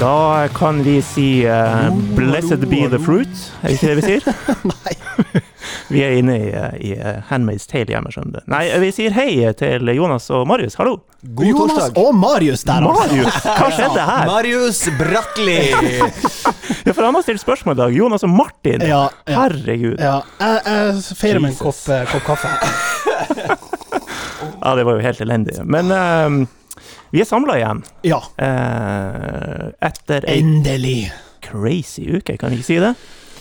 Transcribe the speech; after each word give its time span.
Da 0.00 0.48
kan 0.54 0.82
vi 0.82 1.02
si 1.02 1.46
uh, 1.46 1.92
'blessed 2.16 2.60
be 2.70 2.88
the 2.88 2.98
fruit', 2.98 3.50
er 3.62 3.74
ikke 3.74 3.86
det 3.90 3.96
vi 3.98 4.02
sier? 4.06 4.22
Nei. 4.72 4.94
Vi 5.90 6.00
er 6.00 6.14
inne 6.16 6.36
i, 6.38 6.46
eh, 6.54 6.76
i 6.80 6.92
eh, 6.94 7.18
Handmaid's 7.28 7.66
Tale 7.68 7.90
hjemme, 7.92 8.08
skjønner 8.14 8.38
du. 8.38 8.46
Nei, 8.48 8.62
vi 8.80 8.88
sier 8.94 9.12
hei 9.12 9.34
til 9.58 9.90
Jonas 9.92 10.30
og 10.32 10.46
Marius. 10.48 10.78
Hallo! 10.80 10.94
God 11.20 11.50
Jonas 11.50 11.76
torsdag. 11.76 11.98
og 12.00 12.14
Marius 12.16 12.62
der, 12.64 12.86
altså. 12.86 13.02
Marius, 13.10 13.36
hva 13.44 13.68
skjedde 13.76 14.06
her? 14.10 14.30
Marius 14.30 14.80
Bratli. 15.00 15.58
Ja, 16.86 16.94
for 16.96 17.04
han 17.04 17.14
har 17.14 17.22
stilt 17.26 17.42
spørsmål 17.42 17.74
i 17.76 17.78
dag. 17.82 17.92
Jonas 17.92 18.22
og 18.24 18.30
Martin. 18.32 18.80
Ja, 18.88 19.02
ja. 19.28 19.34
Herregud. 19.42 19.98
Ja, 20.00 20.22
jeg, 20.40 20.62
jeg 20.64 21.18
feirer 21.18 21.42
med 21.44 21.52
en 21.52 21.58
kopp, 21.60 21.82
kopp 22.14 22.24
kaffe. 22.30 22.54
Ja, 24.60 24.72
det 24.76 24.84
var 24.88 24.96
jo 24.96 25.04
helt 25.04 25.20
elendig. 25.20 25.58
Men 25.68 25.92
eh, 25.92 26.40
vi 27.12 27.20
er 27.22 27.28
samla 27.28 27.56
igjen. 27.60 27.82
Ja, 28.06 28.20
eh, 28.38 29.70
etter 29.90 30.26
ei 30.28 30.40
endelig. 30.42 31.12
crazy 31.40 32.04
uke, 32.18 32.36
kan 32.38 32.50
vi 32.52 32.60
ikke 32.60 32.68
si 32.68 32.78
det? 32.82 32.94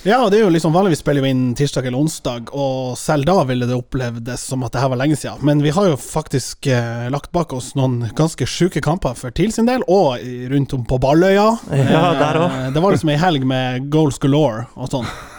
Ja, 0.08 0.22
det 0.32 0.38
er 0.40 0.46
jo 0.46 0.52
liksom 0.54 0.72
vanligvis 0.72 1.02
spiller 1.04 1.22
vi 1.26 1.30
inn 1.34 1.42
tirsdag 1.60 1.86
eller 1.90 2.00
onsdag, 2.00 2.48
og 2.56 2.94
selv 2.98 3.26
da 3.28 3.34
ville 3.44 3.68
det 3.68 3.76
opplevdes 3.76 4.46
som 4.48 4.64
at 4.64 4.72
det 4.72 4.80
her 4.80 4.88
var 4.94 5.02
lenge 5.02 5.18
siden. 5.20 5.42
Men 5.44 5.60
vi 5.62 5.74
har 5.76 5.90
jo 5.90 5.98
faktisk 6.00 6.70
eh, 6.72 7.10
lagt 7.12 7.34
bak 7.36 7.52
oss 7.54 7.74
noen 7.76 8.06
ganske 8.16 8.48
sjuke 8.48 8.80
kamper 8.82 9.18
for 9.20 9.36
TIL 9.36 9.52
sin 9.52 9.68
del, 9.68 9.84
og 9.92 10.24
rundt 10.54 10.74
om 10.78 10.86
på 10.88 11.02
Balløya. 11.04 11.50
Ja, 11.76 12.06
der 12.16 12.40
også. 12.46 12.62
Eh, 12.70 12.72
Det 12.78 12.86
var 12.86 12.96
liksom 12.96 13.12
ei 13.12 13.18
helg 13.20 13.44
med 13.52 13.90
goals 13.92 14.18
galore 14.24 14.70
og 14.80 14.88
sånn. 14.96 15.10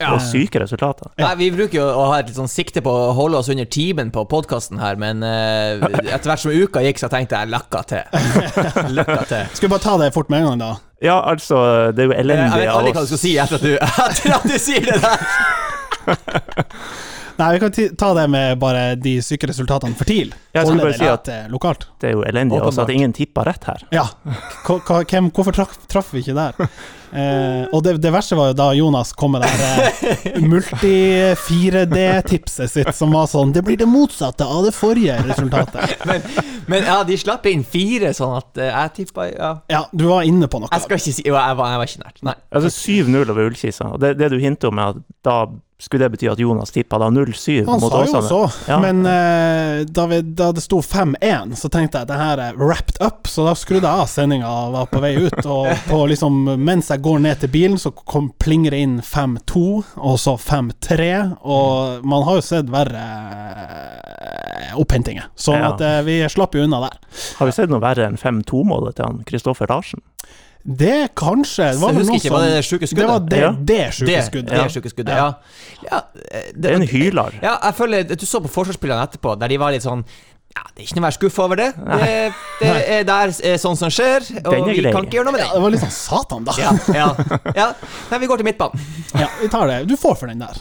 Og 0.00 0.20
syke 0.22 0.60
resultater. 0.62 1.10
Nei, 1.18 1.32
Vi 1.40 1.50
bruker 1.50 1.78
jo 1.80 1.86
å 1.90 2.04
ha 2.12 2.18
et 2.20 2.28
litt 2.30 2.36
sånn 2.38 2.48
sikte 2.50 2.80
på 2.86 2.92
å 2.92 3.12
holde 3.16 3.38
oss 3.40 3.48
under 3.50 3.64
timen 3.66 4.12
på 4.14 4.22
podkasten 4.30 4.78
her, 4.78 4.94
men 4.96 5.22
eh, 5.26 5.82
etter 6.14 6.30
hvert 6.30 6.38
som 6.44 6.52
uka 6.54 6.82
gikk, 6.86 7.00
så 7.02 7.08
tenkte 7.10 7.34
jeg 7.40 7.50
lakka 7.50 7.82
til. 7.90 8.04
Lakka 8.98 9.24
til. 9.26 9.48
Skal 9.58 9.66
vi 9.68 9.72
bare 9.74 9.82
ta 9.82 9.96
det 9.98 10.12
fort 10.14 10.30
med 10.30 10.44
en 10.44 10.46
gang, 10.52 10.58
da? 10.62 10.70
Ja, 11.02 11.18
altså, 11.30 11.90
det 11.94 12.04
er 12.04 12.08
jo 12.08 12.14
Eh, 12.14 12.18
Jeg 12.18 12.24
elendig 12.26 12.60
vet 12.62 12.68
av 12.70 12.78
aldri 12.78 12.92
hva 12.94 13.02
du 13.02 13.04
oss. 13.04 13.10
skal 13.10 13.22
si 13.24 13.34
etter 13.38 13.58
at 13.58 13.62
du, 13.66 13.74
etter 14.06 14.36
at 14.38 14.46
du 14.46 14.58
sier 14.58 14.86
det 14.86 15.00
der. 15.02 15.18
Nei, 17.38 17.52
vi 17.54 17.58
kan 17.62 17.70
ti- 17.72 17.88
ta 17.94 18.08
det 18.18 18.24
med 18.30 18.58
bare 18.58 18.96
de 18.98 19.12
syke 19.22 19.46
resultatene 19.46 19.94
for 19.94 20.08
TIL. 20.08 20.32
Jeg 20.54 20.64
skulle 20.66 20.72
Holde 20.72 20.82
bare 20.82 20.92
det 20.92 20.98
si 20.98 21.06
at- 21.06 21.28
eh, 21.30 21.44
lokalt. 21.52 21.84
Det 22.02 22.08
er 22.10 22.16
jo 22.16 22.24
elendig 22.26 22.58
av 22.58 22.66
oss 22.66 22.78
at 22.78 22.86
Åpenbart. 22.88 22.94
ingen 22.96 23.12
tippa 23.14 23.44
rett 23.46 23.64
her. 23.64 23.84
Ja. 23.94 24.06
Hva, 24.66 24.78
hva, 24.82 25.04
hvem, 25.04 25.30
hvorfor 25.30 25.54
traff, 25.54 25.76
traff 25.86 26.10
vi 26.12 26.22
ikke 26.24 26.34
der? 26.34 26.68
Eh, 27.12 27.68
og 27.72 27.82
det, 27.84 27.96
det 28.02 28.10
verste 28.12 28.36
var 28.36 28.46
jo 28.50 28.54
da 28.58 28.74
Jonas 28.76 29.12
kom 29.16 29.32
med 29.36 29.42
det 29.44 29.50
eh, 29.64 30.40
multi-4D-tipset 30.52 32.70
sitt, 32.72 32.94
som 32.96 33.12
var 33.16 33.26
sånn 33.30 33.52
Det 33.56 33.62
blir 33.64 33.78
det 33.80 33.88
motsatte 33.88 34.44
av 34.44 34.64
det 34.66 34.72
forrige 34.76 35.14
resultatet. 35.28 35.84
Men, 36.08 36.20
men 36.68 36.84
ja, 36.84 37.04
de 37.04 37.16
slapp 37.16 37.46
inn 37.48 37.64
fire, 37.64 38.12
sånn 38.16 38.36
at 38.36 38.58
eh, 38.60 38.68
jeg 38.68 38.90
tippa 38.98 39.26
ja. 39.30 39.60
Ja, 39.72 39.88
du 39.92 40.04
var 40.10 40.22
inne 40.28 40.48
på 40.52 40.58
noe. 40.60 40.68
Jeg 40.72 40.80
skal 40.84 40.96
ikke 41.00 41.12
si 41.16 41.22
Jo, 41.24 41.34
jeg 41.36 41.56
var, 41.56 41.66
jeg 41.72 41.78
var 41.80 41.86
ikke 41.88 42.04
nært. 42.04 42.18
Nei. 42.28 42.34
Altså 42.52 42.68
7-0 42.74 43.24
over 43.24 43.42
Ullkisa. 43.48 43.84
Og 43.96 44.00
det, 44.02 44.10
det 44.20 44.28
du 44.32 44.38
hinter 44.42 44.68
om, 44.68 44.78
er 44.82 44.86
at 44.92 44.98
da 45.24 45.36
skulle 45.80 46.04
det 46.08 46.10
bety 46.16 46.26
at 46.26 46.40
Jonas 46.42 46.72
tippa 46.74 46.98
da 46.98 47.06
0-7 47.14 47.66
Han 47.68 47.80
sa 47.80 48.00
jo 48.04 48.20
så, 48.26 48.38
Ja. 48.66 48.80
men 48.82 49.04
uh, 49.06 49.84
da, 49.86 50.06
vi, 50.10 50.18
da 50.22 50.48
det 50.52 50.64
sto 50.64 50.80
5-1, 50.82 51.54
så 51.54 51.70
tenkte 51.70 52.00
jeg 52.00 52.02
at 52.02 52.10
det 52.10 52.16
her 52.18 52.42
er 52.48 52.58
wrapped 52.58 52.98
up, 53.04 53.28
så 53.30 53.44
da 53.46 53.52
skrudde 53.54 53.86
jeg 53.86 54.02
av 54.02 54.10
sendinga 54.10 54.48
og 54.50 54.72
var 54.74 54.88
på 54.90 55.02
vei 55.04 55.12
ut. 55.22 55.38
Og 55.46 55.68
på 55.86 56.00
liksom, 56.10 56.40
mens 56.66 56.90
jeg 56.90 57.02
går 57.04 57.22
ned 57.22 57.38
til 57.44 57.52
bilen, 57.54 57.78
så 57.78 57.92
kom, 57.94 58.32
plinger 58.42 58.74
det 58.74 58.80
inn 58.88 58.96
5-2, 59.06 59.62
og 60.02 60.18
så 60.18 60.34
5-3. 60.42 61.08
Og 61.46 62.02
man 62.10 62.26
har 62.26 62.40
jo 62.40 62.46
sett 62.48 62.74
verre 62.74 63.04
eh, 63.62 64.74
opphentinger, 64.82 65.30
så 65.38 65.54
Ja. 65.54 65.72
at 65.72 65.80
uh, 65.80 66.02
vi 66.06 66.20
slapp 66.28 66.54
jo 66.58 66.66
unna 66.66 66.80
der. 66.88 66.98
Har 67.38 67.46
vi 67.46 67.52
sett 67.54 67.70
noe 67.70 67.80
verre 67.82 68.06
enn 68.10 68.18
5-2-målet 68.18 68.98
til 68.98 69.06
han 69.06 69.22
Kristoffer 69.30 69.70
Larsen? 69.70 70.02
Det 70.64 71.14
kanskje 71.16 71.64
det 71.72 71.80
var 71.80 71.92
jeg 71.94 71.98
husker 72.02 72.14
ikke, 72.18 72.30
var 72.34 72.42
det 72.44 72.50
det 72.56 72.64
sjuke 72.66 72.86
skuddet? 72.86 73.04
Det 73.04 73.08
var 73.08 73.20
det, 73.30 73.38
Ja. 73.38 73.50
det 73.52 73.94
sjuke 73.94 74.06
Det, 74.10 74.24
skuddet. 74.26 74.50
det 74.50 74.62
det 74.64 74.72
sjuke 74.74 74.90
skuddet, 74.90 75.14
ja. 75.14 75.32
ja. 75.86 75.90
ja 75.92 76.00
Det 76.54 76.70
er 76.70 76.74
en 76.76 76.88
hyler. 76.88 77.38
Ja, 77.42 77.54
jeg 77.64 77.74
føler 77.74 78.02
Du 78.02 78.26
så 78.26 78.40
på 78.40 78.48
forsvarsspillerne 78.48 79.06
etterpå, 79.08 79.38
der 79.40 79.48
de 79.48 79.58
var 79.58 79.72
litt 79.72 79.82
sånn 79.86 80.04
ja, 80.56 80.62
Det 80.74 80.82
er 80.82 80.86
ikke 80.88 80.96
noe 80.96 81.02
å 81.02 81.06
være 81.06 81.16
skuffa 81.18 81.44
over 81.44 81.56
det. 81.60 81.66
Det, 81.78 82.14
det 82.60 82.68
er 82.96 83.04
der 83.06 83.30
er 83.52 83.58
sånn 83.62 83.76
som 83.78 83.90
skjer, 83.94 84.24
og 84.42 84.54
vi 84.66 84.78
grei. 84.80 84.90
kan 84.94 85.04
ikke 85.06 85.18
gjøre 85.18 85.28
noe 85.28 85.34
med 85.36 85.42
det. 85.42 85.46
Ja, 85.46 85.54
det. 85.54 85.62
var 85.62 85.74
litt 85.74 85.82
sånn 85.84 85.92
satan, 85.94 86.46
da. 86.48 86.54
Ja, 86.58 86.72
ja, 86.96 87.08
ja. 87.54 87.66
Nei, 88.10 88.18
vi 88.24 88.28
går 88.30 88.40
til 88.40 88.48
midtbanen. 88.48 88.86
Ja, 89.20 89.28
vi 89.42 89.48
tar 89.52 89.68
det. 89.70 89.76
Du 89.90 89.94
får 90.00 90.16
for 90.22 90.30
den 90.32 90.42
der. 90.42 90.58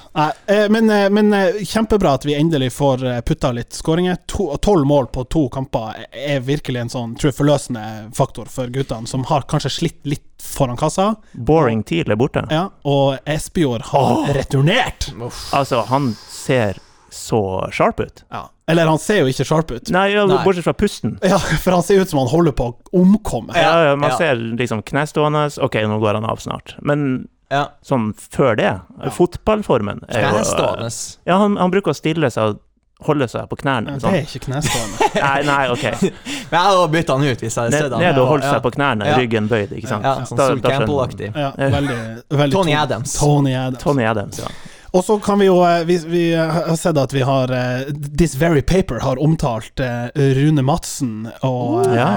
Eh, 0.53 0.67
men, 0.73 0.89
eh, 0.93 1.07
men 1.09 1.33
eh, 1.33 1.61
kjempebra 1.65 2.13
at 2.19 2.27
vi 2.29 2.35
endelig 2.37 2.69
får 2.75 3.05
eh, 3.09 3.21
putta 3.25 3.51
litt 3.55 3.73
skåringer. 3.73 4.19
To- 4.35 4.51
Tolv 4.61 4.85
mål 4.89 5.07
på 5.15 5.23
to 5.33 5.47
kamper 5.53 6.03
er 6.11 6.43
virkelig 6.45 6.83
en 6.83 6.93
sånn 6.93 7.15
tror 7.17 7.31
jeg, 7.31 7.37
forløsende 7.39 7.85
faktor 8.17 8.51
for 8.53 8.69
guttene, 8.73 9.07
som 9.09 9.23
har 9.31 9.47
kanskje 9.49 9.71
slitt 9.79 9.99
litt 10.05 10.25
foran 10.43 10.77
kassa. 10.77 11.15
Boring 11.33 11.81
TIL 11.87 12.11
er 12.13 12.19
borte. 12.19 12.43
Ja, 12.53 12.67
og 12.85 13.17
Espejord 13.25 13.87
har 13.93 14.27
returnert. 14.37 15.09
Altså, 15.55 15.81
han 15.89 16.11
ser 16.29 16.77
så 17.09 17.41
sharp 17.73 17.99
ut. 18.03 18.23
Ja. 18.29 18.45
Eller 18.69 18.85
han 18.89 18.99
ser 18.99 19.21
jo 19.23 19.29
ikke 19.31 19.45
sharp 19.47 19.71
ut. 19.71 19.89
Nei, 19.95 20.09
ja, 20.11 20.25
Nei. 20.27 20.41
bortsett 20.43 20.65
fra 20.67 20.73
pusten. 20.75 21.17
Ja, 21.23 21.37
for 21.39 21.71
han 21.77 21.83
ser 21.87 22.01
ut 22.03 22.09
som 22.11 22.19
han 22.19 22.27
holder 22.27 22.51
på 22.51 22.65
å 22.73 22.75
omkomme. 22.99 23.55
Ja, 23.55 23.85
ja, 23.91 23.95
man 23.95 24.11
ja. 24.11 24.17
ser 24.19 24.35
liksom 24.59 24.81
knestående. 24.83 25.45
Ok, 25.63 25.75
nå 25.87 25.99
går 26.03 26.19
han 26.19 26.25
av 26.27 26.37
snart. 26.43 26.75
Men 26.81 27.27
Ja. 27.49 27.69
sånn 27.81 28.09
før 28.13 28.57
det, 28.59 28.73
fotballformen 29.15 30.01
er 30.09 30.25
jo 30.25 30.31
Knestående. 30.35 30.89
Ja, 31.29 31.37
han, 31.39 31.55
han 31.57 31.71
bruker 31.71 31.93
å 31.93 31.95
stille 31.95 32.27
seg 32.33 32.43
og 32.43 32.63
holde 33.07 33.27
seg 33.31 33.45
på 33.47 33.55
knærne. 33.61 33.93
Det 33.95 34.01
Sånn. 34.03 34.15
er 34.17 34.23
ikke 34.25 34.41
knestående. 34.49 35.09
Nei, 35.27 35.41
nei, 35.47 35.67
ok. 35.71 35.83
Men 36.51 36.57
jeg 36.57 36.63
hadde 36.67 36.87
bytta 36.95 37.13
han 37.15 37.23
ut 37.27 37.43
hvis 37.45 37.55
jeg 37.55 37.61
hadde 37.63 37.77
sett 37.85 37.93
han. 37.93 38.01
ned 38.03 38.17
og 38.19 38.27
holdt 38.33 38.43
Ja. 38.47 38.53
seg 38.57 38.63
på 38.67 38.71
knærne, 38.75 39.05
Ja. 39.07 39.17
ryggen 39.21 39.47
bøyd, 39.51 39.71
ikke 39.77 39.87
sant. 39.93 40.03
Ja, 40.03 40.15
sånn 40.27 40.41
Sol. 40.43 40.59
Campbell-aktig. 40.65 41.29
Ja, 41.37 41.51
veldig, 41.55 41.97
veldig 42.35 42.51
Tony 42.57 42.73
Tony- 42.73 42.75
Adams. 42.83 43.13
Tony 43.19 43.53
Adams. 43.55 43.83
Tony 43.83 44.03
Adams, 44.03 44.39
ja. 44.43 44.47
Og 44.95 45.03
så 45.03 45.17
kan 45.19 45.39
vi 45.41 45.47
jo 45.49 45.57
eh, 45.67 45.81
Vi, 45.87 45.97
vi 46.07 46.21
har 46.37 46.75
sett 46.79 46.97
at 46.97 47.11
vi 47.13 47.21
har 47.27 47.51
eh, 47.51 47.89
This 48.17 48.35
Very 48.39 48.61
Paper 48.61 49.01
har 49.03 49.19
omtalt 49.19 49.79
eh, 49.83 50.07
Rune 50.37 50.63
Madsen 50.63 51.27
og 51.41 51.65
Oh, 51.87 51.95
Ja. 51.95 52.07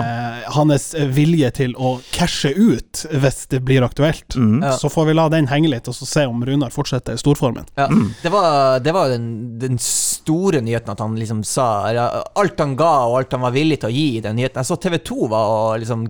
hans 0.55 0.91
vilje 1.15 1.51
til 1.57 1.75
å 1.79 1.97
cashe 2.15 2.53
ut 2.57 3.03
hvis 3.11 3.43
det 3.51 3.61
blir 3.67 3.83
aktuelt. 3.87 4.37
Mm. 4.37 4.63
Ja. 4.65 4.73
Så 4.79 4.89
får 4.93 5.09
vi 5.11 5.15
la 5.19 5.29
den 5.33 5.49
henge 5.51 5.71
litt, 5.73 5.89
og 5.91 5.95
så 5.97 6.07
se 6.09 6.25
om 6.29 6.45
Runar 6.47 6.71
fortsetter 6.75 7.19
storformen. 7.21 7.67
Ja, 7.79 7.89
det 8.23 8.33
var, 8.33 8.79
det 8.85 8.95
var 8.95 9.09
jo 9.09 9.17
den, 9.19 9.29
den 9.63 9.79
store 9.83 10.63
nyheten 10.65 10.93
at 10.95 11.03
han 11.03 11.17
liksom 11.19 11.43
sa 11.47 11.69
Alt 11.91 12.61
han 12.63 12.77
ga, 12.79 12.93
og 13.11 13.19
alt 13.21 13.33
han 13.37 13.45
var 13.45 13.55
villig 13.57 13.81
til 13.83 13.91
å 13.91 13.95
gi 13.95 14.07
i 14.19 14.23
den 14.25 14.37
nyheten. 14.39 14.61
Jeg 14.63 14.71
så 14.71 14.79
TV2 14.81 15.29
var 15.33 15.53
og 15.55 15.83
liksom 15.83 16.07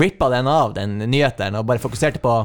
rippa 0.00 0.28
den 0.32 0.48
av, 0.48 0.72
den 0.76 0.98
nyheten, 1.12 1.56
og 1.58 1.66
bare 1.68 1.82
fokuserte 1.82 2.22
på 2.22 2.36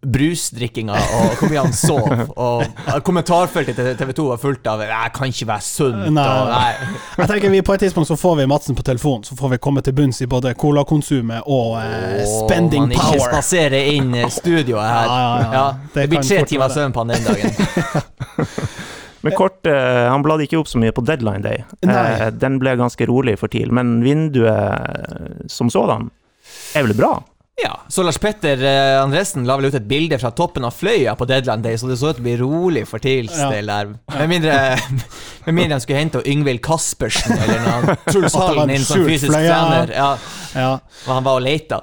brusdrikkinga 0.00 0.94
og 0.96 1.34
hvor 1.40 1.50
mye 1.50 1.62
han 1.64 1.74
sov. 1.76 2.06
Og 2.40 3.02
kommentarfeltet 3.04 3.76
til 3.76 3.96
TV2 4.00 4.26
var 4.30 4.40
fullt 4.40 4.66
av 4.70 4.80
'Jeg 4.80 5.12
kan 5.14 5.28
ikke 5.28 5.46
være 5.46 5.64
sunt', 5.66 6.10
Nei. 6.10 6.28
og 6.28 6.48
nei. 6.48 6.74
Jeg 7.18 7.28
tenker 7.28 7.50
vi 7.50 7.62
På 7.62 7.72
et 7.74 7.80
tidspunkt 7.80 8.08
så 8.08 8.16
får 8.16 8.36
vi 8.36 8.46
Madsen 8.46 8.76
på 8.76 8.82
telefon, 8.82 9.24
så 9.24 9.36
får 9.36 9.48
vi 9.50 9.56
komme 9.58 9.82
til 9.82 9.92
bunns 9.92 10.20
i 10.20 10.26
både 10.26 10.54
colakonsumet 10.54 11.42
og 11.46 11.78
eh, 11.82 12.24
spending 12.24 12.92
power. 12.92 13.04
man 13.04 13.14
ikke 13.14 13.20
spasere 13.30 13.84
inn 13.94 14.14
studioet 14.30 14.88
her. 14.88 15.04
Ja, 15.04 15.18
ja, 15.40 15.52
ja. 15.52 15.72
Det, 15.94 16.00
Det 16.02 16.08
blir 16.10 16.22
tre 16.22 16.44
timer 16.44 16.68
søvn 16.68 16.92
på 16.92 17.00
han 17.00 17.08
den 17.08 17.24
dagen. 17.24 17.50
Men 19.22 19.32
kort, 19.36 19.66
eh, 19.66 20.08
han 20.08 20.22
bladde 20.24 20.46
ikke 20.46 20.58
opp 20.62 20.68
så 20.70 20.78
mye 20.80 20.92
på 20.96 21.04
deadline 21.04 21.42
day. 21.44 21.64
Eh, 21.84 22.30
den 22.30 22.58
ble 22.58 22.72
ganske 22.80 23.04
rolig 23.08 23.38
for 23.38 23.52
TIL, 23.52 23.68
men 23.72 23.98
vinduet 24.00 24.48
eh, 24.48 25.44
som 25.46 25.68
sådan 25.68 26.08
er 26.74 26.86
vel 26.86 26.94
bra? 26.96 27.18
Ja, 27.64 27.74
så 27.92 28.02
Lars 28.06 28.16
Petter 28.18 28.62
eh, 28.64 29.02
Andresen 29.02 29.44
la 29.48 29.56
vel 29.58 29.68
ut 29.68 29.74
et 29.76 29.86
bilde 29.88 30.16
fra 30.22 30.30
toppen 30.32 30.64
av 30.64 30.72
Fløya 30.72 31.12
på 31.18 31.26
Deadland 31.28 31.62
Day, 31.66 31.76
så 31.76 31.88
det 31.90 31.98
så 32.00 32.10
ut 32.12 32.16
til 32.16 32.22
å 32.24 32.28
bli 32.28 32.36
rolig 32.40 32.86
for 32.88 33.02
TILs 33.02 33.34
Ja. 33.36 33.50
del 33.52 33.66
der. 33.68 33.90
Med 34.16 34.28
mindre, 34.32 34.54
med 35.46 35.54
mindre 35.58 35.76
han 35.76 35.82
skulle 35.84 35.98
hente 36.00 36.22
Yngvild 36.24 36.62
Kaspersen 36.64 37.36
eller 37.36 37.60
noe 37.66 37.96
Truls 38.10 38.32
At 38.32 38.32
det 38.32 38.38
var 38.40 38.48
Hallen 38.54 38.70
en 38.70 38.76
inn 38.78 38.86
som 38.86 38.96
skjult 39.02 39.10
fysisk 39.12 39.32
Fløya. 39.34 39.58
trener. 39.58 39.92
Ja, 39.98 40.10
Ja. 40.56 40.70
og 41.06 41.12
han 41.18 41.26
var 41.28 41.40
og 41.40 41.44
leita. 41.44 41.82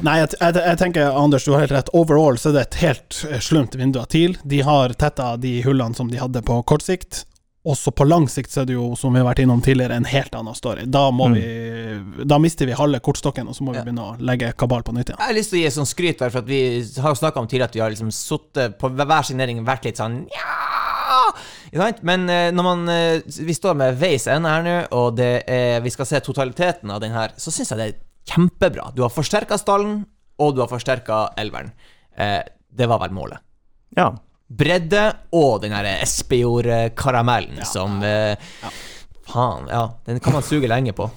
Nei, 0.00 0.20
jeg, 0.20 0.28
jeg, 0.38 0.54
jeg 0.62 0.78
tenker, 0.78 1.08
Anders, 1.18 1.44
du 1.44 1.52
har 1.56 1.64
helt 1.66 1.72
rett. 1.74 1.88
Overall 1.92 2.36
så 2.38 2.52
er 2.52 2.54
det 2.60 2.66
et 2.68 2.80
helt 2.86 3.16
eh, 3.28 3.40
slumt 3.42 3.74
vindu 3.76 3.98
av 4.00 4.06
TIL. 4.12 4.36
De 4.46 4.60
har 4.62 4.94
tetta 4.94 5.32
de 5.36 5.56
hullene 5.66 5.98
som 5.98 6.08
de 6.08 6.20
hadde 6.22 6.40
på 6.46 6.60
kort 6.70 6.86
sikt. 6.86 7.24
Også 7.68 7.92
på 7.92 8.06
lang 8.08 8.24
sikt 8.32 8.50
så 8.54 8.62
er 8.62 8.68
det 8.70 8.76
jo, 8.78 8.94
som 8.96 9.12
vi 9.12 9.20
har 9.20 9.26
vært 9.28 9.42
innom 9.44 9.60
tidligere, 9.64 9.96
en 10.00 10.06
helt 10.08 10.34
annen 10.38 10.56
story. 10.56 10.86
Da, 10.88 11.10
må 11.12 11.26
Mm. 11.28 11.34
vi, 11.36 12.24
da 12.24 12.38
mister 12.40 12.66
vi 12.66 12.72
halve 12.78 13.00
kortstokken, 13.04 13.48
og 13.50 13.54
så 13.58 13.62
må 13.66 13.72
vi 13.74 13.78
Ja. 13.78 13.84
begynne 13.84 14.06
å 14.06 14.16
legge 14.20 14.52
kabal 14.56 14.82
på 14.82 14.94
nytt 14.96 15.10
igjen. 15.10 15.18
Jeg 15.18 15.26
har 15.26 15.34
lyst 15.36 15.50
til 15.50 15.58
å 15.60 15.62
gi 15.62 15.70
sånn 15.76 15.86
skryt, 15.90 16.18
der, 16.18 16.30
for 16.30 16.38
at 16.38 16.46
vi 16.46 16.80
har 17.02 17.14
snakka 17.14 17.36
om 17.42 17.46
tidligere 17.46 17.68
at 17.68 17.74
vi 17.74 17.80
har 17.84 17.90
liksom 17.90 18.10
sittet 18.10 18.78
på 18.78 18.88
hver 18.94 19.22
signering 19.24 19.64
vært 19.64 19.84
litt 19.84 19.96
sånn 20.00 20.26
ja? 21.72 21.92
Men 22.02 22.28
eh, 22.30 22.50
når 22.52 22.64
man 22.64 22.88
eh, 22.88 23.20
Vi 23.26 23.54
står 23.54 23.76
med 23.76 23.98
veis 24.00 24.26
ende 24.26 24.48
her 24.48 24.62
nå, 24.64 24.76
og 24.96 25.16
det 25.16 25.44
er, 25.48 25.80
vi 25.84 25.90
skal 25.90 26.06
se 26.06 26.20
totaliteten 26.24 26.90
av 26.90 27.00
den 27.00 27.12
her, 27.12 27.34
så 27.36 27.52
syns 27.52 27.70
jeg 27.72 27.78
det 27.78 27.88
er 27.88 27.98
kjempebra. 28.34 28.90
Du 28.94 29.02
har 29.02 29.10
forsterka 29.12 29.58
stallen, 29.60 30.06
og 30.38 30.54
du 30.54 30.60
har 30.62 30.68
forsterka 30.68 31.34
elveren. 31.40 31.72
Eh, 32.16 32.42
det 32.74 32.88
var 32.88 32.98
vel 33.00 33.10
målet. 33.16 33.38
Ja. 33.96 34.10
Bredde 34.48 35.04
og 35.36 35.60
den 35.62 35.74
her 35.76 35.86
Espejord-karamellen 35.98 37.64
som 37.68 38.00
eh, 38.02 38.38
Faen, 39.28 39.66
ja. 39.68 39.82
Den 40.08 40.20
kan 40.24 40.32
man 40.32 40.42
suge 40.42 40.70
lenge 40.70 40.94
på. 40.96 41.10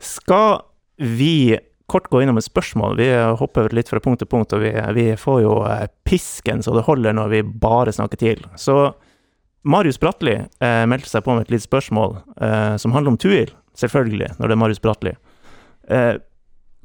Skal 0.00 0.60
vi 0.96 1.58
kort 1.88 2.08
gå 2.08 2.22
innom 2.22 2.38
et 2.40 2.44
spørsmål. 2.44 2.96
Vi 2.96 3.08
hopper 3.40 3.72
litt 3.76 3.88
fra 3.88 4.00
punkt 4.00 4.20
til 4.20 4.28
punkt, 4.28 4.52
og 4.52 4.64
vi, 4.64 4.72
vi 4.96 5.06
får 5.16 5.42
jo 5.44 5.54
eh, 5.68 5.86
pisken 6.08 6.64
så 6.64 6.74
det 6.76 6.84
holder 6.88 7.16
når 7.16 7.30
vi 7.32 7.42
bare 7.44 7.94
snakker 7.96 8.20
til. 8.20 8.42
Så 8.60 8.92
Marius 9.68 10.00
Bratli 10.00 10.36
eh, 10.36 10.84
meldte 10.88 11.10
seg 11.10 11.24
på 11.24 11.36
med 11.36 11.46
et 11.46 11.54
lite 11.56 11.64
spørsmål 11.64 12.18
eh, 12.44 12.74
som 12.80 12.92
handler 12.96 13.14
om 13.14 13.20
Tuil, 13.20 13.52
selvfølgelig, 13.76 14.34
når 14.38 14.48
det 14.48 14.56
er 14.56 14.60
Marius 14.64 14.82
Bratli. 14.84 15.14
Eh, 15.88 16.14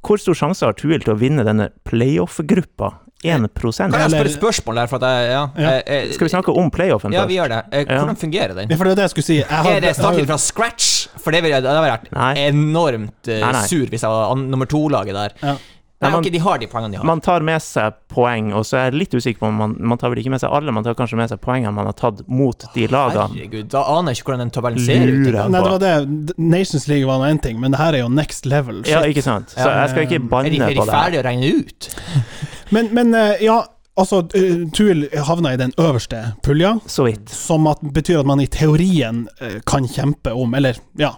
hvor 0.04 0.20
stor 0.22 0.36
sjanse 0.38 0.66
har 0.68 0.76
Tuil 0.78 1.00
til 1.04 1.14
å 1.16 1.20
vinne 1.20 1.46
denne 1.48 1.70
playoff-gruppa? 1.88 2.92
1 3.24 3.46
Kan 3.56 3.94
jeg 3.96 4.12
spørre 4.12 4.32
spørsmål 4.34 4.80
der? 4.82 4.88
For 4.92 5.00
at 5.00 5.06
jeg, 5.08 5.28
ja, 5.32 5.44
Ja. 5.56 5.70
eh, 5.80 5.84
eh, 5.88 6.12
Skal 6.12 6.28
vi 6.28 6.32
snakke 6.34 6.52
om 6.60 6.70
playoffen 6.70 7.14
Ja, 7.16 7.26
vi 7.26 7.38
gjør 7.38 7.54
det. 7.54 7.60
Eh, 7.72 7.86
Hvordan 7.88 8.18
fungerer 8.20 8.54
den? 8.58 8.68
Ja, 8.70 8.76
for 8.76 8.84
det 8.84 8.92
er 8.92 8.96
det 9.00 9.06
jeg 9.08 9.14
skulle 9.14 9.28
si. 9.30 9.38
Jeg 9.38 9.48
har, 9.48 9.72
Er 9.72 9.80
det 9.80 9.96
starten 9.96 10.28
fra 10.28 10.38
scratch? 10.38 10.90
For 11.24 11.32
det 11.32 11.42
ville 11.42 11.56
jeg, 11.56 11.64
hadde 11.64 11.86
vært 11.88 12.12
Nei. 12.12 12.34
enormt 12.50 13.30
uh, 13.32 13.40
Nei, 13.40 13.52
nei. 13.56 13.68
sur 13.70 13.86
hvis 13.88 14.04
jeg 14.04 14.12
var 14.12 14.34
an, 14.34 14.50
nummer 14.52 14.68
to-laget 14.68 15.16
der. 15.16 15.36
Ja. 15.42 15.56
Nei, 16.04 16.12
man- 16.12 16.20
ok, 16.24 16.30
de 16.32 16.42
har 16.44 16.58
de 16.62 16.68
poengene 16.68 16.92
de 16.92 16.98
har. 17.02 17.06
Man 17.10 17.22
tar 17.22 17.42
med 17.42 17.62
seg 17.62 17.94
poeng, 18.14 18.52
og 18.54 18.64
så 18.68 18.78
er 18.78 18.92
jeg 18.92 19.00
litt 19.00 19.14
usikker 19.18 19.40
på 19.40 19.48
om 19.48 19.56
man, 19.56 19.76
man 19.80 19.98
tar 19.98 20.10
vel 20.14 20.20
ikke 20.22 20.30
med 20.36 20.42
seg 20.44 20.52
alle, 20.54 20.72
man 20.76 20.84
tar 20.86 20.94
kanskje 21.00 21.18
med 21.18 21.30
seg 21.34 21.40
poengene 21.42 21.74
man 21.74 21.86
har 21.90 21.94
tatt 21.98 22.22
mot 22.28 22.66
de 22.76 22.88
lagene. 22.88 23.28
Herregud, 23.34 23.70
da 23.74 23.84
aner 23.98 24.12
jeg 24.14 24.22
ikke 24.22 24.30
hvordan 24.32 24.46
den 24.46 24.52
tabellen 24.52 24.80
ser 24.84 25.08
ut. 25.08 25.50
Nei, 25.50 25.62
det 25.62 25.72
var 25.72 25.80
det. 25.80 26.38
Nations 26.38 26.88
League 26.88 27.08
var 27.08 27.20
nå 27.24 27.32
én 27.34 27.42
ting, 27.42 27.60
men 27.60 27.72
det 27.72 27.80
her 27.80 27.94
er 27.94 28.04
jo 28.06 28.10
next 28.10 28.46
level. 28.46 28.84
Ja, 28.86 29.02
ikke 29.02 29.24
sant? 29.24 29.50
Så 29.56 29.66
Ja. 29.66 29.82
jeg 29.86 29.90
skal 29.90 30.04
ikke 30.04 30.22
Er 30.22 30.44
de, 30.44 30.50
det. 30.50 30.62
er 30.62 30.74
de 30.74 30.80
på 30.80 30.86
ferdige 30.92 31.24
å 31.24 31.26
regne 31.26 31.54
ut? 31.60 31.90
Men, 32.74 32.88
men 32.92 33.14
eh, 33.14 33.38
ja, 33.44 33.60
altså 34.00 34.22
eh, 34.38 34.64
Tuil 34.74 35.06
havna 35.28 35.54
i 35.54 35.58
den 35.60 35.74
øverste 35.78 36.22
pulja, 36.44 36.76
Så 36.90 37.06
vidt. 37.08 37.30
som 37.30 37.68
at, 37.68 37.82
betyr 37.82 38.20
at 38.24 38.26
man 38.30 38.42
i 38.42 38.48
teorien 38.48 39.28
eh, 39.42 39.60
kan 39.70 39.88
kjempe 39.88 40.34
om 40.34 40.54
Eller 40.58 40.78
ja, 41.00 41.16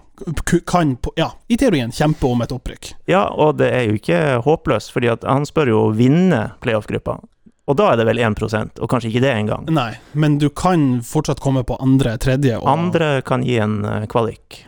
kan 0.68 0.98
Ja, 1.20 1.32
i 1.48 1.58
teorien 1.58 1.92
kjempe 1.92 2.28
om 2.28 2.42
et 2.42 2.52
opprykk. 2.56 2.94
Ja, 3.12 3.26
og 3.32 3.58
det 3.60 3.72
er 3.74 3.88
jo 3.90 3.96
ikke 4.00 4.20
håpløst, 4.46 4.92
fordi 4.96 5.10
at 5.12 5.24
han 5.28 5.46
spør 5.48 5.72
jo 5.74 5.80
å 5.86 5.94
vinne 5.96 6.52
playoff-gruppa. 6.64 7.18
Og 7.66 7.74
da 7.80 7.88
er 7.92 7.98
det 7.98 8.06
vel 8.06 8.20
1% 8.22 8.78
og 8.78 8.90
kanskje 8.92 9.10
ikke 9.10 9.24
det 9.24 9.32
engang. 9.34 9.64
Nei, 9.74 9.96
men 10.14 10.36
du 10.38 10.52
kan 10.54 11.00
fortsatt 11.02 11.40
komme 11.42 11.64
på 11.66 11.78
andre, 11.82 12.14
tredje 12.22 12.60
og 12.60 12.68
Andre 12.70 13.22
kan 13.26 13.42
gi 13.44 13.58
en 13.64 13.80
eh, 13.90 14.06
kvalik. 14.12 14.60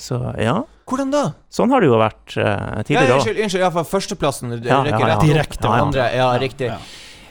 Så 0.00 0.16
ja, 0.40 0.62
Hvordan 0.88 1.10
da? 1.12 1.24
sånn 1.52 1.68
har 1.74 1.82
det 1.84 1.90
jo 1.90 1.98
vært 2.00 2.36
uh, 2.38 2.44
Ja, 2.46 2.82
tidligere 2.86 3.12
òg. 3.12 3.18
unnskyld, 3.18 3.40
unnskyld, 3.44 3.62
ja, 3.66 3.68
for 3.74 3.84
førsteplassen 3.90 4.54
du 4.54 4.68
Ja, 4.70 4.78
rykker 4.86 5.04
ja, 5.04 5.08
ja. 5.10 5.10
rett 5.10 5.18
opp. 5.18 5.26
Direkte, 5.28 5.66
ja, 5.66 5.74
ja. 5.76 5.84
andre, 5.84 6.06
ja, 6.16 6.28
riktig. 6.40 6.70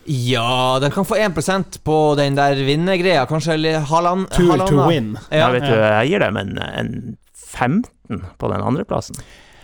Ja. 0.07 0.79
Den 0.81 0.91
kan 0.91 1.05
få 1.05 1.15
1% 1.19 1.79
på 1.83 2.15
den 2.17 2.35
der 2.37 2.55
vinnergreia. 2.67 3.25
Kanskje 3.29 3.53
eller 3.57 3.79
halvann, 3.89 4.25
Tuil 4.31 4.59
to 4.67 4.87
win. 4.87 5.17
Ja, 5.31 5.37
Ja. 5.37 5.49
vet 5.51 5.67
du, 5.67 5.73
jeg 5.75 6.07
gir 6.13 6.19
dem 6.25 6.37
en, 6.37 6.57
en 6.57 7.17
15 7.35 8.25
på 8.39 8.47
den 8.51 8.61
andreplassen. 8.63 9.15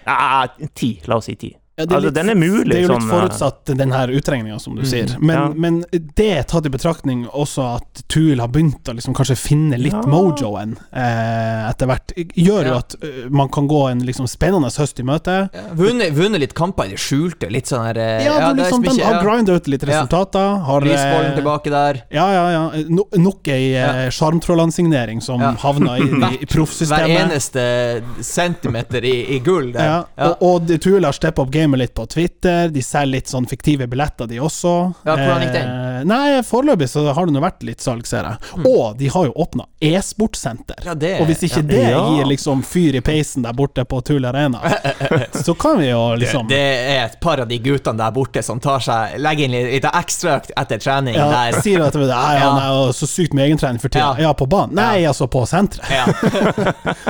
Ja, 0.05 0.45
10, 0.75 1.01
la 1.07 1.15
oss 1.21 1.25
si 1.31 1.35
10. 1.35 1.53
Ja, 1.75 1.85
det 1.87 1.91
er 1.91 1.95
Altså, 1.97 2.05
litt- 2.05 2.13
den 2.13 2.29
er 2.29 2.35
mulig, 2.35 2.69
Det 2.69 2.75
er 2.77 2.81
jo 2.83 2.87
litt 2.93 3.01
sånn, 3.01 3.09
forutsatt 3.09 3.77
den 3.77 3.91
her 3.91 4.07
utregninga, 4.07 4.59
som 4.61 4.75
du 4.75 4.81
Mm. 4.83 4.85
sier. 4.91 5.17
Men, 5.19 5.35
Ja. 5.35 5.47
men 5.55 5.85
det 6.15 6.47
tatt 6.47 6.65
i 6.67 6.69
betraktning 6.69 7.25
også 7.33 7.75
at 7.77 8.03
Tuil 8.07 8.39
har 8.39 8.47
begynt 8.47 8.83
å 8.83 8.93
liksom 8.93 9.15
kanskje 9.15 9.35
finne 9.37 9.79
litt 9.79 9.91
Ja. 9.93 10.01
mojoen 10.03 10.77
eh, 10.93 11.69
etter 11.71 11.87
hvert, 11.87 12.13
gjør 12.37 12.65
jo 12.67 12.73
at 12.77 12.95
uh, 13.03 13.07
man 13.31 13.49
kan 13.49 13.67
gå 13.67 13.89
en 13.89 14.01
liksom 14.05 14.27
spennende 14.27 14.69
høst 14.77 14.99
i 14.99 15.03
møte. 15.03 15.49
Ja, 15.51 15.61
Vunnet, 15.73 16.13
vunnet 16.13 16.39
litt 16.41 16.53
kamper 16.53 16.85
i 16.85 16.89
det 16.89 16.99
skjulte. 16.99 17.49
Litt 17.51 17.65
sånn 17.65 17.83
her 17.87 17.97
eh, 17.97 18.23
Ja, 18.25 18.51
du 18.51 18.55
det 18.61 18.65
liksom, 18.69 18.85
som 18.85 18.97
de 18.97 19.03
har 19.03 19.23
grinda 19.23 19.55
ut 19.55 19.67
litt 19.67 19.81
resultater. 19.83 20.61
Har, 20.63 20.81
Lysbollen 20.81 21.31
eh, 21.33 21.37
tilbake 21.41 21.71
der. 21.71 22.03
Ja, 22.11 22.27
ja, 22.31 22.49
ja. 22.51 22.83
No, 22.87 23.05
nok 23.17 23.47
ei 23.47 23.73
eh, 23.73 24.09
sjarmtrolllandsignering 24.11 25.21
som 25.23 25.41
Ja. 25.41 25.53
havna 25.57 25.97
i, 25.97 26.01
i, 26.37 26.43
i 26.43 26.45
Hver 26.45 27.09
eneste 27.09 28.03
centimeter 28.21 29.03
i, 29.03 29.35
i 29.35 29.39
gull 29.39 29.71
der. 29.73 29.83
Ja, 29.83 30.03
Ja. 30.17 30.29
Og, 30.29 30.37
og 30.61 30.67
de- 30.67 30.77
har 31.03 31.13
steppa 31.13 31.41
opp 31.41 31.51
gamet 31.63 31.81
litt 31.83 31.93
på 31.97 32.05
Twitter. 32.11 32.69
De 32.73 32.83
selger 32.85 33.13
litt 33.17 33.31
sånn 33.31 33.47
fiktive 33.49 33.87
billetter, 33.91 34.27
de 34.29 34.39
også. 34.43 34.73
Ja, 35.07 35.15
hvordan 35.17 35.43
gikk 35.45 35.53
den? 35.55 35.69
Eh, 35.69 36.03
nei, 36.09 36.41
foreløpig 36.47 36.89
så 36.91 37.05
har 37.15 37.27
det 37.29 37.35
nå 37.35 37.41
vært 37.43 37.63
litt 37.67 37.83
salg, 37.83 38.05
ser 38.07 38.27
jeg. 38.29 38.63
Og 38.69 38.97
de 38.99 39.09
har 39.13 39.27
jo 39.29 39.33
åpna 39.43 39.67
e-sportsenter. 39.83 40.83
Ja, 40.85 40.93
og 41.19 41.27
hvis 41.29 41.43
ikke 41.47 41.63
ja. 41.63 41.67
det 41.71 41.81
Ja. 41.83 42.01
gir 42.15 42.25
liksom 42.29 42.63
fyr 42.63 42.95
i 42.95 43.01
peisen 43.01 43.43
der 43.43 43.53
borte 43.53 43.85
på 43.85 44.01
Tull 44.05 44.25
Arena, 44.25 44.61
så 45.45 45.53
kan 45.53 45.79
vi 45.79 45.89
jo 45.89 46.15
liksom 46.19 46.47
Det 46.47 46.59
er 46.59 47.05
et 47.05 47.19
par 47.21 47.41
av 47.43 47.47
de 47.47 47.57
guttene 47.59 47.97
der 47.99 48.11
borte 48.15 48.43
som 48.43 48.59
tar 48.63 48.79
seg 48.83 49.17
legger 49.21 49.45
inn 49.49 49.55
litt, 49.55 49.85
ekstra 49.93 50.37
økt 50.39 50.51
etter 50.57 50.79
trening 50.81 51.15
ja, 51.17 51.27
der. 51.31 51.59
Sier 51.63 51.83
at 51.85 51.93
det 51.97 52.07
er 52.07 52.13
ja, 52.13 52.43
Ja. 52.43 52.51
nei, 52.57 52.69
og 52.77 52.93
så 52.95 53.07
sykt 53.09 53.33
med 53.33 53.47
egentrening 53.47 53.79
for 53.81 53.89
tida. 53.93 54.13
Ja. 54.19 54.29
Ja. 54.29 54.33
på 54.33 54.47
banen? 54.49 54.75
Nei, 54.75 55.05
altså 55.07 55.27
på 55.27 55.45
senteret. 55.45 55.91
Ja. 55.91 56.05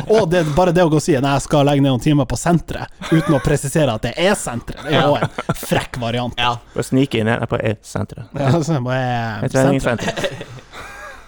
Og 0.14 0.30
det, 0.30 0.44
bare 0.56 0.74
det 0.76 0.84
å 0.84 0.90
gå 0.92 0.98
og 1.00 1.04
si 1.04 1.14
nei, 1.16 1.32
jeg 1.38 1.46
skal 1.46 1.66
legge 1.68 1.82
ned 1.84 1.94
noen 1.94 2.04
timer 2.04 2.28
på 2.30 2.38
senteret, 2.38 2.92
uten 3.12 3.36
å 3.38 3.40
presisere 3.44 3.94
at 3.96 4.04
det 4.06 4.14
er 4.20 4.36
senteret, 4.44 4.84
det 4.86 4.94
er 5.00 5.07
jo 5.07 5.16
en 5.18 5.57
frekk 5.63 5.98
variant. 6.04 6.36
ja. 6.38 6.54
Bare 6.75 6.86
snike 6.88 7.19
inn 7.24 7.31
her 7.31 7.45
på 7.50 7.60
E-senteret. 7.63 8.30
Ja, 8.44 8.51
så 8.60 8.78
jeg 8.78 8.84
bare, 8.86 9.50
treningssenter. 9.54 10.45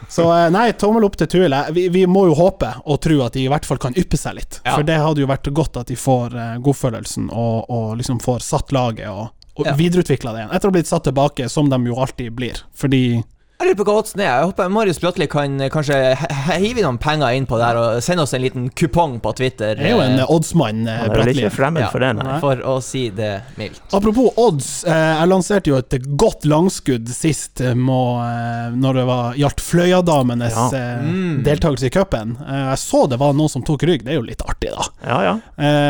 Så 0.07 0.27
eh, 0.29 0.49
nei, 0.53 0.67
tommel 0.77 1.03
opp 1.07 1.15
til 1.17 1.27
Tuil. 1.31 1.53
Eh, 1.53 1.71
Vi, 1.73 1.87
vi 1.89 2.03
må 2.07 2.27
jo 2.29 2.35
håpe 2.37 2.69
og 2.85 2.99
tro 3.01 3.17
at 3.25 3.33
de 3.33 3.45
i 3.45 3.49
hvert 3.51 3.65
fall 3.65 3.79
kan 3.81 3.95
yppe 3.97 4.19
seg 4.21 4.37
litt. 4.37 4.59
Ja. 4.63 4.75
For 4.77 4.85
det 4.85 4.99
hadde 5.01 5.23
jo 5.23 5.29
vært 5.31 5.49
godt 5.57 5.79
at 5.81 5.89
de 5.89 5.97
får 5.99 6.35
eh, 6.37 6.51
godfølelsen 6.63 7.31
og, 7.33 7.65
og 7.73 7.95
liksom 7.99 8.19
får 8.23 8.45
satt 8.45 8.71
laget 8.75 9.09
og, 9.09 9.31
og 9.57 9.65
Ja. 9.65 9.73
videreutvikla 9.79 10.33
det 10.35 10.43
igjen. 10.43 10.53
Etter 10.53 10.69
å 10.69 10.71
ha 10.71 10.75
blitt 10.77 10.91
satt 10.91 11.07
tilbake, 11.09 11.49
som 11.49 11.71
de 11.73 11.79
jo 11.89 11.97
alltid 12.03 12.35
blir. 12.37 12.61
Fordi 12.77 13.01
Jeg 13.55 13.69
lurer 13.69 13.77
på 13.79 13.85
hva 13.87 13.93
oddsen 14.01 14.19
er. 14.19 14.25
Jeg 14.27 14.47
håper 14.49 14.71
Marius 14.73 14.97
Bratli 14.99 15.25
kan 15.31 15.53
eh, 15.63 15.69
kanskje 15.71 15.95
hive 16.59 16.81
noen 16.83 16.97
penger 16.99 17.37
inn 17.37 17.45
på 17.47 17.55
det 17.55 17.69
her 17.69 17.77
og 17.79 18.01
sende 18.03 18.25
oss 18.25 18.33
en 18.35 18.41
liten 18.43 18.65
kupong 18.75 19.13
på 19.23 19.31
Twitter. 19.37 19.77
det 19.79 19.85
er 19.87 19.93
jo 19.93 20.01
en 20.03 20.19
eh, 20.19 20.31
oddsmann, 20.35 20.81
eh, 20.91 21.05
ikke 21.31 21.45
ja, 21.47 21.87
for. 21.93 22.03
For 22.43 22.63
å 22.67 22.73
si 22.83 23.05
det 23.15 23.29
mildt. 23.55 23.79
Apropos 23.95 24.35
odds, 24.43 24.67
eh, 24.83 25.03
jeg 25.21 25.31
lanserte 25.31 25.71
jo 25.71 25.77
et 25.79 25.95
godt 26.19 26.43
langskudd 26.51 27.07
sist 27.15 27.63
må, 27.79 28.01
når 28.75 28.99
det 28.99 29.05
var, 29.07 29.39
gjaldt 29.39 29.63
Fløyadamenes 29.63 30.55
Ja. 30.55 30.83
Mm. 31.05 31.39
deltakelse 31.45 31.87
i 31.87 31.93
cupen. 31.95 32.35
Jeg 32.43 32.77
så 32.81 33.05
det 33.09 33.21
var 33.21 33.33
noen 33.37 33.51
som 33.51 33.63
tok 33.65 33.85
rygg, 33.87 34.03
det 34.03 34.15
er 34.15 34.19
jo 34.19 34.25
litt 34.27 34.43
artig, 34.43 34.73
da. 34.75 34.85
Ja, 35.07 35.17
ja. 35.29 35.33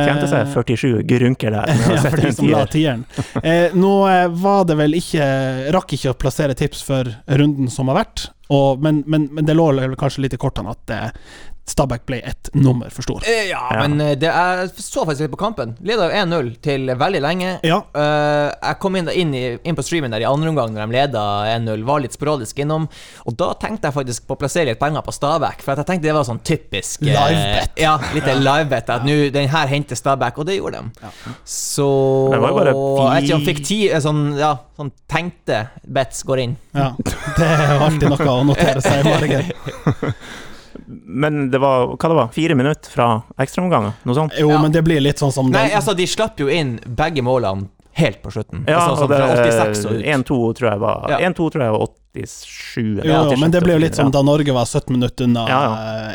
Tjente 0.06 0.30
seg 0.30 0.54
47 0.54 1.02
grunker 1.10 1.58
der. 1.58 1.74
ja, 1.96 1.98
for 2.06 2.22
de 2.22 2.34
som 2.38 2.50
la 2.52 2.64
tieren. 2.70 3.06
Eh, 3.42 3.74
nå 3.74 3.96
var 4.38 4.70
det 4.70 4.78
vel 4.80 4.98
ikke 5.00 5.26
Rakk 5.74 5.96
ikke 5.98 6.14
å 6.14 6.18
plassere 6.20 6.56
tips 6.58 6.84
for 6.86 7.10
runden 7.26 7.55
som 7.72 7.92
har 7.92 8.02
vært, 8.04 8.28
og, 8.54 8.82
men, 8.84 9.04
men, 9.10 9.30
men 9.34 9.48
det 9.48 9.56
lå 9.58 9.70
kanskje 10.00 10.26
litt 10.26 10.36
i 10.38 10.42
kortene 10.42 10.74
at 10.76 10.94
eh, 10.94 11.30
Stabæk 11.66 12.04
ble 12.06 12.20
ett 12.24 12.50
nummer 12.54 12.92
for 12.94 13.02
stor. 13.02 13.24
Eh, 13.26 13.48
Ja, 13.50 13.64
Ja. 13.74 13.88
men 13.88 14.00
eh, 14.02 14.14
det, 14.16 14.30
jeg 14.30 14.70
så 14.78 15.02
faktisk 15.06 15.22
litt 15.26 15.32
på 15.34 15.40
kampen. 15.42 15.72
Leda 15.82 16.12
1-0 16.14 16.52
til 16.62 16.86
veldig 16.94 17.22
lenge. 17.26 17.56
Ja, 17.66 17.82
Uh, 17.96 18.52
jeg 18.62 18.78
kom 18.84 18.96
inn, 19.00 19.08
inn, 19.10 19.32
i, 19.34 19.44
inn 19.64 19.76
på 19.78 19.82
streamen 19.86 20.12
der 20.14 20.22
i 20.22 20.28
andre 20.28 20.50
omgang 20.52 20.74
når 20.76 20.86
de 20.86 20.94
leda 20.98 21.22
1-0, 21.56 21.84
var 21.88 22.02
litt 22.04 22.14
sporadisk 22.14 22.60
innom. 22.62 22.86
Og 23.26 23.36
da 23.40 23.48
tenkte 23.58 23.88
jeg 23.90 23.96
faktisk 23.96 24.28
på 24.28 24.36
å 24.36 24.40
plassere 24.42 24.66
litt 24.70 24.80
penger 24.82 25.02
på 25.06 25.14
Stabæk, 25.16 25.64
for 25.66 25.74
at 25.74 25.82
jeg 25.82 25.88
tenkte 25.90 26.10
det 26.10 26.14
var 26.18 26.28
sånn 26.28 26.42
typisk 26.46 27.02
Livebet. 27.02 27.32
Livebet. 27.32 27.82
Ja, 27.82 27.96
litt 28.14 28.30
livebet. 28.30 28.92
At 28.98 29.08
nå, 29.08 29.16
den 29.34 29.50
her 29.50 29.68
henter 29.72 29.96
Stabæk, 29.98 30.38
og 30.44 30.46
det 30.50 30.58
gjorde 30.60 30.84
de. 30.84 31.10
Så 31.50 31.88
Det 32.34 32.42
var 32.44 32.50
jo 32.54 32.60
bare 32.60 32.76
Jeg 32.76 33.16
vet 33.16 33.30
ikke 33.30 33.40
om 33.40 33.46
fikk 33.50 33.64
ti 33.66 33.80
Sånn, 34.06 34.24
ja, 34.38 34.52
sånn 34.78 34.92
tenkte 35.10 35.64
bets 35.88 36.22
går 36.28 36.44
inn. 36.46 36.58
ja. 36.76 36.92
Det 37.00 37.48
er 37.48 37.80
alltid 37.80 38.10
noe 38.12 38.30
å 38.36 38.44
notere 38.52 38.82
seg 38.86 39.02
i 39.02 39.10
margen. 39.10 39.52
Men 40.88 41.50
det 41.52 41.60
var 41.62 41.88
hva 41.96 42.10
det 42.10 42.16
var, 42.16 42.28
fire 42.36 42.56
minutter 42.56 42.90
fra 42.92 43.22
ekstraomganger? 43.40 43.94
Noe 44.06 44.16
sånt? 44.16 44.34
Jo, 44.40 44.50
Ja. 44.52 44.62
men 44.62 44.72
det 44.72 44.84
blir 44.84 45.00
litt 45.02 45.18
sånn 45.22 45.32
som 45.34 45.50
Nei, 45.52 45.68
den- 45.70 45.78
altså, 45.78 45.96
de 45.96 46.06
slapp 46.06 46.38
jo 46.40 46.48
inn 46.48 46.80
begge 46.86 47.22
målene 47.24 47.68
helt 47.94 48.22
på 48.22 48.32
slutten. 48.32 48.66
Ja, 48.68 48.80
altså, 48.90 49.08
sånn 49.08 49.16
fra 49.16 49.28
86 49.46 49.86
og 49.86 49.92
ut. 49.94 50.04
1-2 50.06 50.56
tror 50.58 50.70
jeg 50.72 50.80
var 50.80 51.06
Ja. 51.10 51.18
1-2 51.30 51.52
tror 51.52 51.62
jeg 51.62 51.72
var 51.72 51.88
87 52.16 53.02
Jo, 53.06 53.18
jo, 53.32 53.36
men 53.42 53.52
det 53.54 53.62
ble 53.64 53.74
jo 53.76 53.82
litt 53.84 53.96
som 53.98 54.10
da 54.14 54.22
Norge 54.26 54.54
var 54.56 54.66
17 54.66 54.94
minutter 54.96 55.28
unna 55.28 55.44
Ja, 55.50 55.60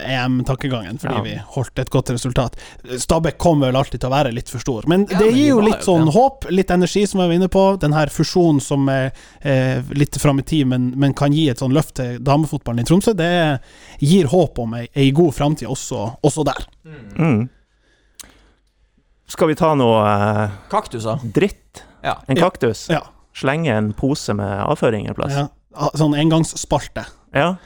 ja. 0.08 0.24
EM-tankegangen, 0.24 0.98
fordi 1.02 1.14
Ja. 1.14 1.22
vi 1.22 1.34
holdt 1.56 1.78
et 1.78 1.90
godt 1.92 2.10
resultat. 2.14 2.56
Stabæk 2.98 3.38
kommer 3.38 3.68
vel 3.70 3.76
alltid 3.80 4.00
til 4.00 4.08
å 4.10 4.12
være 4.14 4.32
litt 4.34 4.48
for 4.48 4.58
stor, 4.64 4.88
men 4.88 5.06
Ja, 5.10 5.18
det 5.18 5.26
men 5.30 5.36
gir 5.36 5.48
jo 5.52 5.60
litt 5.60 5.84
sånn 5.86 6.08
håp, 6.14 6.48
litt 6.50 6.70
energi, 6.70 7.06
som 7.06 7.20
jeg 7.20 7.28
var 7.28 7.34
inne 7.38 7.48
på. 7.52 7.64
Den 7.80 7.92
her 7.92 8.06
fusjonen 8.08 8.60
som 8.64 8.88
er 8.88 9.12
eh, 9.42 9.82
litt 9.94 10.16
fram 10.20 10.38
i 10.40 10.42
tid, 10.42 10.66
men, 10.66 10.92
men 10.96 11.12
kan 11.14 11.32
gi 11.32 11.48
et 11.50 11.58
sånn 11.58 11.72
løft 11.76 11.94
til 12.00 12.18
damefotballen 12.18 12.80
i 12.80 12.84
Tromsø, 12.88 13.14
det 13.16 13.60
gir 14.00 14.26
håp 14.32 14.58
om 14.58 14.74
ei, 14.74 14.88
ei 14.96 15.10
god 15.12 15.34
framtid 15.34 15.68
også, 15.68 16.16
også 16.24 16.44
der. 16.48 16.66
Mm. 17.18 17.48
Skal 19.30 19.48
vi 19.52 19.54
ta 19.54 19.74
noe 19.78 20.00
eh, 20.10 20.50
Kaktuser. 20.72 21.20
dritt? 21.22 21.84
Ja. 22.02 22.16
En 22.26 22.36
kaktus? 22.36 22.88
Ja. 22.90 23.02
Slenge 23.36 23.70
en 23.76 23.92
pose 23.92 24.34
med 24.34 24.48
avføring 24.64 25.06
en 25.08 25.14
plass? 25.14 25.32
ja. 25.36 25.48
Ah, 25.74 25.90
Sånn 25.94 26.14
engangsspalte. 26.18 27.04
Ja. 27.34 27.56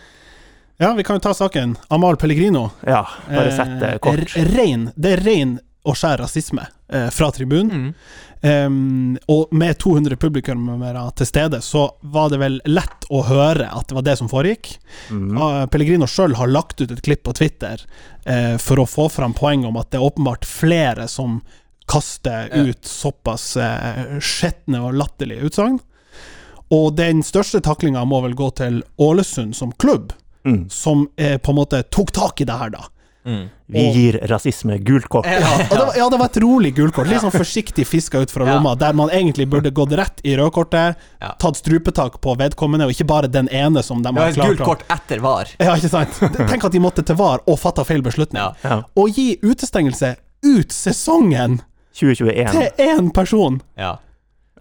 Ja, 0.76 0.92
vi 0.98 1.04
kan 1.06 1.16
jo 1.16 1.20
ta 1.20 1.34
saken. 1.34 1.76
Amal 1.88 2.16
Pellegrino. 2.20 2.70
ja 2.86 3.06
bare 3.28 3.52
sett 3.56 3.78
det 3.80 3.92
Eh, 3.94 3.98
kort. 3.98 4.34
Rein, 4.36 4.90
det 4.96 5.12
er 5.18 5.22
ren 5.24 5.58
og 5.84 5.96
skjær 5.96 6.18
rasisme 6.24 6.66
eh, 6.88 7.10
fra 7.10 7.30
tribunen. 7.32 7.70
Mm. 7.70 7.94
Um, 8.44 9.18
og 9.32 9.52
med 9.56 9.78
200 9.80 10.18
publikummere 10.20 11.00
til 11.16 11.26
stede, 11.26 11.62
så 11.64 11.86
var 12.02 12.28
det 12.28 12.38
vel 12.42 12.58
lett 12.68 13.06
å 13.08 13.22
høre 13.24 13.70
at 13.72 13.88
det 13.88 13.96
var 13.96 14.04
det 14.04 14.18
som 14.20 14.28
foregikk. 14.28 14.74
Mhm. 15.08 15.38
Uh, 15.38 15.64
Pellegrino 15.72 16.04
sjøl 16.10 16.34
har 16.36 16.50
lagt 16.52 16.82
ut 16.82 16.90
et 16.92 17.00
klipp 17.06 17.22
på 17.24 17.32
Twitter 17.38 17.80
eh, 18.26 18.58
for 18.60 18.82
å 18.82 18.86
få 18.88 19.08
fram 19.08 19.32
poenget 19.32 19.70
om 19.70 19.78
at 19.80 19.88
det 19.94 19.96
er 20.00 20.04
åpenbart 20.04 20.44
flere 20.44 21.08
som 21.08 21.38
kaster 21.88 22.48
ut 22.52 22.84
såpass 22.84 23.56
eh, 23.56 24.18
skjetne 24.20 24.80
og 24.84 24.92
latterlige 25.00 25.48
utsagn. 25.48 25.80
Og 26.74 26.94
den 26.98 27.22
største 27.22 27.60
taklinga 27.64 28.02
må 28.08 28.20
vel 28.24 28.34
gå 28.38 28.50
til 28.58 28.82
Ålesund 28.98 29.54
som 29.54 29.72
klubb, 29.78 30.12
Mm. 30.44 30.66
som 30.70 31.06
eh, 31.16 31.38
på 31.40 31.54
en 31.54 31.56
måte 31.56 31.78
tok 31.88 32.10
tak 32.12 32.40
i 32.42 32.44
det 32.44 32.52
her, 32.60 32.68
da. 32.74 32.82
Mm. 33.24 33.44
Vi 33.72 33.80
Og- 33.88 33.94
gir 33.96 34.18
rasisme 34.28 34.74
gult 34.84 35.06
kort. 35.08 35.24
Ja. 35.24 35.38
Ja, 35.40 35.52
og 35.54 35.70
det 35.70 35.86
var, 35.86 35.94
ja, 35.96 36.08
det 36.12 36.18
var 36.20 36.26
et 36.28 36.36
rolig 36.42 36.74
gulkort. 36.76 37.08
Litt 37.08 37.22
sånn 37.22 37.32
forsiktig 37.32 37.86
fiska 37.88 38.20
ut 38.20 38.30
fra 38.30 38.44
Ja. 38.44 38.52
lomma, 38.58 38.74
der 38.76 38.92
man 38.92 39.08
egentlig 39.08 39.46
burde 39.48 39.70
gått 39.72 39.94
rett 39.96 40.20
i 40.22 40.34
rødkortet, 40.36 40.96
Ja. 41.22 41.30
tatt 41.40 41.56
strupetak 41.56 42.20
på 42.20 42.36
vedkommende, 42.36 42.84
og 42.84 42.90
ikke 42.92 43.06
bare 43.06 43.26
den 43.32 43.48
ene 43.48 43.82
som 43.82 44.02
de 44.02 44.12
har 44.12 44.32
klart 44.32 44.48
gult 44.50 44.60
å 44.60 44.64
kort 44.66 44.82
etter 44.90 45.20
VAR. 45.24 45.46
Ja, 45.58 45.74
ikke 45.76 45.88
sant? 45.88 46.12
Tenk 46.50 46.64
at 46.64 46.72
de 46.72 46.78
måtte 46.78 47.02
til 47.06 47.16
VAR 47.16 47.40
og 47.48 47.58
fatta 47.58 47.82
feil 47.84 48.02
beslutning. 48.02 48.36
Ja. 48.42 48.52
Ja. 48.62 48.82
Og 48.94 49.08
gi 49.16 49.38
utestengelse 49.42 50.16
ut 50.44 50.68
sesongen 50.68 51.62
2021. 51.94 52.50
til 52.52 52.68
én 52.78 53.10
person! 53.14 53.62
Ja. 53.78 53.96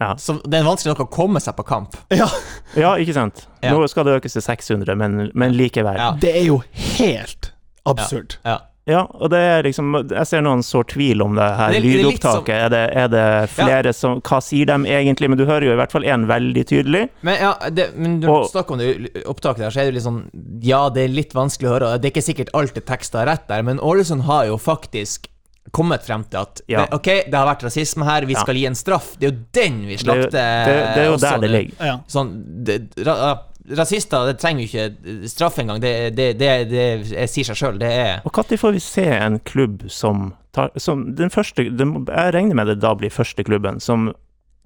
Ja. 0.04 0.12
Så 0.20 0.38
det 0.44 0.60
er 0.60 0.68
vanskelig 0.68 0.94
nok 0.94 1.06
å 1.08 1.10
komme 1.14 1.42
seg 1.44 1.56
på 1.58 1.66
kamp. 1.68 1.98
Ja, 2.14 2.28
ja, 2.84 2.94
ikke 3.00 3.16
sant. 3.16 3.46
Ja. 3.64 3.72
Nå 3.74 3.88
skal 3.92 4.08
det 4.10 4.20
økes 4.20 4.36
til 4.38 4.46
600, 4.46 4.98
men, 5.00 5.32
men 5.34 5.58
likevel. 5.58 5.98
Ja. 6.00 6.12
det 6.20 6.36
er 6.44 6.46
jo 6.50 6.62
helt 7.00 7.54
absurd. 7.90 8.38
Ja. 8.44 8.60
Ja, 8.84 9.06
og 9.16 9.30
det 9.32 9.40
er 9.40 9.62
liksom 9.64 9.94
Jeg 10.12 10.28
ser 10.28 10.42
noen 10.44 10.60
sår 10.66 10.90
tvil 10.92 11.22
om 11.24 11.38
det 11.38 11.46
her 11.56 11.72
Det 11.72 11.80
det 11.80 11.88
er 11.88 12.02
lydopptaket. 12.02 12.56
Er, 12.66 12.72
det, 12.74 12.82
er 13.00 13.12
det 13.14 13.28
flere 13.54 13.94
som 13.96 14.18
Hva 14.20 14.42
sier 14.44 14.68
de 14.68 14.76
egentlig? 14.92 15.30
Men 15.32 15.40
du 15.40 15.46
hører 15.48 15.70
jo 15.70 15.76
i 15.76 15.80
hvert 15.80 15.94
fall 15.96 16.04
én 16.04 16.26
veldig 16.28 16.66
tydelig. 16.68 17.06
Men, 17.24 17.38
ja, 17.40 17.54
det, 17.72 17.86
men 17.96 18.18
når 18.20 18.34
Og- 18.34 18.44
du 18.44 18.52
snakker 18.52 18.76
om 18.76 18.82
det 18.84 19.24
opptaket 19.24 19.64
der, 19.64 19.72
så 19.72 19.80
er 19.80 19.88
det 19.88 19.96
litt 19.96 20.08
sånn 20.08 20.26
Ja, 20.68 20.90
det 20.92 21.06
er 21.06 21.16
litt 21.16 21.32
vanskelig 21.38 21.70
å 21.70 21.76
høre, 21.78 21.94
det 21.96 22.10
er 22.10 22.16
ikke 22.16 22.26
sikkert 22.28 22.52
alt 22.60 22.76
er 22.76 22.84
teksta 22.92 23.24
rett 23.30 23.48
der, 23.48 23.64
men 23.64 23.80
Ålesund 23.80 24.28
har 24.28 24.50
jo 24.52 24.60
faktisk 24.60 25.30
kommet 25.72 26.04
frem 26.06 26.24
til 26.30 26.38
at 26.42 26.62
Ja. 26.68 26.86
det, 26.86 26.94
Ok, 26.94 27.04
det 27.30 27.34
har 27.34 27.48
vært 27.48 27.64
rasisme 27.64 28.04
her, 28.06 28.26
vi 28.26 28.34
Ja. 28.34 28.40
skal 28.42 28.56
gi 28.56 28.66
en 28.66 28.76
straff. 28.76 29.18
Det 29.20 29.28
er 29.28 29.32
jo 29.32 29.40
den 29.54 29.82
vi 29.88 29.96
Det, 29.96 30.02
er 30.02 30.04
slakter. 30.04 30.30
det, 30.30 30.96
det 30.96 30.98
er 30.98 31.06
jo 31.06 31.14
også 31.14 31.30
der 31.32 31.40
det 31.40 31.50
ligger. 31.52 31.86
Ja. 31.86 31.98
Sånn, 32.08 32.64
det, 32.64 32.82
ra, 33.06 33.16
ra- 33.16 33.40
Rasister 33.78 34.26
det 34.28 34.40
trenger 34.40 34.68
jo 34.68 34.68
ikke 34.68 35.30
straff 35.30 35.58
engang. 35.58 35.80
Det, 35.80 36.14
det, 36.18 36.38
det, 36.38 36.70
det, 36.70 37.10
det 37.10 37.30
sier 37.30 37.46
seg 37.46 37.56
sjøl. 37.56 37.78
Det 37.80 37.90
er 37.90 38.22
Og 38.26 38.32
når 38.36 38.58
får 38.60 38.74
vi 38.74 38.80
se 38.80 39.06
en 39.06 39.40
klubb 39.40 39.90
som 39.90 40.34
tar 40.52 40.70
som 40.78 41.16
den 41.16 41.30
første, 41.30 41.70
den, 41.78 42.06
Jeg 42.06 42.34
regner 42.34 42.56
med 42.56 42.68
det 42.68 42.80
da 42.82 42.94
blir 42.94 43.10
første 43.10 43.42
klubben 43.46 43.80
som 43.80 44.14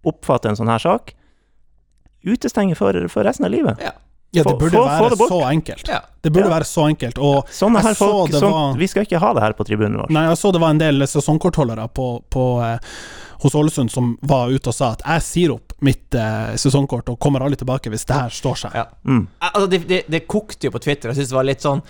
oppfatter 0.03 0.49
en 0.49 0.55
sånn 0.55 0.67
her 0.67 0.79
sak. 0.79 1.13
Utestenger 2.25 2.75
for, 2.75 3.07
for 3.07 3.23
resten 3.23 3.45
av 3.45 3.51
livet. 3.51 3.77
Ja. 3.79 3.91
Ja, 4.37 4.43
det 4.47 4.57
burde 4.59 4.77
få- 4.77 4.85
få 4.87 4.99
være 5.01 5.09
det 5.09 5.29
så 5.31 5.41
enkelt. 5.51 5.87
ja. 5.89 5.99
Det 6.21 6.31
burde 6.33 6.49
Ja. 6.49 6.55
være 6.59 6.65
så 6.67 6.87
enkelt. 6.89 7.17
Og 7.19 7.45
Sånne 7.47 7.81
her 7.81 7.93
så 7.93 8.07
folk 8.11 8.31
det 8.31 8.41
sånn, 8.41 8.51
var- 8.51 8.77
Vi 8.77 8.87
skal 8.87 9.03
ikke 9.05 9.19
ha 9.19 9.33
det 9.33 9.41
her 9.43 9.53
på 9.53 9.65
tribunen 9.65 9.97
vår. 10.01 10.09
Nei, 10.09 10.27
jeg 10.27 10.37
så 10.37 10.51
det 10.51 10.59
var 10.61 10.69
en 10.69 10.77
del 10.77 10.99
sesongkortholdere 11.07 11.87
på, 11.93 12.23
på, 12.29 12.43
eh, 12.63 12.79
hos 13.43 13.53
Ålesund 13.53 13.91
som 13.91 14.17
var 14.23 14.49
ute 14.49 14.67
og 14.67 14.73
sa 14.73 14.91
at 14.91 15.01
jeg 15.05 15.21
sier 15.21 15.51
opp 15.53 15.73
mitt 15.79 16.13
eh, 16.15 16.55
sesongkort 16.57 17.07
og 17.09 17.19
kommer 17.19 17.39
aldri 17.45 17.55
tilbake 17.57 17.89
hvis 17.91 18.03
det 18.05 18.15
her 18.15 18.29
står 18.29 18.55
seg. 18.57 18.71
Ja. 18.73 18.85
Mm. 19.05 19.27
Altså, 19.41 19.69
det, 19.69 19.87
det, 19.87 20.03
det 20.09 20.27
kokte 20.27 20.63
jo 20.65 20.71
på 20.71 20.81
Twitter. 20.81 21.09
Jeg 21.09 21.17
synes 21.17 21.29
det 21.29 21.35
var 21.37 21.43
litt 21.43 21.61
sånn 21.61 21.83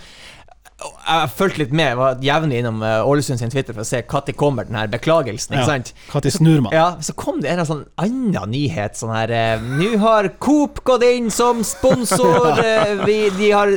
Jeg 0.78 1.30
fulgte 1.34 1.58
litt 1.58 1.72
med, 1.74 1.88
jeg 1.90 1.96
var 1.98 2.20
jevnlig 2.22 2.58
innom 2.60 2.82
eh, 2.86 3.00
Ålesund 3.10 3.40
sin 3.40 3.50
Twitter 3.50 3.74
for 3.74 3.82
å 3.82 3.88
se 3.88 3.98
når 4.06 4.34
kommer 4.38 4.68
den 4.68 4.76
her 4.78 4.86
beklagelsen. 4.92 5.56
Ikke 5.56 5.64
Ja. 5.64 5.66
sant? 5.72 5.90
Når 6.12 6.30
snur 6.30 6.60
man? 6.62 6.72
Ja, 6.76 6.84
så 7.02 7.14
kom 7.18 7.40
det 7.42 7.50
en 7.50 7.64
sånn 7.66 7.80
annen 7.98 8.52
nyhet 8.52 8.94
sånn 9.00 9.10
her 9.10 9.32
eh, 9.34 9.64
Nå 9.80 9.96
har 10.04 10.28
Coop 10.38 10.78
gått 10.86 11.02
inn 11.08 11.32
som 11.34 11.64
sponsor, 11.66 12.52
eh, 12.62 12.94
vi, 13.02 13.16
de 13.40 13.50
har 13.50 13.72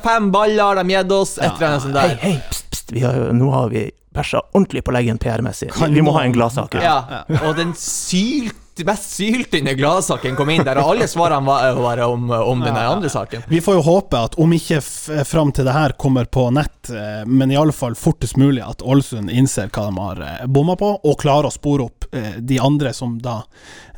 fem 0.00 0.30
baller 0.32 0.62
har 0.70 0.80
de 0.80 0.94
gitt 0.96 1.12
oss, 1.12 1.34
et 1.36 1.50
eller 1.52 1.68
annet 1.74 1.84
sånt 1.88 1.98
der. 2.00 2.16
hei, 2.24 2.34
pst, 2.48 2.64
pst, 2.72 2.94
vi 2.96 3.04
har, 3.04 3.18
nå 3.36 3.50
har 3.52 3.68
vi 3.74 3.90
bæsja 4.12 4.40
ordentlig 4.52 4.82
på 4.84 4.92
leggen 4.96 5.16
PR-messig. 5.20 5.70
Vi 5.92 6.02
må 6.04 6.12
ha 6.16 6.24
en 6.24 6.32
gladsak. 6.36 6.74
Ja, 6.80 7.24
og 7.42 7.54
den 7.60 7.70
sylt, 7.76 8.56
mest 8.88 9.10
syltynne 9.16 9.74
gladsaken 9.78 10.36
kom 10.38 10.50
inn 10.52 10.64
der, 10.66 10.80
og 10.82 10.94
alle 10.94 11.08
svarene 11.10 11.46
var 11.46 11.80
var 11.82 12.02
om, 12.06 12.30
om 12.30 12.60
den 12.60 12.76
andre 12.76 13.08
saken. 13.08 13.42
Vi 13.48 13.60
får 13.60 13.78
jo 13.78 13.84
håpe 13.86 14.18
at 14.18 14.38
om 14.40 14.52
ikke 14.52 14.80
f 14.82 15.10
fram 15.28 15.52
til 15.52 15.66
det 15.68 15.74
her 15.74 15.94
kommer 16.00 16.24
på 16.24 16.48
nett, 16.54 16.90
eh, 16.90 17.22
men 17.26 17.50
i 17.52 17.58
alle 17.58 17.74
fall 17.76 17.94
fortest 17.98 18.36
mulig 18.40 18.62
at 18.64 18.82
Ålesund 18.82 19.30
innser 19.30 19.70
hva 19.72 19.88
de 19.88 19.98
har 20.00 20.22
eh, 20.26 20.44
bomma 20.46 20.76
på, 20.78 20.92
og 21.02 21.18
klarer 21.20 21.48
å 21.48 21.54
spore 21.54 21.88
opp 21.88 22.06
eh, 22.12 22.38
de 22.38 22.60
andre 22.62 22.92
som 22.96 23.18
da 23.22 23.40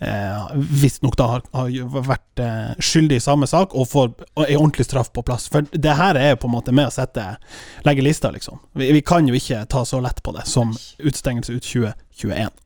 eh, 0.00 0.54
visstnok 0.54 1.16
da 1.20 1.28
har, 1.34 1.44
har 1.54 1.70
vært 2.08 2.42
eh, 2.42 2.72
skyldig 2.78 3.20
i 3.20 3.24
samme 3.24 3.48
sak, 3.50 3.74
og 3.74 3.88
får 3.90 4.12
ei 4.46 4.56
ordentlig 4.56 4.88
straff 4.88 5.12
på 5.12 5.24
plass. 5.26 5.48
For 5.52 5.66
det 5.70 5.98
her 5.98 6.18
er 6.20 6.34
jo 6.34 6.42
på 6.44 6.50
en 6.50 6.56
måte 6.56 6.74
med 6.74 6.90
å 6.90 6.94
sette 6.94 7.34
legge 7.86 8.04
lista, 8.04 8.32
liksom. 8.34 8.60
Vi, 8.72 8.92
vi 8.96 9.04
kan 9.06 9.28
jo 9.28 9.36
ikke 9.38 9.64
ta 9.70 9.84
så 9.88 10.02
lett 10.04 10.22
på 10.24 10.34
det 10.36 10.46
som 10.50 10.74
utstengelse 10.98 11.56
ut 11.56 11.64
2021. 11.72 12.63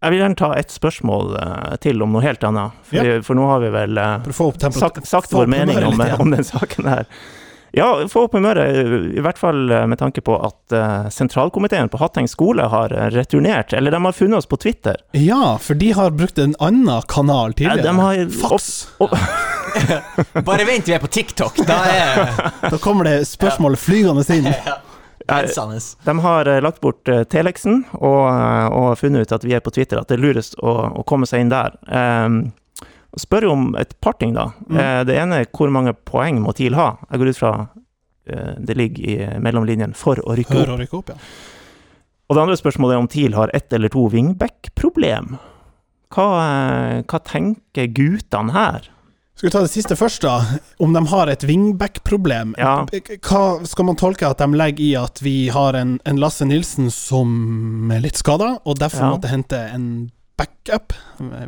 Jeg 0.00 0.14
vil 0.14 0.22
gjerne 0.22 0.38
ta 0.40 0.54
et 0.56 0.72
spørsmål 0.72 1.34
eh, 1.36 1.74
til 1.84 2.00
om 2.00 2.14
noe 2.14 2.24
helt 2.24 2.44
annet. 2.48 2.76
For, 2.88 3.04
ja. 3.04 3.18
for 3.24 3.36
nå 3.36 3.44
har 3.50 3.60
vi 3.60 3.68
vel 3.74 4.00
eh, 4.00 4.30
få 4.32 4.48
opp 4.48 4.62
sagt, 4.72 5.04
sagt 5.04 5.28
få 5.28 5.42
vår 5.42 5.44
opp 5.44 5.52
mening 5.52 5.76
om, 5.84 6.00
litt 6.00 6.16
om 6.24 6.32
den 6.32 6.46
saken 6.46 6.88
her. 6.88 7.04
Ja, 7.76 7.86
få 8.10 8.24
opp 8.26 8.32
humøret, 8.34 8.80
i 9.14 9.20
hvert 9.22 9.38
fall 9.38 9.68
eh, 9.70 9.84
med 9.92 10.00
tanke 10.00 10.24
på 10.24 10.38
at 10.40 10.74
sentralkomiteen 11.12 11.92
på 11.92 12.00
Hatteng 12.00 12.26
skole 12.32 12.64
har 12.72 12.96
returnert, 13.12 13.76
eller 13.76 13.92
de 13.92 14.00
har 14.08 14.16
funnet 14.16 14.40
oss 14.40 14.48
på 14.48 14.58
Twitter. 14.64 14.96
Ja, 15.12 15.58
for 15.60 15.76
de 15.78 15.92
har 15.94 16.16
brukt 16.16 16.40
en 16.40 16.56
annen 16.58 17.04
kanal 17.06 17.52
Ja, 17.52 17.76
tidligere. 17.76 17.92
de 17.92 17.98
har 18.00 18.36
Fax. 18.40 18.72
Bare 20.48 20.64
vent, 20.64 20.88
vi 20.88 20.96
er 20.96 21.04
på 21.04 21.12
TikTok. 21.12 21.60
Da 21.68 21.82
er 21.92 22.38
Da 22.64 22.78
kommer 22.80 23.04
det 23.06 23.28
spørsmål 23.28 23.76
flygende 23.78 24.24
inn. 24.32 24.48
grensene. 25.30 25.80
De 26.06 26.14
har 26.26 26.50
eh, 26.50 26.62
lagt 26.64 26.80
bort 26.84 27.08
eh, 27.08 27.24
Telexen 27.30 27.84
og, 27.98 28.22
eh, 28.30 28.66
og 28.76 28.94
funnet 29.00 29.26
ut 29.26 29.36
at 29.38 29.46
vi 29.46 29.54
er 29.56 29.64
på 29.64 29.72
Twitter, 29.74 30.00
at 30.00 30.10
det 30.10 30.18
er 30.18 30.24
lurest 30.24 30.58
å, 30.60 30.76
å 31.00 31.06
komme 31.08 31.28
seg 31.30 31.44
inn 31.44 31.52
der. 31.52 31.76
Um, 31.86 32.42
spør 33.18 33.48
jo 33.48 33.54
om 33.56 33.70
et 33.80 33.94
par 34.02 34.16
ting, 34.20 34.34
da. 34.36 34.50
Mm. 34.68 34.78
Eh, 34.78 35.02
det 35.08 35.18
ene 35.18 35.42
er 35.42 35.50
hvor 35.56 35.72
mange 35.74 35.94
poeng 35.94 36.40
må 36.44 36.54
TIL 36.56 36.76
ha? 36.78 36.92
Jeg 37.10 37.22
går 37.22 37.32
ut 37.32 37.40
fra 37.40 37.54
eh, 38.30 38.52
det 38.58 38.76
ligger 38.78 39.08
i 39.10 39.16
mellomlinjen 39.42 39.96
for 39.98 40.20
å 40.22 40.36
rykke 40.38 40.54
Hør 40.54 40.66
opp. 40.68 40.74
og 40.76 40.84
rykke 40.84 41.00
opp, 41.00 41.14
ja. 41.14 41.18
Og 42.30 42.36
det 42.36 42.42
andre 42.44 42.58
spørsmålet 42.60 42.94
er 42.94 43.02
om 43.02 43.10
TIL 43.10 43.34
har 43.34 43.50
ett 43.56 43.72
eller 43.74 43.90
to 43.90 44.04
wingback-problem. 44.12 45.34
Hva, 46.14 46.26
eh, 46.44 46.96
hva 47.10 47.22
tenker 47.26 47.90
guttene 47.96 48.54
her? 48.54 48.86
Skal 49.40 49.48
vi 49.48 49.52
ta 49.54 49.60
det 49.64 49.70
siste 49.72 49.96
først, 49.96 50.20
da? 50.20 50.34
Om 50.84 50.92
de 50.92 51.00
har 51.08 51.30
et 51.32 51.44
wingback-problem. 51.48 52.50
Ja. 52.60 52.82
Hva 53.24 53.44
skal 53.64 53.86
man 53.88 53.96
tolke 53.96 54.28
at 54.28 54.36
de 54.42 54.48
legger 54.52 54.84
i 54.84 54.90
at 55.00 55.22
vi 55.24 55.48
har 55.48 55.78
en, 55.78 55.94
en 56.04 56.20
Lasse 56.20 56.44
Nilsen 56.44 56.90
som 56.92 57.88
er 57.96 58.02
litt 58.04 58.20
skada, 58.20 58.58
og 58.68 58.76
derfor 58.82 59.06
Ja. 59.06 59.10
måtte 59.14 59.30
hente 59.32 59.56
en 59.72 59.86
backup? 60.40 60.92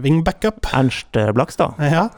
Wing-backup? 0.04 0.66
Ernst 0.76 1.16
eh, 1.16 1.30
Blakstad? 1.32 1.74
Ja. 1.80 2.08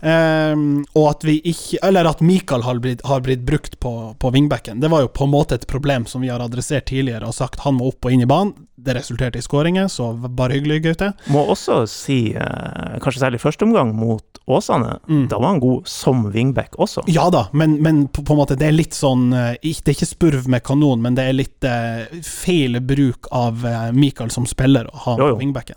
Um, 0.00 0.84
og 0.94 1.08
at 1.10 1.24
vi 1.26 1.40
ikke 1.50 1.80
Eller 1.82 2.06
at 2.08 2.22
Mikael 2.24 2.62
har 2.64 2.78
blitt, 2.82 3.02
har 3.06 3.20
blitt 3.26 3.42
brukt 3.46 3.78
på, 3.82 3.92
på 4.18 4.30
wingbacken. 4.34 4.80
Det 4.80 4.90
var 4.92 5.04
jo 5.04 5.10
på 5.12 5.26
en 5.26 5.34
måte 5.34 5.58
et 5.58 5.66
problem 5.70 6.06
som 6.06 6.22
vi 6.22 6.30
har 6.30 6.42
adressert 6.44 6.86
tidligere 6.90 7.26
og 7.28 7.34
sagt 7.36 7.64
han 7.66 7.78
må 7.80 7.90
opp 7.90 8.06
og 8.06 8.14
inn 8.14 8.22
i 8.24 8.30
banen. 8.30 8.54
Det 8.80 8.94
resulterte 8.96 9.36
i 9.36 9.44
skåringer, 9.44 9.90
så 9.92 10.06
bare 10.16 10.54
hyggelig, 10.56 10.78
Gaute. 10.86 11.10
Må 11.28 11.42
også 11.52 11.82
si, 11.90 12.30
eh, 12.32 12.94
kanskje 13.04 13.20
særlig 13.26 13.42
første 13.42 13.66
omgang 13.66 13.90
mot 13.92 14.24
Åsane, 14.50 14.94
Mm. 15.06 15.26
da 15.28 15.36
var 15.38 15.52
han 15.52 15.60
god 15.60 15.86
som 15.86 16.24
wingback 16.32 16.78
også. 16.80 17.04
Ja 17.12 17.28
da, 17.30 17.44
men, 17.52 17.76
men 17.82 18.06
på, 18.08 18.24
på 18.24 18.32
en 18.34 18.40
måte 18.40 18.56
det 18.58 18.66
er 18.70 18.74
litt 18.74 18.96
sånn 18.96 19.28
eh, 19.36 19.52
Det 19.60 19.92
er 19.92 19.98
ikke 19.98 20.08
spurv 20.08 20.48
med 20.50 20.64
kanon, 20.66 21.02
men 21.04 21.14
det 21.18 21.26
er 21.28 21.36
litt 21.36 21.64
eh, 21.68 22.22
feil 22.24 22.80
bruk 22.80 23.28
av 23.36 23.60
Michael 23.62 24.10
Mikael 24.10 24.30
som 24.34 24.46
spiller 24.48 24.88
å 24.90 24.96
ha 25.04 25.12
wingbacken. 25.38 25.76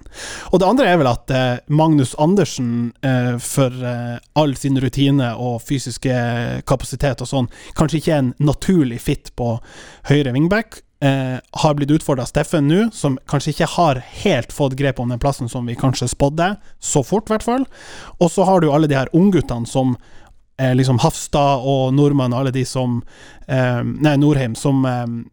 Og 0.52 0.60
det 0.60 0.68
andre 0.68 0.88
er 0.90 1.00
vel 1.00 1.10
at 1.10 1.34
eh, 1.34 1.62
Magnus 1.74 2.14
Andersen, 2.22 2.92
eh, 3.06 3.36
for 3.42 3.74
eh, 3.74 4.18
all 4.40 4.56
sin 4.60 4.80
rutine 4.82 5.34
og 5.40 5.62
fysiske 5.66 6.16
kapasitet 6.70 7.24
og 7.24 7.30
sånn, 7.30 7.52
kanskje 7.78 8.02
ikke 8.02 8.16
er 8.16 8.24
en 8.24 8.34
naturlig 8.44 9.00
fit 9.04 9.32
på 9.40 9.56
høyre 10.10 10.34
wingback. 10.36 10.82
Har 11.04 11.74
blitt 11.76 11.92
utfordra 11.92 12.24
av 12.24 12.30
Steffen 12.30 12.70
nå, 12.72 12.86
som 12.96 13.18
kanskje 13.28 13.52
ikke 13.52 13.68
har 13.74 13.98
helt 14.22 14.54
fått 14.56 14.78
grep 14.80 15.02
om 15.04 15.10
den 15.12 15.20
plassen 15.20 15.50
som 15.52 15.68
vi 15.68 15.76
kanskje 15.76 16.08
spådde, 16.08 16.54
så 16.80 17.02
fort 17.04 17.28
i 17.28 17.34
hvert 17.34 17.44
fall. 17.44 17.66
Og 18.24 18.32
så 18.32 18.46
har 18.48 18.64
du 18.64 18.70
alle 18.72 18.88
de 18.88 18.96
her 18.96 19.12
ungguttene 19.12 19.68
som 19.68 19.98
liksom 20.64 21.02
Hafstad 21.04 21.66
og 21.68 21.92
Nordmann 21.98 22.32
og 22.32 22.46
alle 22.46 22.54
de 22.56 22.64
som 22.64 23.02
eh, 23.50 23.82
Nei, 23.84 24.16
Norheim, 24.22 24.56
som, 24.56 24.86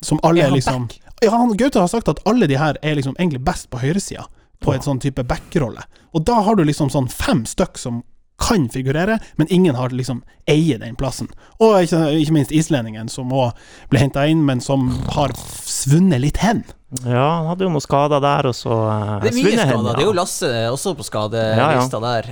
som 0.02 0.18
alle 0.26 0.48
Er 0.48 0.54
liksom 0.56 0.88
Ja, 1.22 1.36
han, 1.36 1.54
Gaute 1.60 1.78
har 1.78 1.92
sagt 1.92 2.08
at 2.10 2.18
alle 2.26 2.48
de 2.50 2.58
her 2.58 2.80
er 2.82 2.98
liksom 2.98 3.14
egentlig 3.18 3.44
best 3.44 3.70
på 3.70 3.78
høyresida, 3.78 4.26
på 4.60 4.74
en 4.74 4.84
sånn 4.84 5.00
type 5.00 5.24
backrolle. 5.24 5.82
Og 6.12 6.24
da 6.28 6.40
har 6.44 6.56
du 6.56 6.64
liksom 6.64 6.90
sånn 6.92 7.08
fem 7.08 7.44
stykk 7.48 7.80
som 7.80 8.02
kan 8.40 8.68
figurere, 8.72 9.18
men 9.36 9.46
ingen 9.52 9.74
har 9.76 9.92
liksom 9.94 10.22
eier 10.48 10.80
den 10.80 10.96
plassen. 10.96 11.28
Og 11.60 11.82
ikke, 11.84 12.00
ikke 12.22 12.32
minst 12.32 12.50
islendingen, 12.56 13.08
som 13.12 13.30
òg 13.36 13.52
ble 13.92 14.00
henta 14.02 14.24
inn, 14.26 14.42
men 14.48 14.60
som 14.64 14.88
har 15.14 15.30
svunnet 15.36 16.20
litt 16.24 16.40
hen. 16.42 16.64
Ja, 17.06 17.36
han 17.38 17.46
hadde 17.52 17.62
jo 17.62 17.70
noen 17.70 17.84
skader 17.84 18.18
der, 18.18 18.48
og 18.50 18.54
så 18.58 18.72
uh, 18.74 19.20
Det 19.22 19.28
er 19.30 19.34
mye 19.36 19.44
svunnet 19.44 19.60
hen, 19.60 19.68
skader. 19.76 19.90
ja. 19.92 19.92
Det 19.94 20.02
er 20.02 20.08
jo 20.08 20.14
Lasse 20.18 20.48
også 20.72 20.94
på 20.98 21.04
skadelista 21.06 22.00
der. 22.02 22.30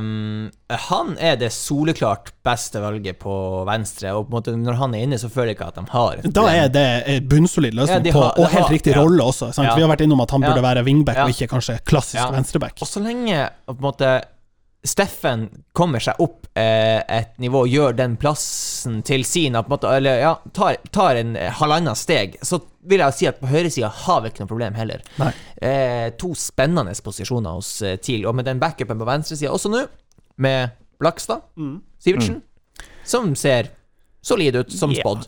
Um, 0.00 0.48
han 0.88 1.12
er 1.22 1.36
det 1.38 1.52
soleklart 1.54 2.32
beste 2.42 2.82
valget 2.82 3.20
på 3.22 3.36
venstre, 3.68 4.10
og 4.16 4.26
på 4.26 4.32
en 4.32 4.36
måte 4.40 4.56
når 4.58 4.80
han 4.80 4.96
er 4.98 5.04
inne, 5.06 5.20
så 5.22 5.30
føler 5.30 5.52
jeg 5.52 5.60
ikke 5.60 5.68
at 5.70 5.78
de 5.78 5.86
har 5.92 6.24
Da 6.40 6.46
er 6.56 6.72
det 6.74 6.86
en 7.14 7.28
bunnsolid 7.30 7.76
løsning 7.78 8.00
Ja, 8.00 8.02
de 8.08 8.16
har- 8.16 8.34
på, 8.34 8.42
og 8.42 8.50
helt 8.50 8.64
har- 8.66 8.74
riktig 8.74 8.96
ja. 8.96 8.98
rolle 9.04 9.22
også. 9.30 9.52
Sant? 9.54 9.68
Ja. 9.68 9.76
Vi 9.78 9.82
har 9.86 9.92
vært 9.94 10.02
innom 10.08 10.20
at 10.26 10.30
han 10.34 10.40
burde 10.42 10.62
være 10.66 10.84
wingback 10.84 11.16
Ja. 11.22 11.28
og 11.28 11.30
ikke 11.36 11.46
kanskje 11.54 11.78
klassisk 11.84 12.18
Ja. 12.24 12.30
venstreback. 12.34 12.78
Og 12.82 12.88
så 12.88 12.98
lenge 13.04 13.48
på 13.68 13.76
en 13.78 13.86
måte 13.86 14.22
Steffen 14.86 15.48
kommer 15.76 16.00
seg 16.00 16.16
opp 16.24 16.46
eh, 16.56 17.02
et 17.04 17.34
nivå, 17.42 17.66
gjør 17.68 17.92
den 17.98 18.14
plassen 18.16 19.02
til 19.04 19.26
sin, 19.28 19.52
på 19.52 19.66
en 19.68 19.74
måte, 19.74 19.90
eller 19.92 20.22
ja, 20.22 20.30
tar, 20.56 20.78
tar 20.94 21.18
en 21.20 21.34
eh, 21.36 21.50
halvannet 21.58 21.98
steg, 22.00 22.38
så 22.42 22.62
vil 22.88 23.02
jeg 23.04 23.12
si 23.18 23.28
at 23.28 23.40
på 23.42 23.50
høyresida 23.50 23.90
har 24.06 24.22
vi 24.24 24.30
ikke 24.32 24.46
noe 24.46 24.48
problem 24.54 24.78
heller. 24.80 25.02
Nei. 25.20 25.28
Eh, 25.60 26.06
to 26.16 26.32
spennende 26.38 26.94
posisjoner 27.04 27.58
hos 27.58 27.74
eh, 27.84 27.98
TIL, 28.00 28.24
og 28.30 28.38
med 28.38 28.48
den 28.48 28.62
backupen 28.62 28.96
på 29.02 29.08
venstresida 29.10 29.52
også 29.52 29.68
nå, 29.74 29.84
med 30.40 30.72
Blakstad, 31.00 31.44
Mm. 31.60 31.82
Sivertsen, 32.00 32.40
som 33.04 33.34
ser 33.36 33.68
solid 34.24 34.56
ut, 34.56 34.72
som 34.72 34.90
yeah. 34.96 35.02
spådd. 35.04 35.26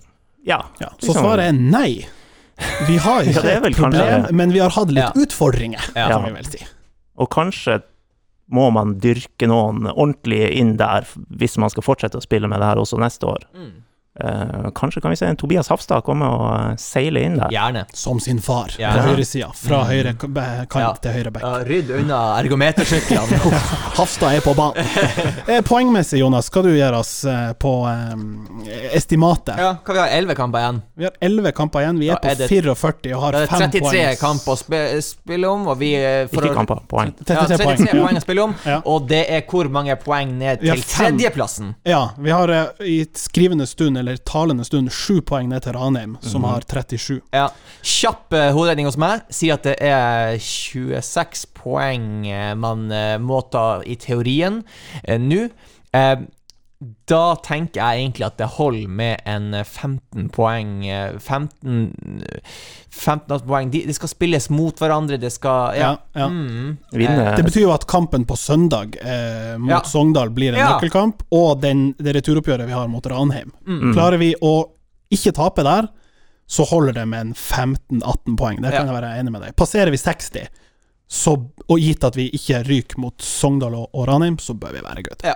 Ja. 0.49 0.63
Ja. 0.81 0.89
Så 1.01 1.13
svaret 1.13 1.51
er 1.51 1.57
nei. 1.61 2.07
Vi 2.89 2.97
har 3.05 3.25
ikke 3.29 3.43
det 3.45 3.53
et 3.59 3.77
problem, 3.77 4.01
kanskje- 4.01 4.33
men 4.37 4.53
vi 4.57 4.61
har 4.65 4.73
hatt 4.73 4.89
litt 4.93 5.05
Ja. 5.05 5.13
utfordringer, 5.13 5.91
Ja. 5.95 6.09
kan 6.09 6.25
vi 6.25 6.31
vel 6.39 6.45
si. 6.49 6.65
Og 7.21 7.29
kanskje 7.31 7.83
må 8.53 8.69
man 8.75 8.97
dyrke 9.03 9.49
noen 9.49 9.89
ordentlig 9.93 10.45
inn 10.61 10.77
der 10.81 11.09
hvis 11.41 11.59
man 11.61 11.73
skal 11.73 11.87
fortsette 11.87 12.21
å 12.21 12.25
spille 12.25 12.51
med 12.51 12.61
det 12.61 12.69
her 12.69 12.83
også 12.83 13.01
neste 13.01 13.29
år. 13.31 13.47
Mm. 13.57 13.73
Eh, 14.21 14.71
kanskje 14.75 15.01
kan 15.01 15.11
vi 15.11 15.17
se 15.17 15.25
en 15.27 15.37
Tobias 15.41 15.69
Hafstad 15.73 16.03
komme 16.05 16.27
og 16.29 16.43
eh, 16.53 16.75
seile 16.77 17.23
inn 17.25 17.39
der. 17.41 17.49
Gjerne. 17.55 17.85
Som 17.97 18.19
sin 18.21 18.43
far, 18.45 18.69
Gjerne. 18.77 18.99
på 19.01 19.07
høyresida. 19.09 19.49
Fra 19.57 19.79
høyre 19.89 20.13
kant 20.21 20.77
Ja. 20.83 20.91
til 21.01 21.15
høyre 21.17 21.31
bekk. 21.33 21.47
Ja, 21.47 21.63
rydd 21.65 21.93
unna 21.97 22.19
ergometersyklene. 22.43 23.39
Hafstad 23.99 24.37
er 24.37 24.45
på 24.45 24.53
banen. 24.59 24.85
Eh, 25.53 25.61
Poengmessig, 25.65 26.21
Jonas, 26.21 26.51
hva 26.53 26.63
du 26.65 26.69
gjør 26.77 26.95
oss 26.99 27.13
på 27.61 27.71
um, 27.89 28.63
estimatet? 28.95 29.57
ja, 29.59 29.73
hva 29.85 29.95
vi 29.97 30.01
har 30.03 30.13
11 30.19 30.37
kamper 30.39 30.61
igjen? 30.63 30.79
Vi 30.95 31.05
har 31.09 31.17
11 31.21 31.53
kamper 31.57 31.83
igjen. 31.83 31.99
Vi 32.03 32.09
er 32.13 32.21
på 32.23 32.31
er 32.31 32.37
det- 32.39 32.49
44 32.53 33.15
og 33.17 33.23
har 33.25 33.39
5 33.47 33.49
poeng 33.49 33.73
det 33.73 33.73
er 33.73 33.81
33 33.81 34.21
kamp 34.21 34.45
kamper 34.45 34.53
å 34.53 35.03
spille 35.03 35.51
om, 35.51 35.67
og 35.73 35.79
vi 35.81 35.91
for 36.33 36.47
Ikke 36.47 36.55
kamper, 36.57 36.83
poeng. 36.89 37.13
33 37.25 37.35
ja, 37.35 37.59
33 37.65 37.99
poeng. 38.05 38.21
å 38.21 38.25
spille 38.25 38.45
om, 38.45 38.55
Ja. 38.67 38.79
og 38.85 39.09
det 39.09 39.25
er 39.29 39.43
hvor 39.51 39.69
mange 39.73 39.97
poeng 40.01 40.37
ned 40.39 40.61
til 40.63 40.83
tredjeplassen? 40.95 41.75
Ja, 41.89 42.11
vi 42.19 42.31
har 42.31 42.49
uh, 42.51 42.65
i 42.87 43.03
skrivende 43.19 43.67
stund, 43.69 43.99
eller 44.03 44.19
talende 44.29 44.67
stund, 44.67 44.91
sju 44.93 45.21
poeng 45.25 45.49
ned 45.49 45.63
til 45.65 45.73
Ranheim, 45.79 46.17
Mhm. 46.19 46.29
som 46.29 46.45
har 46.45 46.61
37. 46.69 47.21
Ja. 47.33 47.47
Kjapp 47.83 48.33
uh, 48.37 48.51
hoderegning 48.53 48.87
hos 48.91 48.99
meg 49.01 49.23
sier 49.33 49.55
at 49.57 49.65
det 49.71 49.77
er 49.81 50.37
26 50.43 51.47
poeng 51.57 52.27
eh, 52.29 52.53
man 52.59 52.89
uh, 52.93 53.17
må 53.23 53.41
ta 53.53 53.81
i 53.87 53.97
teorien 53.97 54.63
uh, 55.09 55.19
nå. 55.19 55.47
Eh, 55.95 56.17
da 57.07 57.35
tenker 57.45 57.79
jeg 57.81 58.01
egentlig 58.03 58.25
at 58.27 58.37
det 58.41 58.47
holder 58.57 58.89
med 58.89 59.21
en 59.29 59.55
eh, 59.55 59.65
15 59.65 60.29
poeng 60.35 60.71
eh, 60.89 61.19
15, 61.19 62.23
15 62.91 63.45
poeng. 63.47 63.71
De, 63.73 63.83
de 63.87 63.95
skal 63.97 64.11
spilles 64.11 64.49
mot 64.53 64.79
hverandre, 64.83 65.19
det 65.21 65.31
skal 65.35 65.77
Ja. 65.79 65.93
Ja, 66.15 66.23
ja. 66.25 66.29
Mm. 66.29 66.77
Vinne 66.93 67.37
Det 67.37 67.45
betyr 67.47 67.67
jo 67.67 67.73
at 67.75 67.87
kampen 67.91 68.25
på 68.29 68.37
søndag 68.37 68.97
eh, 69.03 69.57
mot 69.59 69.71
Ja. 69.77 69.83
Sogndal 69.89 70.31
blir 70.35 70.53
en 70.55 70.59
Ja. 70.61 70.73
nøkkelkamp, 70.75 71.23
og 71.31 71.61
den, 71.63 71.93
det 71.99 72.17
returoppgjøret 72.19 72.67
vi 72.67 72.73
har 72.77 72.89
mot 72.89 73.07
Ranheim. 73.07 73.53
Mm. 73.67 73.93
Klarer 73.95 74.19
vi 74.19 74.35
å 74.43 74.55
ikke 75.13 75.33
tape 75.37 75.63
der, 75.63 75.89
så 76.49 76.65
holder 76.69 76.93
det 77.01 77.07
med 77.09 77.21
en 77.29 77.35
15-18 77.35 78.37
poeng. 78.37 78.61
Det 78.61 78.73
kan 78.73 78.87
Ja. 78.87 78.93
jeg 78.93 79.03
være 79.03 79.15
enig 79.21 79.33
med 79.33 79.43
deg. 79.43 79.57
Passerer 79.57 79.91
vi 79.91 79.97
60, 80.01 80.49
så, 81.09 81.37
og 81.69 81.79
gitt 81.79 82.05
at 82.05 82.17
vi 82.17 82.31
ikke 82.33 82.63
ryker 82.65 82.99
mot 82.99 83.21
Sogndal 83.21 83.75
og, 83.77 83.91
og 83.95 84.07
Ranheim, 84.09 84.39
så 84.39 84.55
bør 84.59 84.73
vi 84.73 84.81
være 84.85 85.03
good. 85.09 85.23
ja. 85.25 85.35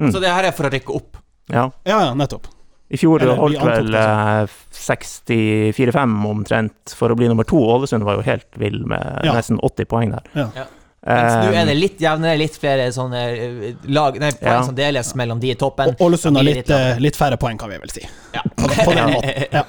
Mm. 0.00 0.12
Så 0.12 0.20
det 0.20 0.28
her 0.32 0.44
er 0.44 0.52
for 0.56 0.68
å 0.68 0.72
rykke 0.72 0.94
opp. 0.96 1.16
Ja. 1.48 1.70
Ja, 1.86 2.00
ja, 2.08 2.14
nettopp. 2.18 2.46
I 2.88 2.98
fjor 3.00 3.22
Eller, 3.22 3.34
holdt 3.40 3.62
vel 3.66 3.94
eh, 3.98 4.46
64-5 4.76 6.16
omtrent 6.30 6.92
for 6.94 7.10
å 7.10 7.16
bli 7.18 7.26
nummer 7.30 7.46
to. 7.48 7.58
Ålesund 7.58 8.04
var 8.06 8.18
jo 8.20 8.26
helt 8.26 8.46
vill 8.60 8.82
med 8.86 9.24
Ja. 9.24 9.32
nesten 9.34 9.58
80 9.58 9.88
poeng 9.90 10.10
der. 10.14 10.22
Ja. 10.34 10.48
Ja. 10.54 10.66
Mens 11.06 11.34
nå 11.46 11.52
Eh, 11.52 11.60
er 11.62 11.66
det 11.66 11.74
litt 11.76 12.00
jevnere, 12.02 12.36
litt 12.38 12.56
flere 12.58 12.88
sånne 12.90 13.20
eh, 13.30 13.74
lag 13.94 14.16
Nei, 14.18 14.30
poeng 14.32 14.52
Ja. 14.58 14.62
som 14.66 14.74
deles 14.74 15.14
mellom 15.14 15.40
de 15.40 15.50
i 15.50 15.54
toppen. 15.54 15.88
Og 15.94 16.00
Ålesund 16.00 16.36
har 16.36 16.42
litt, 16.44 16.68
litt 16.98 17.14
eh, 17.14 17.18
færre 17.18 17.36
poeng, 17.38 17.58
kan 17.58 17.70
vi 17.70 17.78
vel 17.78 17.90
si. 17.90 18.02
Ja. 18.34 18.42
På, 18.56 18.66
på 18.68 18.94
den 18.94 19.10
måten. 19.14 19.44
Ja. 19.52 19.64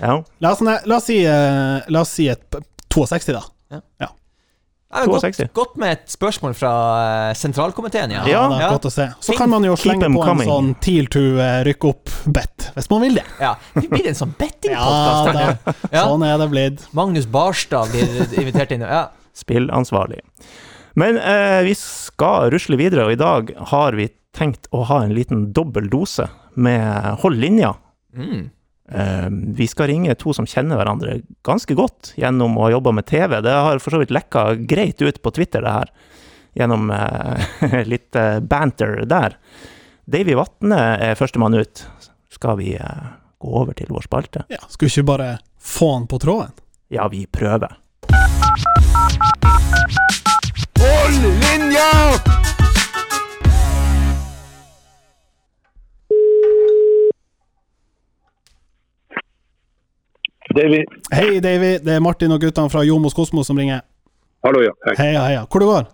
ja. 0.00 0.22
La, 0.40 0.52
oss, 0.52 0.60
la, 0.60 0.96
oss 0.96 1.04
si, 1.04 1.24
eh, 1.26 1.80
la 1.88 2.00
oss 2.00 2.10
si 2.14 2.28
et 2.28 2.56
62, 2.88 3.32
da. 3.34 3.42
Ja, 4.00 4.08
men 4.92 5.08
godt, 5.12 5.40
godt 5.54 5.76
med 5.78 5.92
et 5.92 6.08
spørsmål 6.10 6.54
fra 6.58 6.70
eh, 7.30 7.34
sentralkomiteen, 7.38 8.10
ja. 8.16 8.24
Ja, 8.26 8.40
Ja. 8.50 8.58
det 8.58 8.70
godt 8.74 8.88
å 8.88 8.92
se. 8.92 9.06
Så 9.22 9.36
kan 9.38 9.50
man 9.52 9.62
jo 9.64 9.76
slenge 9.78 10.08
på 10.10 10.24
en 10.26 10.42
sånn 10.48 10.72
TIL 10.82 11.06
to 11.06 11.22
rykke 11.68 11.92
opp-bet, 11.92 12.70
hvis 12.74 12.90
man 12.90 13.00
vil 13.06 13.14
det. 13.20 13.24
ja. 13.40 13.54
Vi 13.76 13.86
blir 13.88 14.08
en 14.10 14.18
sånn 14.18 14.34
Ja, 14.34 14.44
bettingpodkast. 14.44 15.32
da, 15.64 15.74
Ja. 15.92 16.04
sånn 16.08 16.24
er 16.26 16.38
det 16.42 16.50
blitt. 16.50 16.86
Magnus 16.92 17.26
Barstad 17.26 17.92
blir 17.92 18.26
invitert 18.40 18.72
inn. 18.72 18.80
Ja. 18.82 19.08
Spillansvarlig. 19.34 20.20
Men 20.98 21.16
eh, 21.18 21.62
vi 21.62 21.74
skal 21.78 22.50
rusle 22.50 22.76
videre, 22.76 23.04
og 23.06 23.12
i 23.12 23.20
dag 23.20 23.54
har 23.70 23.92
vi 23.92 24.08
tenkt 24.34 24.66
å 24.74 24.84
ha 24.86 25.02
en 25.04 25.14
liten 25.14 25.52
dobbel 25.54 25.88
dose 25.88 26.26
med 26.56 27.14
hold 27.22 27.38
linja. 27.38 27.76
Mm. 28.16 28.50
Eh, 28.90 29.26
vi 29.30 29.66
skal 29.70 29.86
ringe 29.86 30.14
to 30.18 30.32
som 30.34 30.48
kjenner 30.48 30.80
hverandre 30.80 31.20
ganske 31.46 31.74
godt 31.78 32.12
gjennom 32.18 32.56
å 32.58 32.66
ha 32.66 32.72
jobba 32.74 32.92
med 32.98 33.06
TV. 33.06 33.38
Det 33.44 33.54
har 33.54 33.82
for 33.82 33.94
så 33.94 34.00
vidt 34.02 34.14
lekka 34.14 34.54
greit 34.68 35.02
ut 35.02 35.22
på 35.22 35.32
Twitter, 35.36 35.62
det 35.62 35.74
her. 35.76 35.92
Gjennom 36.58 36.90
eh, 36.90 37.84
litt 37.92 38.16
eh, 38.18 38.40
banter 38.40 39.04
der. 39.06 39.38
Davy 40.10 40.34
Vatne 40.34 40.80
er 40.98 41.18
førstemann 41.18 41.54
ut. 41.54 41.84
Skal 42.34 42.58
vi 42.58 42.74
eh, 42.74 43.06
gå 43.38 43.54
over 43.62 43.78
til 43.78 43.92
vår 43.94 44.08
spalte? 44.08 44.44
Ja, 44.50 44.62
Skal 44.66 44.88
vi 44.88 44.94
ikke 44.96 45.10
bare 45.12 45.30
få 45.60 45.94
han 45.94 46.10
på 46.10 46.18
tråden? 46.18 46.56
Ja, 46.90 47.06
vi 47.12 47.26
prøver. 47.30 47.78
Hold 50.80 51.22
linja! 51.22 52.39
Davy. 60.54 60.84
Hei, 61.14 61.40
Davy. 61.40 61.78
Det 61.78 61.92
er 61.94 62.00
Martin 62.02 62.32
og 62.34 62.42
guttene 62.42 62.70
fra 62.72 62.82
Jomos 62.82 63.14
Kosmos 63.14 63.46
som 63.46 63.58
ringer. 63.60 63.84
Hallo, 64.42 64.62
ja. 64.64 64.72
Hei. 64.88 64.94
Heia, 64.98 65.24
heia. 65.28 65.42
Hvor 65.46 65.62
det 65.62 65.68
går? 65.70 65.84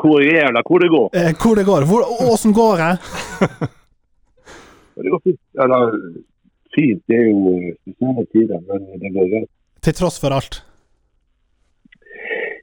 Hvor 0.00 0.24
er 0.24 0.52
det? 0.56 0.62
Hvor 0.68 0.82
det 0.82 0.90
går? 0.92 1.06
Eh, 1.16 1.30
hvor 1.42 1.54
det 1.56 1.64
går? 1.64 1.86
Hvor, 1.88 2.04
åssen 2.32 2.52
går 2.56 2.82
det? 2.84 2.94
Det 5.00 5.08
går 5.08 5.20
fint. 5.24 5.38
Eller, 5.64 5.92
fint, 6.76 6.98
det 7.08 7.16
er 7.16 7.28
jo 7.30 7.52
eh, 7.56 7.76
spesielle 7.80 8.24
tider, 8.34 8.58
men 8.68 8.82
det 9.00 9.12
går 9.14 9.28
greit. 9.32 9.48
Til 9.80 9.94
tross 9.96 10.18
for 10.20 10.34
alt. 10.36 10.58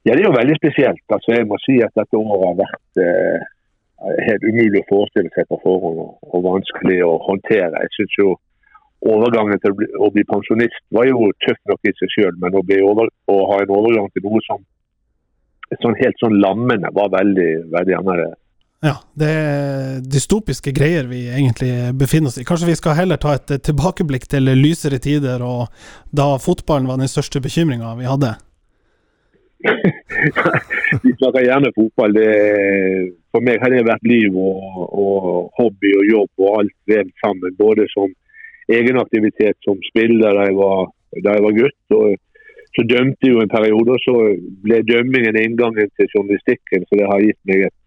Ja, 0.05 0.11
det 0.13 0.21
er 0.21 0.27
jo 0.27 0.35
veldig 0.35 0.57
spesielt. 0.59 1.01
Altså, 1.09 1.33
jeg 1.33 1.47
må 1.49 1.57
si 1.63 1.79
at 1.81 1.97
dette 1.97 2.19
året 2.19 2.43
har 2.43 2.59
vært 2.59 3.01
eh, 3.01 3.47
helt 4.27 4.45
umulig 4.45 4.83
å 4.83 4.89
forestille 4.91 5.33
seg 5.33 5.49
på 5.49 5.57
forhånd, 5.63 5.97
og, 6.03 6.29
og 6.29 6.45
vanskelig 6.45 6.99
å 7.07 7.15
håndtere. 7.25 7.81
Jeg 7.87 7.95
synes 7.95 8.19
jo 8.21 8.35
overgangen 9.05 9.59
til 9.61 9.73
å 9.73 9.77
bli, 9.77 9.87
å 10.01 10.09
bli 10.13 10.23
pensjonist 10.29 10.81
var 10.95 11.07
jo 11.09 11.29
tøff 11.45 11.59
nok 11.69 11.85
i 11.85 11.93
seg 11.99 12.13
selv, 12.15 12.41
men 12.41 12.57
å, 12.57 12.63
over, 12.89 13.11
å 13.29 13.37
ha 13.51 13.61
en 13.61 13.77
overgang 13.77 14.09
til 14.13 14.25
noe 14.25 14.41
som 14.47 14.63
sånn 15.83 15.97
helt 15.99 16.19
sånn 16.21 16.37
lammende 16.39 16.89
var 16.95 17.11
veldig, 17.11 17.51
veldig 17.73 17.95
annerledes. 17.97 18.39
Ja, 18.85 18.93
det 19.17 19.27
er 19.27 20.01
dystopiske 20.05 20.71
greier 20.71 21.07
vi 21.09 21.23
egentlig 21.33 21.71
befinner 21.97 22.29
oss 22.29 22.37
i. 22.37 22.45
Kanskje 22.45 22.69
vi 22.69 22.75
skal 22.77 22.95
heller 22.99 23.17
ta 23.17 23.33
et 23.35 23.49
tilbakeblikk 23.65 24.27
til 24.29 24.51
lysere 24.53 24.99
tider, 25.01 25.41
og 25.41 25.73
da 26.13 26.35
fotballen 26.41 26.89
var 26.89 27.01
den 27.01 27.09
største 27.09 27.41
bekymringa 27.43 27.95
vi 27.97 28.09
hadde. 28.09 28.35
Vi 31.03 31.11
snakker 31.17 31.41
gjerne 31.43 31.71
fotball. 31.75 32.13
Det, 32.13 32.29
for 33.33 33.43
meg 33.43 33.57
har 33.61 33.73
det 33.73 33.81
vært 33.87 34.05
liv 34.07 34.35
og, 34.37 34.77
og 34.85 35.25
hobby 35.57 35.95
og 35.97 36.05
jobb 36.11 36.43
og 36.45 36.59
alt 36.61 36.75
vevd 36.91 37.09
sammen. 37.23 37.55
Både 37.57 37.87
som 37.91 38.13
egenaktivitet 38.71 39.57
som 39.65 39.79
spiller 39.89 40.35
da 40.35 40.47
jeg 40.47 40.55
var, 40.57 40.87
da 41.23 41.35
jeg 41.35 41.45
var 41.45 41.57
gutt. 41.57 41.83
og 41.99 42.15
Så 42.75 42.85
dømte 42.91 43.25
jeg 43.25 43.33
jo 43.33 43.43
en 43.43 43.53
periode, 43.57 43.95
og 43.95 44.01
så 44.05 44.15
ble 44.63 44.81
dømmingen 44.85 45.39
inngangen 45.41 45.91
til 45.95 46.09
journalistikken. 46.15 46.87
Så 46.87 46.99
det 46.99 47.11
har 47.11 47.23
gitt 47.23 47.39
meg 47.49 47.67
et, 47.67 47.77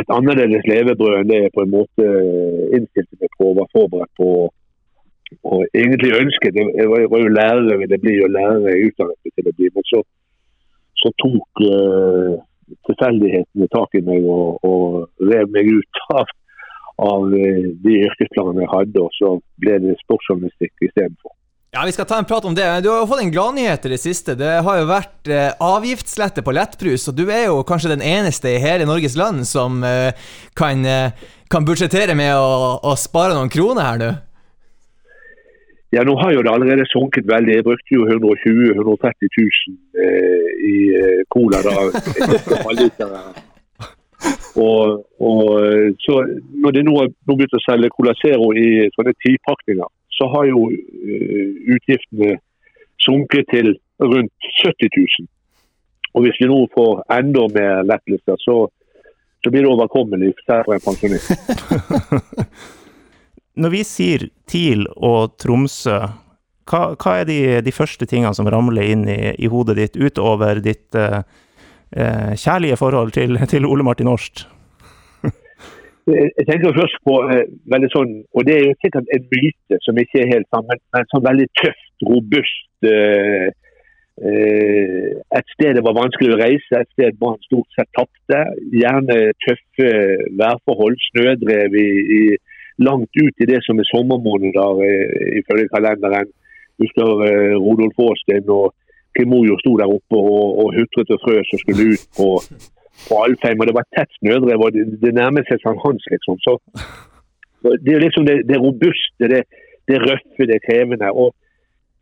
et 0.00 0.12
annerledes 0.18 0.68
levebrød 0.70 1.18
enn 1.20 1.32
det 1.32 1.42
jeg 1.42 1.56
på 1.56 1.64
en 1.66 1.74
måte 1.74 2.12
innstilte 2.76 3.18
meg 3.20 3.34
på 3.38 3.50
og 3.50 3.58
var 3.62 3.72
forberedt 3.76 4.14
på. 4.20 4.30
Og 5.42 5.64
egentlig 5.74 6.14
ønsket. 6.14 6.54
Jeg 6.54 6.88
var, 6.92 7.02
jo 7.02 7.34
lærer, 7.34 7.64
jeg 7.72 7.82
ville 7.82 8.02
bli 8.04 8.20
og 8.22 8.34
lærer 8.38 8.70
jeg 8.70 8.92
utdannet 8.92 9.18
meg 9.24 9.34
til 9.34 9.50
å 9.50 9.56
bli. 9.58 9.72
men 9.74 9.90
så 9.90 10.04
så 10.96 11.12
tok 11.22 11.60
uh, 11.60 12.34
til 12.66 12.78
tilfeldighetene 12.88 13.68
tak 13.74 13.94
i 13.98 14.02
meg 14.06 14.24
og, 14.26 14.64
og 14.66 15.28
rev 15.30 15.50
meg 15.54 15.68
ut 15.70 16.00
av, 16.16 16.30
av 17.02 17.32
eh, 17.36 17.72
de 17.84 17.96
yrkesplanene 18.06 18.64
jeg 18.64 18.72
hadde, 18.72 19.02
og 19.02 19.16
så 19.18 19.32
ble 19.62 19.80
det 19.84 19.96
sportsjournalistikk 20.04 20.88
istedenfor. 20.88 21.32
Ja, 21.76 21.82
Vi 21.84 21.92
skal 21.92 22.06
ta 22.08 22.16
en 22.18 22.24
prat 22.24 22.44
om 22.48 22.54
det. 22.56 22.64
Du 22.80 22.88
har 22.88 23.02
jo 23.02 23.08
fått 23.10 23.20
en 23.20 23.32
gladnyhet 23.34 23.84
i 23.84 23.90
det 23.92 23.98
siste. 24.00 24.36
Det 24.38 24.52
har 24.64 24.78
jo 24.80 24.86
vært 24.88 25.28
eh, 25.28 25.50
avgiftslette 25.60 26.44
på 26.44 26.54
lettbrus, 26.56 27.08
og 27.10 27.18
du 27.18 27.26
er 27.28 27.50
jo 27.50 27.64
kanskje 27.68 27.92
den 27.92 28.04
eneste 28.04 28.54
i 28.54 28.62
hele 28.62 28.86
Norges 28.88 29.16
land 29.18 29.44
som 29.44 29.82
eh, 29.84 30.14
kan, 30.56 30.86
eh, 30.88 31.26
kan 31.52 31.66
budsjettere 31.68 32.16
med 32.16 32.32
å, 32.32 32.78
å 32.80 32.94
spare 32.96 33.36
noen 33.36 33.52
kroner 33.52 33.84
her 33.90 34.00
nå. 34.00 34.14
Ja, 35.94 36.02
nå 36.04 36.16
har 36.20 36.32
jo 36.32 36.42
det 36.42 36.50
allerede 36.50 36.86
sunket 36.90 37.28
veldig. 37.28 37.58
Jeg 37.58 37.66
brukte 37.66 37.94
jo 37.94 38.06
120 38.08 38.72
000-130 38.80 39.30
000 39.36 39.76
eh, 40.02 40.48
i 40.72 40.78
eh, 40.96 41.20
cola 41.28 41.60
da. 41.64 41.76
og, 44.56 45.04
og 45.20 45.48
så 46.00 46.22
Når 46.62 46.72
de 46.72 46.82
nå 46.86 46.96
har 46.96 47.12
begynt 47.28 47.56
å 47.56 47.62
selge 47.64 47.92
Cola 47.92 48.14
Zero 48.20 48.52
i 48.56 48.88
sånne 48.94 49.12
tipakninger, 49.24 49.88
så 50.16 50.28
har 50.32 50.48
jo 50.48 50.70
eh, 50.72 51.50
utgiftene 51.76 52.38
sunket 53.04 53.50
til 53.52 53.74
rundt 54.00 54.48
70 54.62 54.88
000. 54.96 55.28
Og 56.16 56.24
hvis 56.24 56.40
vi 56.40 56.48
nå 56.48 56.62
får 56.72 57.04
enda 57.12 57.44
mer 57.52 57.84
lettelser, 57.84 58.40
så, 58.40 58.56
så 59.44 59.52
blir 59.52 59.66
det 59.66 59.72
overkommelig 59.74 60.32
for 60.46 60.72
en 60.72 60.84
pensjonist. 60.84 61.32
Når 63.60 63.72
vi 63.72 63.82
sier 63.88 64.28
TIL 64.48 64.86
og 64.96 65.36
Tromsø, 65.40 66.00
hva, 66.66 66.80
hva 66.96 67.18
er 67.20 67.28
de, 67.28 67.40
de, 67.64 67.72
første 67.72 68.08
tingene 68.08 68.34
som 68.36 68.48
ramler 68.52 68.88
inn 68.88 69.04
i, 69.08 69.34
i 69.36 69.48
hodet 69.52 69.76
ditt, 69.78 70.00
utover 70.00 70.64
ditt 70.64 70.96
eh 70.96 71.20
kjærlige 71.92 72.76
forhold 72.76 73.10
til, 73.14 73.38
til 73.46 73.66
Ole 73.66 73.84
Martin 73.86 74.08
Årst? 74.10 74.46
Jeg 76.38 76.46
tenker 76.48 76.74
først 76.80 76.98
på 77.06 77.14
eh, 77.34 77.46
veldig 77.72 77.90
sånn, 77.90 78.12
og 78.36 78.46
det 78.46 78.56
er 78.56 78.64
jo 78.68 78.74
sikkert 78.84 79.08
en 79.14 79.24
myte 79.32 79.78
som 79.82 79.98
ikke 79.98 80.22
er 80.22 80.32
helt 80.34 80.48
sammen, 80.54 80.82
men 80.94 81.08
sånn 81.10 81.24
veldig 81.26 81.46
tøft, 81.60 81.88
robust 82.06 82.90
eh, 82.90 83.48
eh, 84.22 85.08
Et 85.38 85.54
sted 85.54 85.74
det 85.76 85.84
var 85.86 85.98
vanskelig 85.98 86.34
å 86.34 86.40
reise, 86.40 86.78
et 86.78 86.92
sted 86.94 87.18
man 87.22 87.40
stort 87.48 87.68
sett 87.74 87.90
tapte. 87.98 88.42
Gjerne 88.72 89.18
tøffe 89.44 89.90
værforhold, 90.38 90.96
snødrev 91.10 91.74
i, 91.74 91.88
i, 92.18 92.22
langt 92.86 93.10
ut 93.16 93.42
i 93.42 93.48
det 93.48 93.62
som 93.66 93.80
er 93.80 93.90
sommermåneder 93.90 94.82
eh, 94.86 95.38
ifølge 95.42 95.72
kalenderen. 95.74 96.30
Husker 96.82 97.26
eh, 97.26 97.54
Rodolf 97.56 97.98
Aasten 98.06 98.50
og 98.52 98.74
Kim 99.16 99.30
Mojo 99.32 99.56
sto 99.62 99.74
der 99.80 99.90
oppe 99.90 100.18
og, 100.20 100.58
og 100.62 100.74
hutret 100.76 101.12
og 101.14 101.22
frøs 101.24 101.54
og 101.56 101.62
skulle 101.62 101.92
ut 101.94 102.08
på 102.18 102.30
på 103.04 103.22
Alfheim, 103.24 103.60
og 103.60 103.68
det 103.68 103.76
var 103.78 103.88
tett 103.96 104.12
snødrev. 104.18 104.62
Det, 104.74 104.84
det 105.02 105.14
nærmet 105.14 105.48
seg 105.48 105.62
Sankt 105.62 105.84
Hans, 105.84 106.04
liksom. 106.12 106.38
Så, 106.44 106.56
det 107.84 107.92
er 107.94 108.04
liksom 108.04 108.26
det, 108.28 108.38
det 108.50 108.60
robuste, 108.62 109.30
det, 109.32 109.42
det, 109.90 110.00
røffe, 110.04 110.48
det 110.50 110.62
krevende. 110.66 111.10
Og 111.12 111.34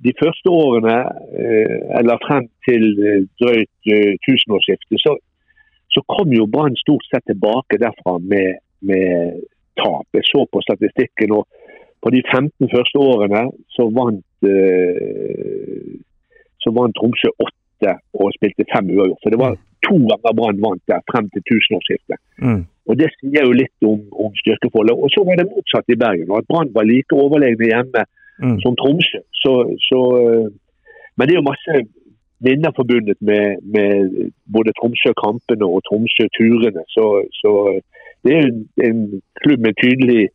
de 0.04 0.12
første 0.20 0.50
årene, 0.50 0.96
eh, 1.40 1.76
eller 1.98 2.22
frem 2.26 2.48
til 2.68 2.84
eh, 3.08 3.22
drøyt 3.40 3.92
eh, 3.96 4.14
tusenårsskiftet, 4.26 5.00
så, 5.04 5.16
så 5.94 6.04
kom 6.14 6.32
jo 6.34 6.48
Brann 6.50 6.76
stort 6.80 7.06
sett 7.08 7.26
tilbake 7.30 7.80
derfra 7.82 8.18
med, 8.32 8.60
med 8.80 9.44
tap. 9.80 10.06
Jeg 10.14 10.26
så 10.30 10.44
på 10.52 10.62
statistikken, 10.66 11.38
og 11.38 11.48
på 12.04 12.12
de 12.12 12.20
15 12.28 12.68
første 12.74 13.00
årene 13.00 13.46
så 13.72 13.88
vant, 13.96 14.26
så 16.64 16.72
vant 16.74 16.96
Tromsø 16.98 17.30
åtte 17.44 17.94
og 18.18 18.32
spilte 18.36 18.66
fem 18.72 18.90
uavgjort. 18.94 19.22
Så 19.22 19.32
det 19.32 19.40
var 19.40 19.56
to 19.86 19.96
ganger 20.10 20.36
Brann 20.38 20.62
vant 20.64 20.82
der 20.90 21.02
frem 21.10 21.28
til 21.32 21.44
tusenårsskiftet. 21.50 22.18
Mm. 22.44 22.62
Og 22.88 22.98
Det 23.00 23.08
sier 23.16 23.46
jo 23.46 23.56
litt 23.56 23.88
om, 23.88 24.00
om, 24.24 24.32
styrkeforholdet. 24.42 24.96
Og 25.02 25.08
Så 25.14 25.24
var 25.26 25.40
det 25.40 25.50
motsatt 25.50 25.88
i 25.92 26.00
Bergen. 26.04 26.32
At 26.36 26.48
Brann 26.50 26.72
var 26.76 26.88
like 26.88 27.16
overlegne 27.24 27.70
hjemme 27.70 28.04
mm. 28.44 28.58
som 28.64 28.76
Tromsø. 28.80 29.20
Så, 29.42 29.52
så, 29.88 30.00
eh, 30.20 30.48
men 31.16 31.26
det 31.26 31.36
er 31.36 31.40
jo 31.40 31.50
masse 31.50 31.84
minner 32.44 32.72
forbundet 32.76 33.18
med, 33.20 33.60
med 33.74 34.32
både 34.56 34.74
Tromsø-kampene 34.78 35.66
og 35.74 35.84
Tromsø-turene. 35.88 36.84
Så, 36.96 37.04
så, 37.40 37.52
det 38.24 38.32
er 38.34 38.48
en, 38.48 38.64
en 38.88 39.04
klubb 39.40 39.64
med 39.66 39.78
tydelig 39.80 40.28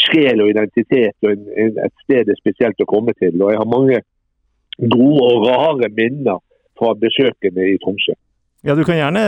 sjel 0.00 0.40
og 0.40 0.48
identitet 0.48 1.16
og 1.24 1.34
en, 1.34 1.44
en, 1.60 1.74
et 1.84 1.94
sted 2.04 2.24
det 2.24 2.32
er 2.36 2.40
spesielt 2.40 2.80
å 2.80 2.88
komme 2.88 3.12
til. 3.20 3.36
Og 3.42 3.52
jeg 3.52 3.60
har 3.60 3.74
mange 3.76 4.00
gode 4.80 5.26
og 5.26 5.46
rare 5.48 5.90
minner 5.96 6.40
fra 6.78 6.94
besøkene 6.96 7.72
i 7.74 7.78
Tromsø. 7.82 8.14
Ja, 8.64 8.76
du 8.76 8.84
kan 8.84 8.98
gjerne 8.98 9.24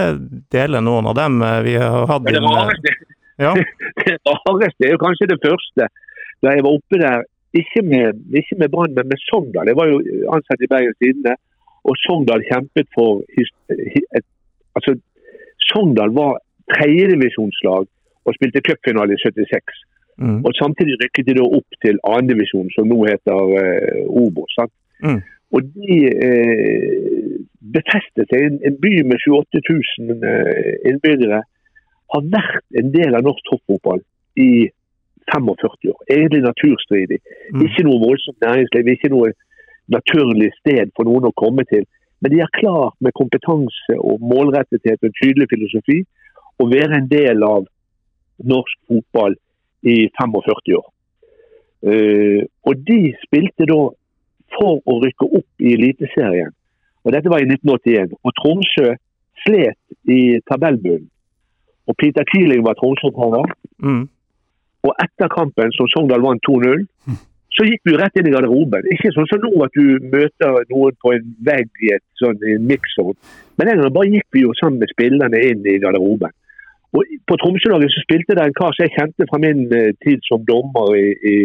dele 0.52 0.80
noen 0.84 1.08
av 1.08 1.16
dem. 1.16 1.40
Vi 1.64 1.76
har 1.80 2.08
hatt 2.08 2.26
det, 2.28 2.40
rareste, 2.44 2.94
ja. 3.40 3.52
det 4.04 4.18
rareste 4.28 4.88
er 4.88 4.94
jo 4.94 5.00
kanskje 5.00 5.30
det 5.32 5.40
første. 5.44 5.88
Da 6.42 6.56
jeg 6.56 6.64
var 6.66 6.76
oppe 6.76 7.00
der, 7.00 7.24
ikke 7.56 7.84
med, 7.84 8.20
ikke 8.40 8.58
med 8.60 8.72
Brann, 8.72 8.94
men 8.96 9.08
med 9.12 9.20
Sogndal. 9.28 9.68
Jeg 9.68 9.78
var 9.78 9.88
jo 9.88 10.00
ansatt 10.36 10.64
i 10.64 10.68
Bergens 10.72 10.98
Tidende, 11.00 11.36
og 11.88 11.96
Sogndal 12.04 12.44
kjempet 12.48 12.88
for 12.96 13.22
et, 13.40 14.26
altså, 14.76 14.96
Sogndal 15.68 16.14
var 16.16 16.38
tredjedivisjonslag 16.72 17.88
og 18.24 18.36
spilte 18.36 18.62
cupfinale 18.68 19.16
i 19.16 19.22
76. 19.22 19.80
Mm. 20.22 20.40
Og 20.46 20.52
Samtidig 20.60 20.98
rykket 21.00 21.28
de 21.28 21.38
da 21.40 21.46
opp 21.58 21.78
til 21.84 21.98
annendivisjon, 22.06 22.70
som 22.76 22.88
nå 22.88 22.98
heter 23.08 23.54
uh, 23.56 24.22
Obos. 24.22 24.56
Mm. 25.02 25.20
Og 25.52 25.66
de 25.76 25.96
eh, 26.08 27.02
befestet 27.74 28.30
seg. 28.30 28.46
En, 28.46 28.60
en 28.66 28.78
by 28.82 28.92
med 29.08 29.20
28 29.24 29.62
000 29.68 30.28
eh, 30.28 30.70
innbyggere 30.90 31.42
har 32.12 32.30
vært 32.34 32.80
en 32.80 32.92
del 32.94 33.16
av 33.16 33.26
norsk 33.26 33.50
toppfotball 33.50 34.02
i 34.40 34.68
45 35.32 35.92
år. 35.92 36.00
Egentlig 36.10 36.42
naturstridig. 36.44 37.20
Mm. 37.52 37.66
Ikke 37.66 37.86
noe 37.86 38.02
voldsomt 38.02 38.40
næringsliv, 38.44 38.90
ikke 38.94 39.12
noe 39.12 39.32
naturlig 39.92 40.50
sted 40.60 40.92
for 40.96 41.08
noen 41.08 41.28
å 41.28 41.36
komme 41.38 41.64
til. 41.70 41.86
Men 42.22 42.34
de 42.34 42.42
har 42.42 42.52
klart 42.54 42.96
med 43.02 43.16
kompetanse 43.18 43.96
og 43.98 44.22
målrettethet 44.22 45.00
og 45.00 45.08
en 45.08 45.16
tydelig 45.18 45.48
filosofi 45.50 46.02
å 46.62 46.68
være 46.70 47.00
en 47.00 47.08
del 47.10 47.42
av 47.46 47.66
norsk 48.46 48.78
fotball 48.90 49.34
i 49.82 49.96
45 50.20 50.76
år. 50.78 50.86
Uh, 51.82 52.46
og 52.68 52.84
de 52.86 53.10
spilte 53.24 53.66
da 53.66 53.80
for 54.56 54.80
å 54.86 54.98
rykke 55.02 55.28
opp 55.38 55.64
i 55.64 55.74
Eliteserien. 55.76 56.52
Og 57.02 57.14
Dette 57.14 57.30
var 57.32 57.42
i 57.42 57.48
1981. 57.48 58.14
Og 58.22 58.34
Tromsø 58.38 58.94
slet 59.42 60.10
i 60.10 60.38
tabellbunnen. 60.50 61.08
Og 61.90 61.98
Peter 61.98 62.26
Keeling 62.30 62.62
var 62.66 62.78
Tromsø-trener. 62.78 63.54
Mm. 63.82 64.04
Og 64.86 64.92
etter 65.02 65.30
kampen, 65.30 65.72
som 65.74 65.88
Sogndal 65.90 66.22
vant 66.22 66.42
2-0, 66.46 66.84
så 67.52 67.66
gikk 67.68 67.82
vi 67.88 67.96
rett 68.00 68.16
inn 68.16 68.28
i 68.30 68.34
garderoben. 68.34 68.86
Ikke 68.94 69.12
sånn 69.14 69.28
som 69.30 69.42
nå 69.42 69.50
at 69.66 69.74
du 69.76 69.98
møter 70.12 70.62
noen 70.70 70.94
på 71.04 71.12
en 71.16 71.34
vegg 71.46 71.84
i 71.84 71.92
et 71.96 72.04
sånn 72.20 72.38
mix-zone. 72.64 73.18
Men 73.58 73.68
den 73.68 73.82
gangen 73.82 73.96
bare 73.96 74.12
gikk 74.14 74.28
vi 74.34 74.46
jo 74.46 74.54
sammen 74.60 74.80
med 74.80 74.92
spillerne 74.94 75.42
inn 75.50 75.66
i 75.68 75.80
garderoben. 75.82 76.32
Og 76.92 77.12
På 77.28 77.38
Tromsø-laget 77.40 77.92
så 77.92 78.04
spilte 78.04 78.36
det 78.36 78.46
en 78.46 78.56
kar 78.56 78.74
som 78.76 78.86
jeg 78.86 78.94
kjente 78.96 79.26
fra 79.28 79.40
min 79.40 79.64
uh, 79.72 79.92
tid 80.04 80.24
som 80.28 80.42
dommer 80.48 80.92
i, 80.96 81.12
i, 81.32 81.36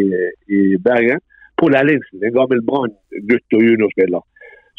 i 0.52 0.62
Bergen. 0.84 1.24
Pål 1.58 1.76
Ellingsen, 1.80 2.22
en 2.22 2.36
gammel 2.36 2.62
Brann-gutt 2.68 3.58
og 3.58 3.64
juniorspiller, 3.66 4.24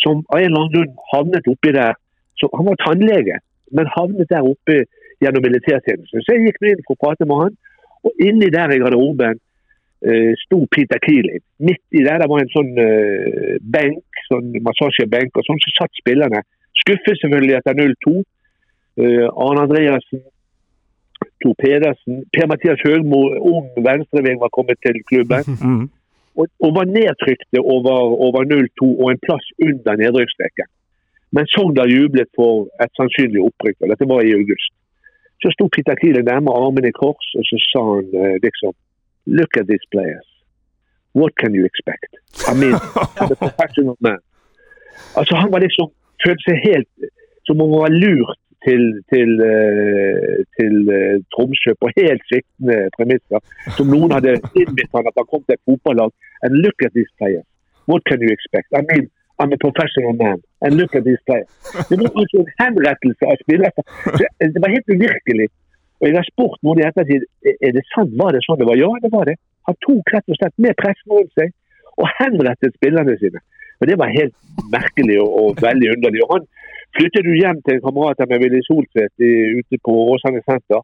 som 0.03 0.23
av 0.31 0.38
en 0.38 0.47
eller 0.47 0.61
annen 0.61 0.75
grunn 0.77 0.95
havnet 1.12 1.51
oppi 1.51 1.75
der. 1.75 1.99
Så 2.38 2.51
han 2.55 2.69
var 2.69 2.79
tannlege, 2.85 3.41
men 3.75 3.91
havnet 3.97 4.31
der 4.31 4.47
oppe 4.47 4.85
gjennom 5.23 5.43
militærtjenesten. 5.43 6.23
Så 6.23 6.37
jeg 6.37 6.47
gikk 6.47 6.62
inn 6.71 6.85
for 6.87 6.95
å 6.95 7.03
prate 7.03 7.27
med 7.27 7.43
han, 7.43 7.59
og 8.07 8.23
inni 8.23 8.51
der 8.55 8.71
i 8.71 8.79
garderoben 8.79 9.41
uh, 10.07 10.33
sto 10.45 10.61
Peter 10.75 11.03
Keeley. 11.03 11.43
Midt 11.59 11.83
i 11.91 12.05
der, 12.07 12.23
der 12.23 12.31
var 12.31 12.45
en 12.45 12.55
sånn 12.55 12.73
uh, 12.79 13.59
benk, 13.75 14.23
sånn 14.31 14.55
massasjebenk, 14.62 15.35
og 15.35 15.49
sånn 15.49 15.62
så 15.67 15.75
satt 15.81 15.99
spillerne. 15.99 16.45
Skuffet 16.85 17.19
selvfølgelig 17.25 17.59
etter 17.59 17.79
0-2. 17.83 18.17
Uh, 19.03 19.27
Arne 19.35 19.67
Andreassen, 19.67 20.23
Tor 21.43 21.55
Pedersen, 21.59 22.23
Per-Mathias 22.35 22.81
Høgmo, 22.87 23.25
ung 23.51 23.67
venstreving, 23.83 24.38
var 24.43 24.55
kommet 24.55 24.79
til 24.87 25.03
klubben. 25.11 25.47
Mm 25.59 25.87
og, 26.40 26.70
var 26.79 26.87
nedtrykte 26.98 27.59
over, 27.74 27.96
over 28.27 28.40
0-2 28.55 28.88
og 29.03 29.07
en 29.11 29.22
plass 29.27 29.46
under 29.68 29.94
nedrykksstreken. 30.03 30.68
Men 31.35 31.51
Sogndal 31.53 31.90
jublet 31.92 32.31
for 32.38 32.68
et 32.83 32.92
sannsynlig 32.98 33.40
opprykk. 33.48 33.77
og 33.83 33.90
Dette 33.92 34.09
var 34.12 34.20
i 34.24 34.37
august. 34.40 34.72
Så 35.42 35.53
sto 35.55 35.68
Peter 35.74 35.96
Kiele 36.01 36.22
nærme 36.31 36.55
armene 36.62 36.90
i 36.90 36.98
kors 37.03 37.29
og 37.38 37.44
så 37.48 37.57
sa 37.70 37.83
han 37.94 38.07
uh, 38.20 38.37
liksom 38.46 38.74
Look 39.38 39.53
at 39.61 39.66
these 39.68 39.87
players. 39.92 40.29
What 41.14 41.33
can 41.40 41.53
you 41.55 41.64
expect? 41.70 42.11
I 42.51 42.55
mean, 42.61 42.74
a 43.33 43.35
professional 43.42 43.96
man. 44.01 44.20
Altså, 45.18 45.37
han 45.37 45.53
var 45.53 45.61
liksom 45.61 45.90
følte 46.24 46.44
seg 46.46 46.57
helt 46.64 47.11
som 47.46 47.61
om 47.61 47.74
han 47.74 47.83
var 47.85 47.98
lurt 48.05 48.40
til, 48.66 48.83
til, 49.12 49.31
eh, 49.51 50.38
til 50.59 50.75
eh, 50.97 51.16
Tromsø 51.35 51.75
på 51.83 51.90
helt 51.99 52.23
sviktende 52.31 52.79
premisser. 52.97 53.40
Som 53.77 53.92
noen 53.94 54.14
hadde 54.16 54.38
innbitt 54.61 54.94
han 54.97 55.11
at 55.11 55.21
han 55.21 55.31
kom 55.31 55.44
til 55.44 55.57
et 55.57 55.66
fotballag. 55.68 56.11
And 56.42 56.59
look 56.64 56.79
at 56.87 56.92
these 56.97 57.12
players. 57.18 57.47
What 57.90 58.05
can 58.09 58.21
you 58.25 58.31
expect? 58.37 58.68
I 58.81 58.83
mean, 58.90 59.07
I'm 59.40 59.53
a 59.53 59.59
professional 59.66 60.14
man. 60.25 60.38
And 60.62 60.77
look 60.81 60.94
at 60.99 61.05
this 61.05 61.23
player. 61.27 61.47
Det 61.88 61.97
var 62.01 62.11
altså 62.21 62.37
en 62.42 62.53
henrettelse 62.62 63.25
av 63.33 63.37
spillere. 63.44 63.81
Det 64.55 64.61
var 64.64 64.75
helt 64.77 64.88
uvirkelig. 64.97 65.49
Og 66.01 66.05
Jeg 66.09 66.16
har 66.21 66.27
spurt 66.33 66.61
noen 66.66 66.81
i 66.81 66.87
ettertid 66.88 67.23
er 67.66 67.73
det 67.77 67.85
sant, 67.94 68.12
var 68.23 68.35
det 68.35 68.42
sånn 68.47 68.59
det 68.61 68.68
var. 68.71 68.79
Ja, 68.79 68.90
det 69.05 69.11
var 69.14 69.25
det. 69.31 69.37
Han 69.68 69.79
tok 69.87 70.12
rett 70.14 70.31
og 70.31 70.38
slett 70.38 70.57
med 70.64 70.77
pressen 70.83 71.14
rundt 71.14 71.33
seg 71.38 71.55
og 71.99 72.07
henrettet 72.21 72.77
spillerne 72.79 73.16
sine. 73.23 73.42
Og 73.81 73.87
Det 73.87 73.97
var 73.99 74.17
helt 74.19 74.35
merkelig 74.75 75.19
og, 75.23 75.31
og 75.41 75.62
veldig 75.62 75.88
underlig. 75.95 76.23
Og 76.25 76.33
Han 76.35 76.47
flyttet 76.97 77.31
jo 77.31 77.38
hjem 77.43 77.62
til 77.62 77.77
en 77.77 77.85
kamerat 77.87 78.23
meg, 78.27 78.43
Willy 78.43 78.62
Soltvedt, 78.67 79.14
ute 79.61 79.81
på 79.87 79.97
Åsane 80.12 80.43
senter. 80.49 80.83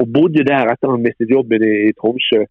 Og 0.00 0.08
bodde 0.14 0.46
der 0.46 0.70
etter 0.72 0.92
han 0.92 1.04
mistet 1.04 1.32
jobben 1.36 1.62
i, 1.66 1.74
i 1.90 1.92
Tromsø. 1.98 2.44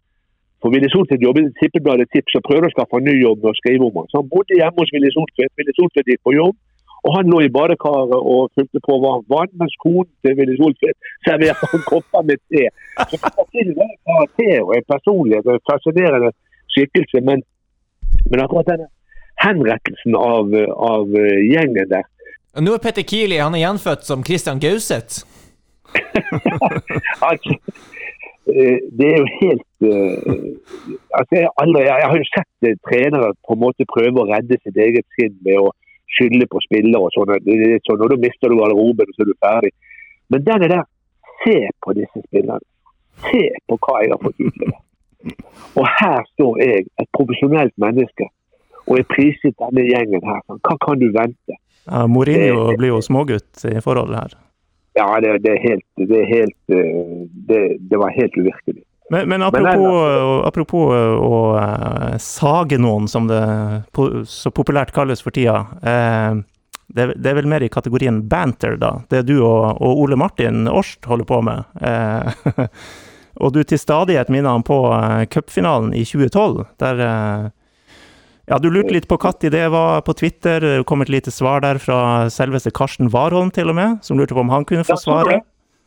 For 0.60 0.72
Willy 0.72 0.88
Soltvedt 0.92 1.24
jobbet 1.24 1.48
i 1.48 1.56
Tippebladet 1.58 2.10
Tips 2.12 2.36
og 2.36 2.44
prøvde 2.44 2.68
å 2.68 2.74
skaffe 2.74 2.98
en 3.00 3.06
ny 3.08 3.14
jobb 3.16 3.40
med 3.40 3.54
å 3.54 3.58
skrive 3.60 3.86
om 3.86 4.02
han. 4.02 4.10
Så 4.12 4.20
han 4.20 4.28
bodde 4.34 4.58
hjemme 4.58 4.82
hos 4.82 4.92
Willy 4.94 5.12
Soltvedt. 5.14 5.54
Willy 5.56 5.74
Soltvedt 5.78 6.12
gikk 6.12 6.22
på 6.28 6.36
jobb. 6.36 6.58
Og 7.00 7.14
han 7.16 7.30
lå 7.32 7.38
i 7.40 7.52
badekaret 7.52 8.12
og 8.32 8.50
fulgte 8.56 8.82
på 8.84 8.98
varmt 9.00 9.28
vann, 9.32 9.52
mens 9.60 9.76
konen 9.80 10.10
til 10.20 10.34
Willy 10.36 10.58
Soltvedt 10.58 11.12
serverte 11.24 11.68
han 11.72 11.84
kopper 11.88 12.26
med 12.28 12.42
te. 12.52 12.66
Så 13.08 13.16
det 13.16 13.72
var 13.78 13.88
en 13.88 14.00
karakter 14.10 14.58
og 14.66 14.74
en 14.76 14.88
personlighet 14.92 15.48
og 15.48 15.56
en 15.56 15.66
fascinerende 15.70 16.30
skikkelse. 16.74 17.24
Men, 17.24 17.40
men 18.28 18.44
akkurat 18.44 18.68
denne 18.68 18.90
henrettelsen 19.40 20.16
av, 20.16 20.54
av 20.76 21.14
gjengen 21.16 21.88
der 21.90 22.06
Og 22.56 22.64
nå 22.66 22.74
er 22.76 22.82
Petter 22.84 23.06
Kili 23.06 23.38
han 23.40 23.56
er 23.56 23.64
gjenfødt 23.64 24.06
som 24.08 24.24
Christian 24.26 24.60
Gauseth. 24.62 25.24
altså, 27.30 27.56
eh, 28.52 28.78
Det 28.98 29.08
er 29.08 29.18
jo 29.18 29.28
helt 29.40 29.86
eh, 29.86 30.32
altså 31.18 31.38
jeg, 31.38 31.46
har 31.46 31.54
aldri, 31.62 31.84
jeg, 31.86 32.08
har 32.12 32.16
jo 32.18 32.28
sett 32.30 32.68
eh, 32.68 32.78
trenere 32.88 33.32
på 33.46 33.56
en 33.56 33.62
måte 33.64 33.88
prøve 33.94 34.22
å 34.22 34.28
redde 34.30 34.58
sitt 34.62 34.76
eget 34.76 35.06
skinn 35.16 35.36
ved 35.46 35.62
å 35.62 35.70
skylde 36.16 36.46
på 36.50 36.62
spillere 36.66 37.06
og 37.06 37.14
sånn. 37.14 37.36
Det 37.46 37.56
litt 37.58 37.86
sånn, 37.86 38.02
Da 38.02 38.18
mister 38.18 38.50
du 38.50 38.58
garderoben, 38.58 39.12
så 39.14 39.24
er 39.24 39.30
du 39.30 39.36
ferdig. 39.46 39.72
Men 40.30 40.46
den 40.46 40.66
er 40.66 40.74
der 40.78 40.88
Se 41.40 41.56
på 41.80 41.94
disse 41.96 42.20
spillerne. 42.26 42.66
Se 43.24 43.46
på 43.68 43.76
hva 43.80 44.02
jeg 44.02 44.10
har 44.12 44.20
fått 44.20 44.42
utlevert. 44.44 44.82
Og 45.78 45.86
her 46.00 46.26
står 46.34 46.58
jeg, 46.60 46.84
et 47.00 47.08
profesjonelt 47.16 47.72
menneske, 47.80 48.26
og 48.90 48.98
er 48.98 49.06
prisgitt 49.12 49.54
denne 49.62 49.84
gjengen 49.86 50.24
her. 50.26 50.42
Hva 50.50 50.76
kan 50.82 50.98
du 51.00 51.08
vente? 51.14 51.56
Ja, 51.86 52.04
Mourinho 52.10 52.72
blir 52.76 52.90
jo 52.96 53.00
smågutt 53.06 53.62
i 53.70 53.78
forholdet 53.82 54.18
her. 54.18 54.34
Ja, 54.98 55.06
det, 55.22 55.36
det 55.46 55.52
er 55.54 55.60
helt, 55.62 55.84
det, 56.02 56.16
er 56.18 56.26
helt 56.28 56.74
eh, 56.74 57.12
det, 57.48 57.60
det 57.90 57.98
var 58.02 58.10
helt 58.16 58.34
uvirkelig. 58.36 58.82
Men, 59.10 59.28
men 59.28 59.40
Men 59.40 59.42
apropos, 59.46 59.86
ellers- 59.86 60.46
apropos 60.46 60.90
å 61.22 61.38
eh, 61.58 62.16
sage 62.22 62.76
noen, 62.78 63.06
som 63.10 63.26
det 63.30 63.40
så 64.30 64.50
populært 64.54 64.92
kalles 64.94 65.22
for 65.22 65.34
tida. 65.34 65.60
eh, 65.82 66.42
det, 66.90 67.02
er- 67.06 67.14
det 67.22 67.34
vel 67.38 67.46
mer 67.50 67.62
i 67.62 67.68
kategorien 67.70 68.20
banter, 68.28 68.74
da. 68.82 68.96
Det 69.10 69.22
du 69.30 69.36
og, 69.46 69.78
og 69.80 70.02
Ole 70.04 70.18
Martin 70.18 70.66
Årst 70.70 71.06
holder 71.06 71.26
på 71.30 71.40
med. 71.46 71.64
Eh, 71.80 72.66
og 73.42 73.54
du 73.54 73.62
til 73.64 73.78
stadighet 73.78 74.28
minner 74.30 74.58
han 74.58 74.66
på 74.66 74.78
eh, 74.94 75.24
cupfinalen 75.30 75.94
i 75.94 76.02
2012, 76.04 76.64
der 76.82 77.02
eh, 77.06 77.48
ja, 78.50 78.58
Du 78.58 78.68
lurte 78.70 78.92
litt 78.96 79.06
på 79.08 79.16
når 79.20 79.50
det 79.54 79.66
var 79.72 80.00
på 80.02 80.12
Twitter. 80.18 80.60
Det 80.60 80.86
kom 80.86 81.02
et 81.02 81.08
lite 81.12 81.30
svar 81.30 81.62
der 81.64 81.78
fra 81.78 82.28
selveste 82.28 82.70
Karsten 82.74 83.08
Warholm, 83.14 83.50
til 83.54 83.70
og 83.70 83.76
med, 83.78 83.98
som 84.02 84.18
lurte 84.18 84.34
på 84.34 84.42
om 84.42 84.50
han 84.50 84.64
kunne 84.66 84.84
få 84.84 84.96
Ja, 84.96 85.00
så 85.00 85.10
svare. 85.10 85.38
det. 85.38 85.40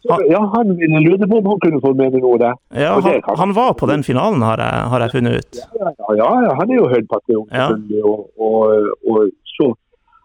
Så, 0.04 0.18
ja, 0.28 0.40
han 0.52 0.74
ville 0.76 1.00
lure 1.00 1.28
på 1.32 1.38
om 1.40 1.46
han 1.48 1.60
kunne 1.64 1.80
få 1.80 1.94
med 1.96 2.12
noe 2.20 2.38
der. 2.42 2.56
Ja, 2.76 2.96
han, 3.00 3.22
han 3.40 3.54
var 3.56 3.72
på 3.80 3.88
den 3.88 4.02
finalen, 4.04 4.42
har 4.44 4.60
jeg, 4.60 4.82
har 4.92 5.00
jeg 5.06 5.14
funnet 5.14 5.38
ut. 5.40 5.60
Ja, 5.80 5.92
ja, 6.20 6.32
ja, 6.48 6.52
han 6.60 6.72
er 6.72 6.76
jo 6.82 6.90
høydepatriot, 6.92 7.48
Ja. 7.56 7.68
selvfølgelig. 7.72 8.04
Og, 8.04 8.20
og, 8.40 8.92
og 9.12 9.32
så 9.56 9.74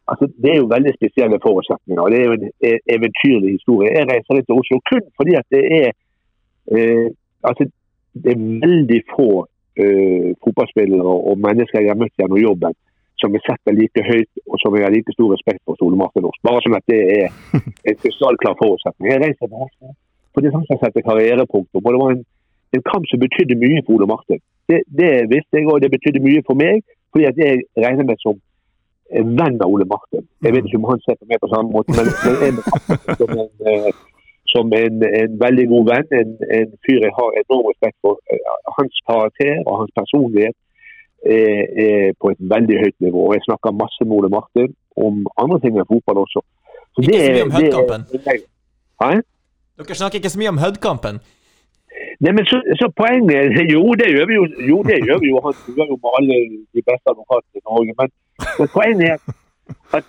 Altså, 0.09 0.25
det 0.41 0.51
er 0.51 0.57
jo 0.63 0.71
veldig 0.73 0.93
spesielle 0.97 1.37
forutsetninger. 1.45 2.07
Det 2.09 2.19
er 2.19 2.25
jo 2.31 2.37
en 2.41 2.47
eventyrlig 2.97 3.51
historie. 3.59 3.91
Jeg 3.93 4.07
reiser 4.09 4.39
litt 4.39 4.47
til 4.49 4.57
Oslo 4.57 4.79
kun 4.89 5.03
fordi 5.21 5.35
at 5.37 5.45
det 5.53 5.61
er 5.79 5.89
eh, 6.73 7.11
altså, 7.45 7.67
det 8.25 8.33
er 8.33 8.41
veldig 8.63 9.01
få 9.13 9.27
eh, 9.83 10.35
fotballspillere 10.45 11.15
og 11.31 11.41
mennesker 11.45 11.83
jeg 11.83 11.93
har 11.93 12.01
møtt 12.01 12.15
gjennom 12.21 12.41
jobben 12.43 12.77
som 13.19 13.35
jeg 13.35 13.43
setter 13.47 13.75
like 13.75 14.03
høyt 14.07 14.43
og 14.47 14.61
som 14.63 14.77
jeg 14.77 14.87
har 14.87 14.95
like 14.95 15.15
stor 15.15 15.33
respekt 15.35 15.63
for 15.67 15.81
Ole 15.83 15.99
Martin 15.99 16.27
Aas. 16.29 16.39
Bare 16.47 16.63
sånn 16.63 16.77
at 16.79 16.87
det 16.91 17.01
er 17.17 17.33
en 17.91 17.99
krystallklar 18.03 18.55
forutsetning. 18.61 19.11
Jeg 19.11 19.23
reiser 19.25 19.47
til 19.47 19.65
Oslo 19.67 19.95
fordi 20.37 20.53
han 20.55 20.65
skal 20.67 20.79
setter 20.83 21.03
karrierepunktum. 21.03 21.83
Og 21.83 21.95
det 21.95 22.01
var 22.03 22.13
en, 22.15 22.21
en 22.77 22.85
kamp 22.91 23.07
som 23.11 23.19
betydde 23.23 23.57
mye 23.59 23.81
for 23.87 23.97
Ole 23.97 24.07
Martin. 24.07 24.43
Det, 24.71 24.85
det 25.01 25.11
visste 25.33 25.59
jeg, 25.59 25.67
og 25.67 25.81
det 25.83 25.91
betydde 25.97 26.23
mye 26.23 26.45
for 26.47 26.59
meg, 26.61 26.85
fordi 27.11 27.27
at 27.31 27.41
jeg 27.43 27.65
regner 27.85 28.07
meg 28.07 28.21
som 28.23 28.39
en 29.19 29.33
venn 29.41 29.57
av 29.65 29.73
Ole 29.73 29.87
Martin. 29.89 30.23
Jeg 30.45 30.55
vet 30.55 30.69
ikke 30.69 30.79
om 30.79 30.87
han 30.93 31.03
ser 31.03 31.17
på 31.19 31.27
meg 31.31 31.41
på 31.43 31.51
samme 31.51 31.73
måte, 31.75 31.97
men, 31.97 32.11
men 32.29 32.37
jeg 32.45 33.17
som 33.19 33.35
en, 33.35 33.51
eh, 33.73 33.91
som 34.53 34.73
en, 34.83 35.03
en 35.23 35.33
veldig 35.45 35.67
god 35.73 35.85
venn. 35.93 36.09
En, 36.21 36.31
en 36.59 36.71
fyr 36.85 37.01
jeg 37.07 37.15
har 37.19 37.31
enorm 37.43 37.67
respekt 37.71 37.99
for. 38.05 38.21
Eh, 38.33 38.57
Hans 38.79 39.01
karakter 39.11 39.55
og 39.67 39.75
hans 39.81 39.93
personlighet 40.01 40.57
er, 41.37 41.63
er 41.87 42.13
på 42.21 42.31
et 42.35 42.41
veldig 42.55 42.77
høyt 42.83 42.99
nivå. 43.07 43.21
Og 43.29 43.35
jeg 43.37 43.47
snakker 43.49 43.81
masse 43.83 44.07
med 44.07 44.17
Ole 44.19 44.31
Martin 44.37 44.71
om 45.07 45.27
andre 45.43 45.59
ting 45.63 45.79
enn 45.79 45.91
fotball 45.95 46.23
også. 46.25 46.45
Så 46.93 47.03
Ikke 47.03 47.25
så 47.25 47.33
mye 47.35 47.49
om 47.49 48.07
det 48.13 48.39
Hæ? 49.03 49.11
Dere 49.79 49.95
snakker 49.95 50.19
ikke 50.19 50.35
så 50.35 50.41
mye 50.41 50.55
om 50.55 50.63
Hødd-kampen. 50.63 51.21
Nei, 52.25 52.33
men 52.35 52.45
så, 52.51 52.59
så 52.81 52.87
poenget 53.01 53.55
Jo, 53.75 53.83
det 54.01 54.09
gjør 54.15 54.27
vi 54.31 54.39
jo. 54.39 54.45
Jo, 54.71 54.79
det 54.91 54.99
gjør 55.07 55.19
vi 55.23 55.33
jo. 55.33 55.43
Han 55.47 55.55
gjør 55.77 55.93
jo 55.93 55.99
med 56.05 56.17
alle 56.19 56.39
de 56.75 56.83
beste 56.91 57.13
advokatene 57.13 57.61
i 57.61 57.67
Norge. 57.69 57.95
Men, 58.01 58.15
men 58.59 58.71
poenget 58.77 59.07
er 59.13 59.19
at 59.99 60.07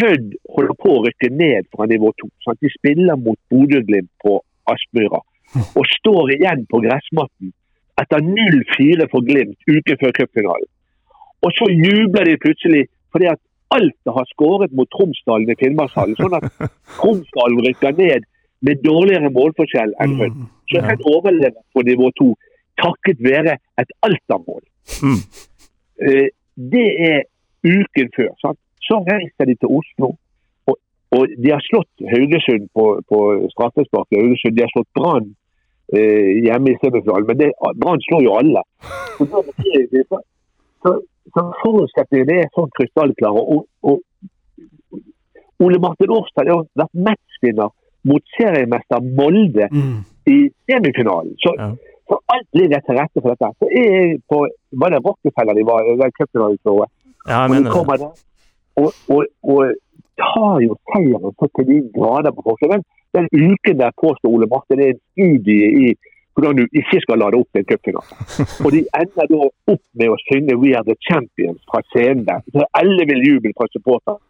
Hødd 0.00 0.34
holder 0.54 0.76
på 0.82 0.94
å 0.94 1.02
rykke 1.06 1.30
ned 1.34 1.68
fra 1.74 1.88
nivå 1.90 2.12
to. 2.20 2.28
Sant? 2.44 2.60
De 2.64 2.70
spiller 2.72 3.18
mot 3.20 3.38
Bodø-Glimt 3.52 4.10
på 4.24 4.38
Aspmyra 4.68 5.22
og 5.56 5.84
står 5.88 6.34
igjen 6.34 6.66
på 6.68 6.82
gressmatten 6.84 7.52
etter 7.98 8.24
0-4 8.24 9.08
for 9.12 9.24
Glimt 9.26 9.56
uken 9.66 10.00
før 10.00 10.12
cupfinalen. 10.18 10.68
Og 11.46 11.54
så 11.56 11.68
jubler 11.72 12.28
de 12.28 12.40
plutselig 12.42 12.82
fordi 13.14 13.30
at 13.32 13.40
Alta 13.74 14.14
har 14.16 14.28
skåret 14.32 14.72
mot 14.76 14.88
Tromsdalen 14.94 15.50
i 15.52 15.56
Finnmarkshallen. 15.60 16.16
Sånn 16.16 16.36
at 16.38 16.46
Tromsdalen 16.98 17.64
rykker 17.66 17.96
ned 17.98 18.28
med 18.64 18.80
dårligere 18.84 19.30
målforskjell 19.32 19.92
enn 20.02 20.16
Hødd. 20.20 20.38
Så 20.72 20.84
Hødd 20.84 21.04
overlever 21.08 21.60
på 21.76 21.84
nivå 21.88 22.10
to 22.20 22.30
takket 22.80 23.20
være 23.24 23.58
et 23.80 23.92
Alta-mål. 24.06 24.62
Mm. 25.02 25.20
Eh, 26.08 26.28
det 26.72 26.88
er 27.10 27.20
uken 27.66 28.10
før. 28.16 28.32
Sant? 28.42 28.60
Så 28.88 28.98
reiser 29.08 29.44
de 29.50 29.54
til 29.60 29.68
Oslo. 29.78 30.14
Og, 30.68 30.76
og 31.16 31.34
de 31.44 31.50
har 31.52 31.60
slått 31.66 32.06
Haugesund 32.12 32.68
på, 32.76 32.86
på 33.10 33.18
straffespark. 33.54 34.08
i 34.12 34.20
Haugesund. 34.22 34.56
De 34.56 34.64
har 34.64 34.72
slått 34.72 34.90
Brann 34.98 35.26
eh, 35.92 36.30
hjemme 36.46 36.72
i 36.72 36.78
semifinalen. 36.82 37.26
Men 37.28 37.52
Brann 37.82 38.00
slår 38.08 38.22
jo 38.28 38.36
alle. 38.40 38.62
Så, 39.18 39.26
så, 39.32 40.20
så, 40.84 40.94
så 41.34 41.44
forutsetningene 41.62 42.40
er 42.44 42.52
sånn 42.56 42.72
krystallklare. 42.78 43.42
Og, 43.56 43.66
og 43.82 44.00
Ole 45.64 45.78
Martin 45.82 46.12
Årstad 46.14 46.48
har 46.52 46.64
vært 46.78 46.94
matchvinner 47.08 47.72
mot 48.08 48.22
seriemester 48.38 49.02
Molde 49.18 49.66
Mm. 49.74 50.04
i 50.30 50.38
semifinalen. 50.70 51.34
Så, 51.42 51.50
Ja. 51.58 51.70
så 52.08 52.18
alt 52.34 52.48
ligger 52.54 52.80
til 52.86 52.94
rette 53.00 53.20
for 53.20 53.34
dette. 53.34 53.48
Så 53.58 53.66
jeg 53.74 54.20
på 54.30 54.46
Var 54.80 54.90
det 54.90 55.00
Rockefeller 55.04 55.54
de 55.58 55.64
var? 55.66 55.80
i 55.82 56.10
cupfinaleshowet. 56.18 56.88
Ja, 57.28 57.42
jeg 57.42 57.44
Og 57.44 57.50
mener 57.50 57.70
det. 57.70 58.00
der 58.00 58.12
og, 58.80 58.88
og, 59.14 59.22
og 59.52 59.62
tar 60.22 60.54
jo 60.66 60.76
seieren 60.90 61.34
så 61.38 61.48
til 61.56 61.66
de 61.70 61.78
grader 61.96 62.32
på 62.34 62.44
forsøk. 62.48 62.84
Den, 63.16 63.26
uken 63.32 63.80
der 63.82 63.98
påstår 64.02 64.32
Ole 64.34 64.48
Martin 64.52 64.80
er 64.84 64.92
en 64.92 65.02
studie 65.12 65.66
i 65.82 65.86
hvordan 66.38 66.56
du 66.60 66.64
ikke 66.80 67.00
skal 67.02 67.18
lade 67.18 67.38
opp 67.40 67.48
til 67.50 67.60
en 67.62 67.68
cupfinale. 67.70 68.16
Og 68.64 68.68
de 68.74 68.80
ender 69.00 69.26
da 69.32 69.38
opp 69.72 69.84
med 69.98 70.12
å 70.14 70.18
synge 70.28 70.54
'We 70.60 70.70
are 70.78 70.86
the 70.90 70.98
champions' 71.08 71.64
fra 71.70 71.80
scenen 71.90 72.26
der. 72.28 72.40
Så 72.54 72.66
alle 72.80 73.06
vil 73.10 73.24
jubel 73.28 73.54
fra 73.58 73.66
supporterne. 73.74 74.22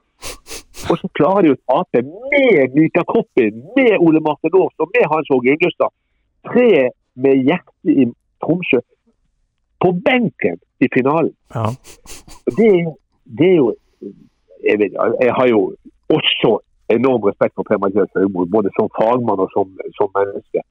Og 0.90 0.96
så 1.00 1.08
klarer 1.18 1.42
de 1.44 1.52
å 1.52 1.60
tape 1.68 2.00
med 2.32 2.76
Mika 2.78 3.02
Koppin, 3.12 3.60
med 3.76 3.92
Ole 4.04 4.20
Martin 4.28 4.56
Aas 4.60 4.84
og 4.84 4.88
med 4.94 5.04
Hans 5.12 5.30
Åge 5.36 5.56
Uglestad. 5.56 5.92
Tre 6.48 6.70
med 7.24 7.44
hjertet 7.48 7.92
i 8.02 8.06
Tromsø. 8.44 8.80
På 9.82 9.92
benken 10.06 10.56
i 10.80 10.88
finalen. 10.94 11.34
Ja. 11.54 11.66
Det 12.56 12.68
er 12.72 12.80
jo, 12.86 12.94
det 13.38 13.50
er 13.52 13.58
jo 13.60 13.68
jeg, 14.64 14.78
vet, 14.80 14.96
jeg 15.22 15.34
har 15.38 15.48
jo 15.50 15.60
også 16.12 16.58
enorm 16.94 17.26
respekt 17.28 17.54
for 17.58 17.68
Per-Mathias 17.68 18.12
Høgmo, 18.16 18.46
både 18.48 18.72
som 18.78 18.88
fagmann 18.96 19.42
og 19.44 19.50
som, 19.52 19.68
som 19.98 20.08
menneske. 20.16 20.62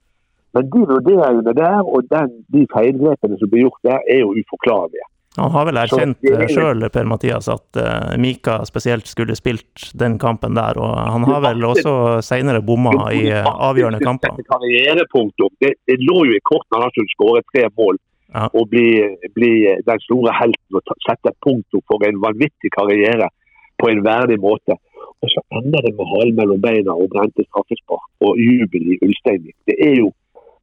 Men 0.56 0.70
de 0.74 0.86
vurderingene 0.90 1.54
der 1.54 1.84
og 1.86 2.08
den, 2.10 2.32
de 2.56 2.64
feilgrepene 2.74 3.38
som 3.38 3.52
blir 3.52 3.68
gjort 3.68 3.84
der, 3.86 4.02
er 4.10 4.24
jo 4.24 4.34
uforklarlige. 4.40 5.06
Han 5.38 5.52
har 5.54 5.68
vel 5.68 5.78
erkjent 5.78 6.24
er 6.26 6.48
jo- 6.48 6.54
sjøl, 6.56 6.88
Per-Mathias, 6.90 7.46
at 7.54 7.78
uh, 7.78 8.16
Mika 8.18 8.56
spesielt 8.66 9.06
skulle 9.06 9.36
spilt 9.38 9.92
den 9.94 10.18
kampen 10.18 10.58
der. 10.58 10.80
Og 10.82 10.96
han 10.98 11.28
har 11.30 11.44
vel 11.46 11.62
også 11.68 11.94
seinere 12.26 12.64
bomma 12.66 12.96
i 13.14 13.28
uh, 13.30 13.46
avgjørende 13.70 14.02
kamper. 14.02 14.34
Karrierepunktum. 14.50 15.54
Det, 15.62 15.76
det 15.86 16.00
lå 16.02 16.24
jo 16.32 16.34
i 16.34 16.42
kortene 16.48 16.88
han 16.88 16.96
skulle 16.96 17.14
skåre 17.14 17.46
tre 17.54 17.70
mål 17.78 18.02
Ja. 18.28 18.50
og 18.60 18.66
bli, 18.68 18.90
bli 19.38 19.52
den 19.88 20.00
store 20.04 20.34
helten 20.36 20.76
og 20.76 20.98
sette 21.06 21.32
punktum 21.46 21.80
for 21.88 22.04
en 22.04 22.18
vanvittig 22.20 22.74
karriere 22.76 23.30
på 23.80 23.90
en 23.92 24.04
verdig 24.06 24.40
måte. 24.42 24.78
Og 25.22 25.30
så 25.34 25.42
ender 25.60 25.82
det 25.86 25.94
med 25.98 26.10
halen 26.14 26.36
mellom 26.40 26.62
beina 26.62 26.94
og 26.94 27.10
brente 27.14 27.46
straffespark 27.48 28.06
og 28.28 28.38
jubel 28.38 28.92
i 28.94 29.00
Ulsteinvik. 29.08 29.56
Det 29.70 29.76
er 29.90 29.96
jo 30.02 30.12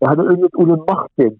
Jeg 0.00 0.08
hadde 0.10 0.24
unnet 0.32 0.56
Ole 0.60 0.76
Martin 0.88 1.34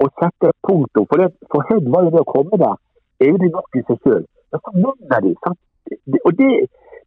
å 0.00 0.06
sette 0.20 0.48
et 0.48 0.56
punktum. 0.66 1.04
For, 1.10 1.20
det, 1.20 1.26
for 1.52 1.66
Hødd 1.68 1.88
var 1.92 2.04
jo 2.06 2.12
det 2.14 2.20
å 2.22 2.28
komme 2.32 2.58
der 2.62 2.76
egentlig 3.20 3.50
nok 3.52 3.76
i 3.76 3.82
seg 3.88 3.98
sjøl. 4.06 4.22
Men 4.52 4.62
så 4.64 4.72
vinner 4.76 5.20
de. 5.26 5.32
sant? 5.44 5.58
Det- 6.12 6.22
Og 6.24 6.32
det, 6.38 6.50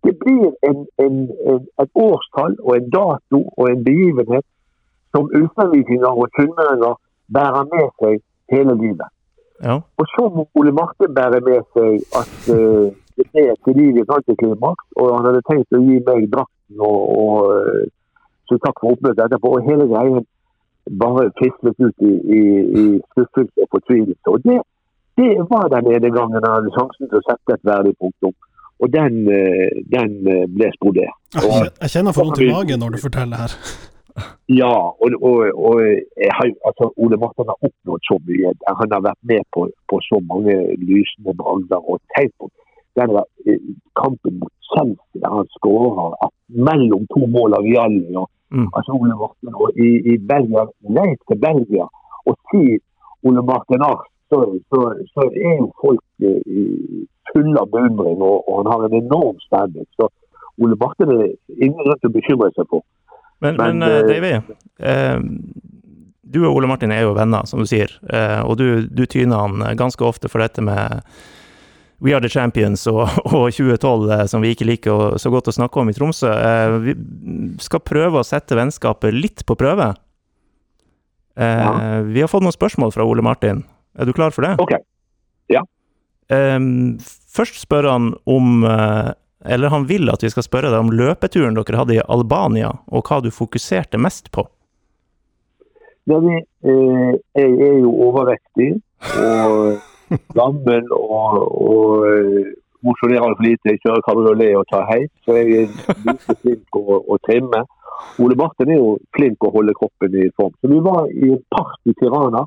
det 0.05 0.13
blir 0.19 0.43
en, 0.69 0.83
en, 1.05 1.17
en, 1.53 1.61
et 1.83 1.91
årstall 2.05 2.55
og 2.63 2.75
en 2.77 2.89
dato 2.93 3.39
og 3.57 3.69
en 3.71 3.83
begivenhet 3.87 4.45
som 5.15 5.31
ulsteinvikinger 5.39 6.11
og 6.21 6.29
sunnmøringer 6.37 6.93
bærer 7.37 7.65
med 7.73 7.87
seg 8.03 8.21
hele 8.53 8.75
livet. 8.83 9.09
Ja. 9.63 9.79
Og 9.97 10.05
så 10.15 10.27
må 10.35 10.45
Ole 10.59 10.71
Martin 10.75 11.13
bære 11.17 11.41
med 11.47 11.65
seg 11.75 12.05
at 12.21 12.51
eh, 12.55 12.87
det 13.17 13.27
ble 13.31 13.47
et 13.51 14.13
antiklimaks, 14.17 14.85
og 14.99 15.15
han 15.15 15.27
hadde 15.27 15.41
tenkt 15.49 15.77
å 15.77 15.81
gi 15.81 15.97
meg 16.07 16.29
drakten 16.33 16.85
og, 16.87 16.99
og 17.23 17.51
eh, 17.55 17.89
så 18.49 18.59
takk 18.65 18.81
for 18.81 18.95
oppmøtet 18.95 19.25
etterpå. 19.25 19.55
Og 19.55 19.67
hele 19.69 19.87
greien 19.91 20.25
bare 21.01 21.29
fislet 21.39 21.77
ut 21.85 22.05
i, 22.09 22.13
i, 22.37 22.41
i 22.81 22.85
skuffelse 23.11 23.65
og 23.65 23.69
fortvilelse. 23.75 24.33
Og 24.33 24.39
det, 24.47 24.57
det 25.21 25.31
var 25.51 25.69
den 25.75 25.91
ene 25.95 26.11
gangen 26.17 26.39
jeg 26.41 26.55
hadde 26.55 26.73
sjansen 26.77 27.11
til 27.11 27.21
å 27.21 27.27
sette 27.27 27.57
et 27.57 27.69
verdig 27.71 27.93
punktum. 28.01 28.35
Og 28.81 28.89
den, 28.89 29.21
eh, 29.29 29.79
den 29.93 30.17
eh, 30.25 30.45
ble 30.49 30.71
sprodert. 30.75 31.17
Jeg 31.37 31.93
kjenner 31.93 32.15
for 32.15 32.25
vondt 32.25 32.41
i 32.41 32.49
magen 32.49 32.81
når 32.81 32.97
du 32.97 33.03
forteller 33.05 33.45
her. 33.45 33.57
Ja, 34.51 34.73
og, 35.03 35.13
og, 35.27 35.37
og 35.55 35.77
har, 36.37 36.47
altså, 36.67 36.89
Ole 36.99 37.17
Martin 37.21 37.47
har 37.51 37.67
oppnådd 37.67 38.07
så 38.09 38.17
mye. 38.27 38.51
Han 38.81 38.95
har 38.95 39.05
vært 39.05 39.21
med 39.31 39.45
på, 39.55 39.67
på 39.89 39.99
så 40.09 40.19
mange 40.31 40.55
lysende 40.81 41.35
bragder. 41.39 41.79
og 41.79 42.01
tenk 42.17 42.33
på 42.39 42.49
der, 42.95 43.23
kampen 43.99 44.39
mot 44.39 44.51
Chelsea, 44.73 45.21
der 45.23 45.29
han 45.37 45.47
skårer 45.57 46.13
et- 46.25 46.37
mellom 46.67 47.07
to 47.13 47.27
mål 47.27 47.53
av 47.59 47.65
Jalli 47.65 48.15
Og, 48.15 48.29
Mm. 48.51 48.67
altså 48.75 48.91
Ole 48.91 49.15
Morten 49.15 49.47
og 49.55 49.69
i, 49.79 49.89
i 50.13 50.17
Belgia, 50.17 50.65
nei 50.89 51.15
til 51.29 51.37
Belgia, 51.39 51.85
og 52.27 52.35
si 52.51 52.79
Ole 53.23 53.41
Martin 53.47 53.81
Ars, 53.81 54.03
så, 54.29 54.39
så, 54.69 54.79
så 55.13 55.21
er 55.31 55.55
jo 55.61 55.71
folk 55.79 56.01
i- 56.19 57.05
fulle 57.31 57.55
av 57.61 57.69
beundring, 57.71 58.19
og, 58.21 58.43
og 58.49 58.57
han 58.59 58.71
har 58.73 58.83
en 58.89 58.97
enorm 59.05 59.39
standing. 59.39 59.85
Så 59.95 60.09
Ole 60.59 60.75
Martin 60.75 61.09
er 61.15 61.29
ingen 61.63 61.79
grunn 61.79 61.99
til 62.01 62.09
å 62.11 62.13
bekymre 62.17 62.51
seg 62.57 62.67
for. 62.69 62.83
Men, 63.39 63.55
Men, 63.55 63.79
men 63.79 63.89
eh, 63.89 64.03
Davy, 64.11 64.33
uh, 64.83 65.19
du 66.33 66.41
og 66.47 66.55
Ole 66.57 66.67
Martin 66.67 66.91
er 66.91 67.01
jo 67.05 67.13
venner, 67.15 67.45
som 67.47 67.59
du 67.63 67.65
sier, 67.65 67.87
og 68.43 68.57
du, 68.59 68.83
du 68.87 69.05
tyner 69.05 69.45
han 69.47 69.77
ganske 69.79 70.03
ofte 70.05 70.27
for 70.29 70.39
dette 70.43 70.61
med 70.61 71.01
We 72.01 72.13
are 72.15 72.21
the 72.23 72.29
champions 72.33 72.87
og, 72.89 73.03
og 73.29 73.51
2012, 73.53 74.07
eh, 74.09 74.23
som 74.31 74.41
vi 74.41 74.55
ikke 74.55 74.65
liker 74.65 74.91
å, 74.93 75.09
så 75.21 75.29
godt 75.29 75.51
å 75.51 75.53
snakke 75.53 75.81
om 75.83 75.89
i 75.91 75.93
Tromsø. 75.93 76.31
Eh, 76.33 76.77
vi 76.87 76.95
skal 77.61 77.83
prøve 77.85 78.21
å 78.21 78.25
sette 78.25 78.57
vennskapet 78.57 79.13
litt 79.13 79.43
på 79.45 79.57
prøve. 79.59 79.91
Eh, 81.37 81.59
Ja. 81.61 82.01
Vi 82.07 82.23
har 82.23 82.27
fått 82.31 82.43
noen 82.43 82.55
spørsmål 82.57 82.93
fra 82.95 83.05
Ole 83.05 83.21
Martin. 83.25 83.61
Er 83.99 84.09
du 84.09 84.13
klar 84.17 84.33
for 84.33 84.47
det? 84.47 84.55
Ok. 84.61 84.73
Ja. 85.51 85.61
først 86.31 87.57
spør 87.59 87.89
han 87.91 88.05
om 88.25 88.61
Eller 89.43 89.69
han 89.73 89.83
vil 89.89 90.07
at 90.13 90.21
vi 90.23 90.29
skal 90.31 90.45
spørre 90.45 90.69
deg 90.71 90.79
om 90.79 90.91
løpeturen 90.93 91.57
dere 91.57 91.79
hadde 91.79 91.95
i 91.97 92.03
Albania, 92.13 92.69
og 92.93 93.03
hva 93.09 93.17
du 93.25 93.31
fokuserte 93.33 93.97
mest 93.99 94.29
på. 94.31 94.45
Ja, 96.05 96.19
jeg 96.21 97.57
er 97.57 97.79
jo 97.81 97.91
overvektig 98.07 98.69
og 99.17 99.81
gammel 100.39 100.87
og, 100.95 101.43
og 101.67 102.07
eh, 102.09 102.53
mosjonerer 102.85 103.35
for 103.35 103.45
lite. 103.45 103.73
Jeg 103.73 103.81
kjører 103.83 104.05
kabriolet 104.07 104.57
og 104.59 104.65
tar 104.71 104.87
heis, 104.89 105.11
så 105.25 105.37
jeg 105.37 105.65
er 105.65 106.01
lite 106.07 106.37
flink 106.41 106.79
å, 106.79 107.01
å 107.01 107.19
trimme. 107.27 107.65
Ole 108.23 108.37
Martin 108.39 108.73
er 108.73 108.81
jo 108.81 108.95
flink 109.15 109.43
å 109.45 109.51
holde 109.53 109.77
kroppen 109.77 110.17
i 110.17 110.31
form. 110.37 110.55
Så 110.61 110.71
vi 110.71 110.81
var 110.83 111.05
i 111.11 111.31
en 111.35 111.43
park 111.53 111.77
i 111.85 111.95
Tirana. 111.99 112.45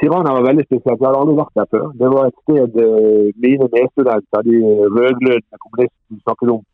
Tirana 0.00 0.34
var 0.36 0.48
veldig 0.48 0.66
spesielt. 0.66 0.98
Jeg 1.00 1.06
hadde 1.06 1.22
aldri 1.22 1.36
vært 1.38 1.58
der 1.60 1.70
før. 1.72 1.86
Det 2.00 2.10
var 2.14 2.28
et 2.28 2.40
sted 2.42 2.80
eh, 2.84 3.28
mine 3.46 3.70
medstudenter, 3.76 4.48
de 4.48 4.60
rød-grønne 4.96 5.62
kommunistene, 5.64 6.22
snakket 6.24 6.56
om 6.56 6.64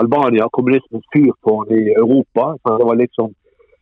Albania, 0.00 0.48
kommunismens 0.54 1.06
fyrtårn 1.14 1.74
i 1.76 1.84
Europa. 1.92 2.54
Så 2.62 2.78
det 2.80 2.88
var 2.88 2.98
liksom 3.00 3.36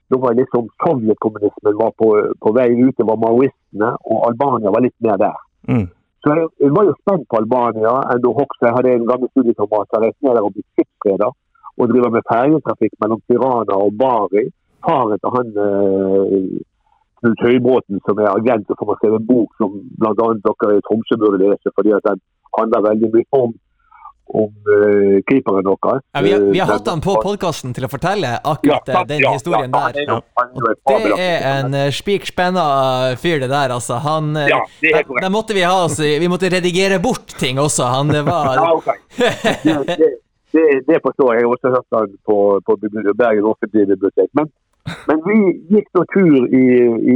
da 0.09 0.17
var 0.17 0.35
liksom 0.35 0.69
Sovjetkommunismen 0.81 1.75
var 1.77 1.91
på, 2.01 2.07
på 2.41 2.53
vei 2.57 2.71
ut, 2.73 2.95
det 2.97 3.05
var 3.05 3.21
maoistene, 3.21 3.91
og 4.09 4.23
Albania 4.31 4.73
var 4.73 4.81
litt 4.81 4.97
mer 5.05 5.19
der. 5.21 5.37
Mm. 5.71 5.87
Så 6.23 6.35
jeg, 6.35 6.49
jeg 6.65 6.73
var 6.77 6.89
jo 6.89 6.95
spent 7.03 7.27
på 7.31 7.41
Albania. 7.43 7.93
Endo 8.15 8.33
Hoxha 8.39 8.69
jeg 8.69 8.77
hadde 8.77 8.95
en 8.95 9.11
gammel 9.11 9.31
studietomat 9.33 9.91
som 9.91 10.03
reiste 10.05 10.27
ned 10.27 10.35
der 10.39 10.49
og 10.49 10.55
ble 10.57 10.65
skipsreder 10.73 11.31
og 11.79 11.93
driver 11.93 12.11
med 12.15 12.27
ferjetrafikk 12.33 12.95
mellom 13.03 13.21
Tirana 13.27 13.77
og 13.85 13.95
Bari. 14.01 14.49
Faren 14.87 15.21
til 15.23 15.35
han 15.37 15.55
eh, 15.67 16.35
Knut 17.19 17.45
Høybråten, 17.47 18.01
som 18.07 18.21
er 18.23 18.31
agent 18.31 18.71
og 18.71 18.79
som 18.79 18.91
har 18.91 18.99
skrevet 18.99 19.23
en 19.23 19.31
bok 19.31 19.55
som 19.59 19.79
bl.a. 20.01 20.29
dere 20.47 20.77
i 20.79 20.85
Tromsø 20.87 21.19
burde 21.19 21.41
lese, 21.43 21.75
fordi 21.75 21.95
at 21.97 22.05
den 22.07 22.21
handler 22.59 22.87
veldig 22.89 23.11
mye 23.15 23.29
om, 23.43 23.55
om 24.29 24.51
uh, 24.69 25.19
keeperen 25.29 25.65
deres. 25.67 26.05
Ja, 26.13 26.23
vi, 26.25 26.33
har, 26.33 26.41
vi 26.53 26.59
har 26.59 26.69
Eh, 26.69 26.75
hatt 26.75 26.89
han 26.89 27.01
på 27.01 27.17
podkasten 27.23 27.73
til 27.77 27.87
å 27.87 27.91
fortelle 27.91 28.35
akkurat 28.37 28.91
ja, 28.93 29.03
den 29.09 29.23
ja, 29.23 29.33
historien 29.37 29.73
der. 29.73 29.97
er 29.97 30.13
er 30.13 31.09
Det 31.09 31.19
er 31.25 31.47
en 31.55 31.77
spikspenna 31.93 33.17
fyr, 33.17 33.41
det 33.41 33.51
der, 33.51 33.75
altså. 33.75 34.01
Han 34.05 34.37
eh, 34.37 34.51
Ja, 34.53 34.61
der 35.23 35.33
måtte 35.33 35.57
vi 35.57 35.65
ha 35.65 35.85
oss 35.85 35.99
Vi 36.01 36.29
måtte 36.29 36.51
redigere 36.53 37.01
bort 37.03 37.35
ting 37.39 37.59
også. 37.59 37.89
Han 37.89 38.13
det 38.13 38.25
var 38.29 38.55
Ja, 38.55 38.73
okay. 38.75 38.97
Det, 39.17 39.97
det, 39.99 40.11
det, 40.53 40.67
det 40.89 40.99
forstår 41.05 41.35
jeg. 41.35 41.43
Jeg 41.43 41.49
har 41.49 41.57
også 41.57 41.75
hørt 41.77 41.99
han 41.99 42.17
på, 42.29 42.39
på 42.67 42.77
Bergen 43.23 43.45
offentlige 43.45 43.87
bibliotek. 43.93 44.31
Men, 44.39 44.49
men 45.09 45.21
vi 45.27 45.39
gikk 45.75 45.89
nå 45.97 46.05
tur 46.15 46.39
i, 46.49 46.65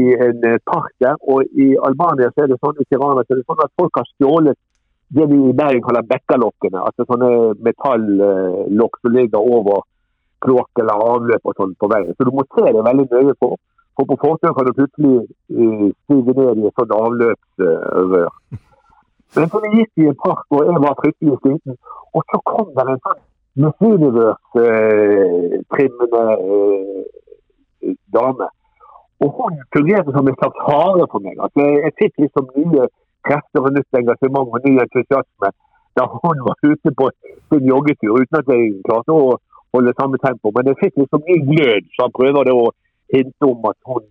i 0.01 0.03
en 0.27 0.45
eh, 0.49 0.61
park 0.69 0.93
der, 1.05 1.17
og 1.33 1.45
i 1.57 1.73
Albania 1.89 2.33
så 2.33 2.45
er 2.45 2.53
det 2.53 2.61
sånn 2.61 2.81
i 2.81 2.89
Tirana 2.91 3.25
så 3.25 3.35
er 3.35 3.41
det 3.41 3.49
sånn 3.49 3.65
at 3.65 3.73
folk 3.81 4.01
har 4.01 4.09
stjålet 4.17 4.59
det 5.15 5.27
vi 5.31 5.39
i 5.49 5.57
Bergen 5.57 5.85
kaller 5.85 6.09
bekkalokkene. 6.09 6.79
Altså 6.81 7.07
sånne 7.09 7.31
metallokk 7.67 8.95
som 9.01 9.11
ligger 9.17 9.41
over 9.57 9.79
kloakk 10.43 10.73
eller 10.83 10.97
avløp 11.13 11.43
og 11.47 11.55
sånn 11.59 11.75
på 11.79 11.87
veien. 11.93 12.15
Så 12.17 12.23
du 12.27 12.33
må 12.35 12.43
se 12.49 12.65
det 12.73 12.89
veldig 12.89 13.07
nøye 13.13 13.35
på. 13.43 13.49
For 13.97 14.05
på 14.09 14.17
fortauet 14.23 14.57
kan 14.57 14.67
du 14.67 14.79
plutselig 14.79 15.17
eh, 15.53 15.89
stige 16.05 16.33
ned 16.39 16.57
i 16.63 16.69
et 16.69 16.77
sånt 16.79 16.97
avløpsrør. 16.97 18.33
Men 19.37 19.47
så 19.53 19.57
vi 19.65 19.71
gikk 19.79 19.93
i 20.01 20.11
en 20.11 20.23
park, 20.25 20.47
og 20.53 20.59
jeg 20.65 20.85
var 20.85 21.01
fryktelig 21.01 21.37
sliten. 21.43 21.75
Og 22.17 22.21
så 22.31 22.37
kom 22.49 22.69
det 22.77 22.85
en 22.89 23.05
sånn 23.05 23.21
Miss 23.63 23.79
Universe-trimmende 23.85 26.23
eh, 26.33 27.93
dame. 28.17 28.47
Og 29.23 29.29
hun 29.37 29.55
fungerte 29.77 30.11
som 30.17 30.27
en 30.29 30.41
slags 30.41 30.59
hare 30.69 31.05
for 31.13 31.21
meg. 31.25 31.37
Altså, 31.45 31.61
jeg 31.85 31.93
fikk 32.01 32.13
liksom 32.25 32.45
nye 32.57 32.83
krefter 33.29 33.67
og 33.67 33.73
nytt 33.77 34.01
engasjement 34.01 34.53
og 34.55 34.67
ny 34.67 34.77
entusiasme 34.85 35.53
da 35.99 36.07
hun 36.09 36.39
var 36.47 36.57
ute 36.65 36.91
på 36.99 37.09
sin 37.53 37.67
joggetur, 37.69 38.17
uten 38.21 38.39
at 38.39 38.49
jeg 38.49 38.79
klarte 38.87 39.13
å 39.13 39.35
holde 39.77 39.93
samme 39.99 40.21
tempo. 40.23 40.53
Men 40.57 40.71
jeg 40.71 40.79
fikk 40.81 41.03
liksom 41.03 41.27
ny 41.29 41.37
glød, 41.51 41.91
så 41.93 42.07
han 42.07 42.15
prøver 42.17 42.49
det 42.49 42.55
å 42.57 42.71
hinte 43.13 43.49
om 43.49 43.67
at 43.69 43.79
hun 43.89 44.07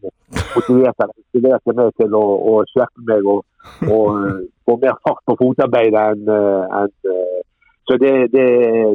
motiverte 0.56 1.08
eller 1.08 1.78
meg 1.80 1.96
til 1.98 2.18
å, 2.18 2.26
å 2.52 2.54
skjerpe 2.70 3.06
meg 3.10 3.30
og, 3.34 3.42
og 3.88 4.10
eh, 4.28 4.44
få 4.68 4.78
mer 4.84 5.00
fart 5.02 5.24
på 5.26 5.38
fotarbeidet 5.40 6.04
enn 6.14 6.30
en, 6.30 6.94
eh, 7.16 7.40
så 7.90 7.98
det, 7.98 8.12
det, 8.32 8.46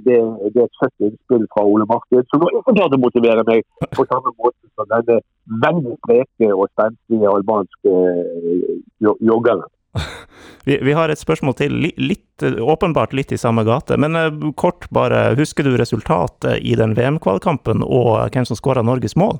det, 0.06 0.16
det 0.54 0.60
er 0.62 0.68
et 0.68 0.78
søtt 0.78 1.04
innspill 1.04 1.42
fra 1.52 1.64
Ole 1.68 1.84
Martin, 1.90 2.22
som 2.30 2.40
nå 2.40 2.52
ikke 2.54 2.76
klarte 2.76 2.96
å 2.96 3.02
motivere 3.02 3.42
meg 3.48 3.66
på 3.98 4.06
samme 4.06 4.30
måte 4.38 4.70
som 4.78 4.86
denne 4.92 5.18
veldig 5.64 5.96
spreke 5.98 6.52
og 6.54 6.70
spenstige 6.70 7.32
albanske 7.32 7.96
eh, 7.96 8.70
joggeren. 9.02 9.66
Vi, 10.66 10.78
vi 10.82 10.92
har 10.98 11.08
et 11.14 11.18
spørsmål 11.20 11.54
til, 11.54 11.74
litt, 11.94 12.42
åpenbart 12.42 13.12
litt 13.14 13.30
i 13.30 13.36
samme 13.38 13.62
gate, 13.64 13.94
men 14.02 14.16
eh, 14.18 14.32
kort 14.58 14.88
bare, 14.90 15.36
husker 15.38 15.62
du 15.62 15.76
resultatet 15.78 16.58
i 16.66 16.72
den 16.74 16.96
VM-kvalkampen 16.98 17.84
og 17.86 18.16
hvem 18.34 18.48
som 18.48 18.58
skåra 18.58 18.82
Norges 18.82 19.14
mål? 19.14 19.38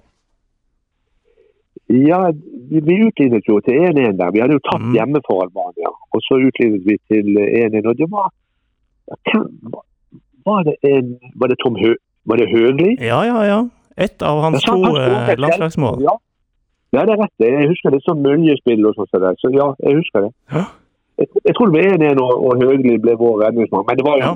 Ja, 1.91 2.21
vi, 2.71 2.95
utlignet 3.09 3.47
jo 3.47 3.59
til 3.67 3.75
1-1 3.89 4.17
der. 4.19 4.31
Vi 4.35 4.41
hadde 4.43 4.57
jo 4.59 4.63
tatt 4.71 4.83
Mm. 4.83 4.95
hjemme 4.97 5.21
for 5.27 5.43
Albania. 5.45 5.91
Og 6.15 6.23
så 6.27 6.39
utlignet 6.43 6.83
vi 6.87 6.97
til 7.11 7.27
1-1. 7.43 7.87
Og 7.91 7.97
det 7.99 8.09
var 8.11 8.31
var- 10.47 10.65
det 10.65 10.77
en 10.83 11.19
Var 11.37 11.49
det 11.49 11.59
Tom 11.63 11.77
Hø, 11.77 11.95
var 12.27 12.37
det 12.37 12.49
Høgli? 12.51 12.97
Ja, 13.01 13.23
ja, 13.25 13.43
ja. 13.45 13.61
Et 13.97 14.23
av 14.23 14.41
hans 14.43 14.63
Ja, 14.67 14.73
to 14.75 14.83
han 14.95 15.31
eh, 15.31 15.37
landslagsmål. 15.39 16.03
Ja. 16.03 16.17
Ja, 16.97 17.05
det 17.07 17.15
er 17.15 17.23
rett. 17.23 17.35
det. 17.43 17.53
Jeg 17.53 17.71
husker 17.71 17.95
det 17.95 18.03
som 18.07 18.21
møljespill 18.25 18.85
og 18.89 18.97
sånn. 18.99 19.13
det. 19.25 19.33
Så 19.43 19.53
ja, 19.55 19.69
jeg 19.85 20.01
husker 20.01 20.27
det. 20.27 20.33
Ja. 20.57 20.65
Jeg, 21.21 21.29
jeg 21.49 21.55
tror 21.57 21.71
det 21.73 21.81
var 21.81 21.97
1-1 21.97 22.23
og, 22.25 22.33
og 22.49 22.63
Høgli 22.65 22.97
ble 23.05 23.15
vår 23.21 23.43
redningsmann. 23.47 23.87
Men 23.89 24.01
det 24.01 24.07
var 24.09 24.21
jo, 24.23 24.31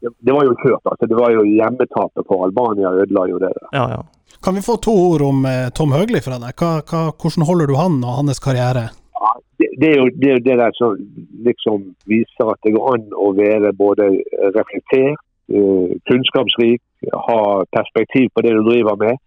Ja, 0.00 0.10
det 0.28 0.32
var 0.32 0.46
jo 0.48 0.54
kjørt. 0.62 0.86
altså. 0.88 1.06
Det 1.12 1.16
var 1.18 1.32
jo 1.36 1.42
hjemmetapet 1.44 2.24
for 2.28 2.46
Albania 2.48 2.90
ødela 3.02 3.26
jo 3.28 3.38
det. 3.44 3.52
ja, 3.76 3.84
ja. 3.96 4.00
Kan 4.44 4.54
vi 4.56 4.62
få 4.64 4.76
to 4.80 4.92
ord 5.10 5.20
om 5.26 5.42
eh, 5.44 5.68
Tom 5.76 5.90
Høgli 5.92 6.20
fra 6.24 6.38
deg? 6.40 6.54
Hva, 6.56 6.68
hva, 6.88 7.00
hvordan 7.20 7.44
holder 7.44 7.66
du 7.68 7.74
han 7.76 7.98
og 8.06 8.14
hans 8.22 8.38
karriere? 8.40 8.86
Ja, 9.20 9.32
det, 9.60 9.68
det 9.82 9.88
er 9.90 9.98
jo 9.98 10.06
det, 10.16 10.28
er 10.30 10.38
jo 10.38 10.44
det 10.46 10.56
der 10.62 10.76
som 10.78 10.94
liksom 11.44 11.82
viser 12.08 12.48
at 12.54 12.60
det 12.64 12.72
går 12.76 12.86
an 12.94 13.04
å 13.20 13.32
være 13.36 13.74
både 13.76 14.06
reflektert 14.54 15.20
eh, 15.52 15.92
kunnskapsrik, 16.08 16.80
ha 17.28 17.40
perspektiv 17.76 18.30
på 18.32 18.44
det 18.46 18.54
du 18.56 18.62
driver 18.70 18.96
med, 19.02 19.20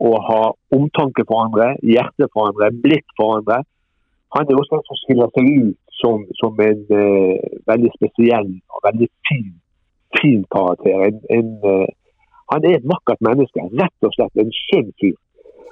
og 0.00 0.16
ha 0.28 0.40
omtanke 0.76 1.24
for 1.28 1.46
andre, 1.46 1.74
hjerte 1.82 2.28
for 2.32 2.50
andre, 2.50 2.70
blikk 2.84 3.06
for 3.16 3.38
andre. 3.38 3.62
Han 4.36 4.48
er 4.48 4.58
også 4.60 4.78
en 4.78 4.88
som 4.88 4.98
skiller 5.02 5.30
seg 5.36 5.52
ut 5.66 5.78
som, 6.00 6.24
som 6.40 6.58
en 6.60 6.82
eh, 6.92 7.46
veldig 7.70 7.92
spesiell 7.94 8.50
og 8.74 8.82
veldig 8.88 9.08
fin, 9.28 9.46
fin 10.18 10.42
karakter. 10.52 11.06
En, 11.08 11.22
en, 11.38 11.54
eh, 11.72 11.86
han 12.52 12.66
er 12.66 12.76
et 12.76 12.90
vakkert 12.90 13.22
menneske. 13.24 13.64
Rett 13.80 14.08
og 14.08 14.12
slett 14.16 14.42
en 14.42 14.52
skjønn 14.60 14.92
fyr. 15.00 15.16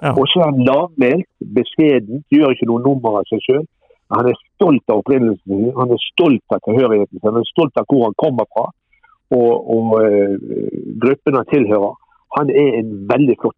Ja. 0.01 0.15
Og 0.15 0.25
så 0.31 0.41
er 0.41 0.51
han 0.51 0.65
lavmælt, 0.69 1.29
beskjeden, 1.57 2.25
gjør 2.33 2.55
ikke 2.55 2.69
noe 2.71 2.85
nummer 2.85 3.21
av 3.21 3.29
seg 3.29 3.45
sjøl. 3.45 3.67
Han 4.15 4.29
er 4.31 4.41
stolt 4.55 4.93
av 4.93 5.01
opprinnelsen 5.01 5.49
sin, 5.49 5.71
han 5.77 5.93
er 5.95 6.01
stolt 6.13 6.55
av 6.55 6.61
tilhørigheten 6.67 7.19
sin, 7.19 7.29
han 7.29 7.41
er 7.41 7.47
stolt 7.49 7.79
av 7.81 7.87
hvor 7.89 8.05
han 8.05 8.17
kommer 8.21 8.49
fra 8.53 8.67
og, 9.33 9.53
og 9.77 9.95
eh, 10.05 10.35
gruppen 11.03 11.39
han 11.39 11.49
tilhører. 11.51 11.95
Han 12.37 12.51
er 12.51 12.81
en 12.81 12.91
veldig 13.11 13.37
flott, 13.41 13.57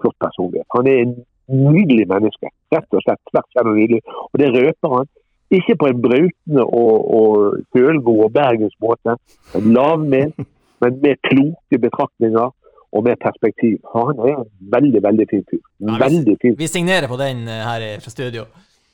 flott 0.00 0.16
personlighet. 0.20 0.66
Han 0.76 0.86
er 0.90 0.98
en 1.04 1.14
nydelig 1.48 2.06
menneske. 2.10 2.50
Rett 2.74 2.90
og 2.96 3.02
slett 3.04 3.20
tvers 3.30 3.48
gjennom 3.56 3.76
nydelig. 3.78 4.00
Og 4.32 4.40
det 4.42 4.50
røper 4.56 4.94
han. 4.96 5.08
Ikke 5.54 5.76
på 5.78 5.86
en 5.86 6.00
brautende 6.02 6.64
og, 6.64 6.94
og 7.18 7.58
kjølgod 7.76 8.24
og 8.26 8.32
bergensk 8.34 8.74
måte, 8.82 9.14
men 9.54 9.68
lavmælt, 9.76 10.40
men 10.82 10.96
med 11.04 11.20
kloke 11.28 11.78
betraktninger 11.84 12.48
og 12.96 13.04
med 13.06 13.16
perspektiv. 13.22 13.76
Han 13.94 14.18
er 14.26 14.40
en 14.40 14.48
veldig, 14.74 15.02
veldig 15.04 15.26
fin 15.30 15.44
fyr. 15.50 15.62
Veldig 16.02 16.36
fin. 16.42 16.56
Vi 16.58 16.66
signerer 16.66 17.06
på 17.10 17.18
den 17.20 17.46
eh, 17.48 17.62
her 17.68 17.80
i- 17.92 17.98
fra 18.02 18.10
studio. 18.10 18.42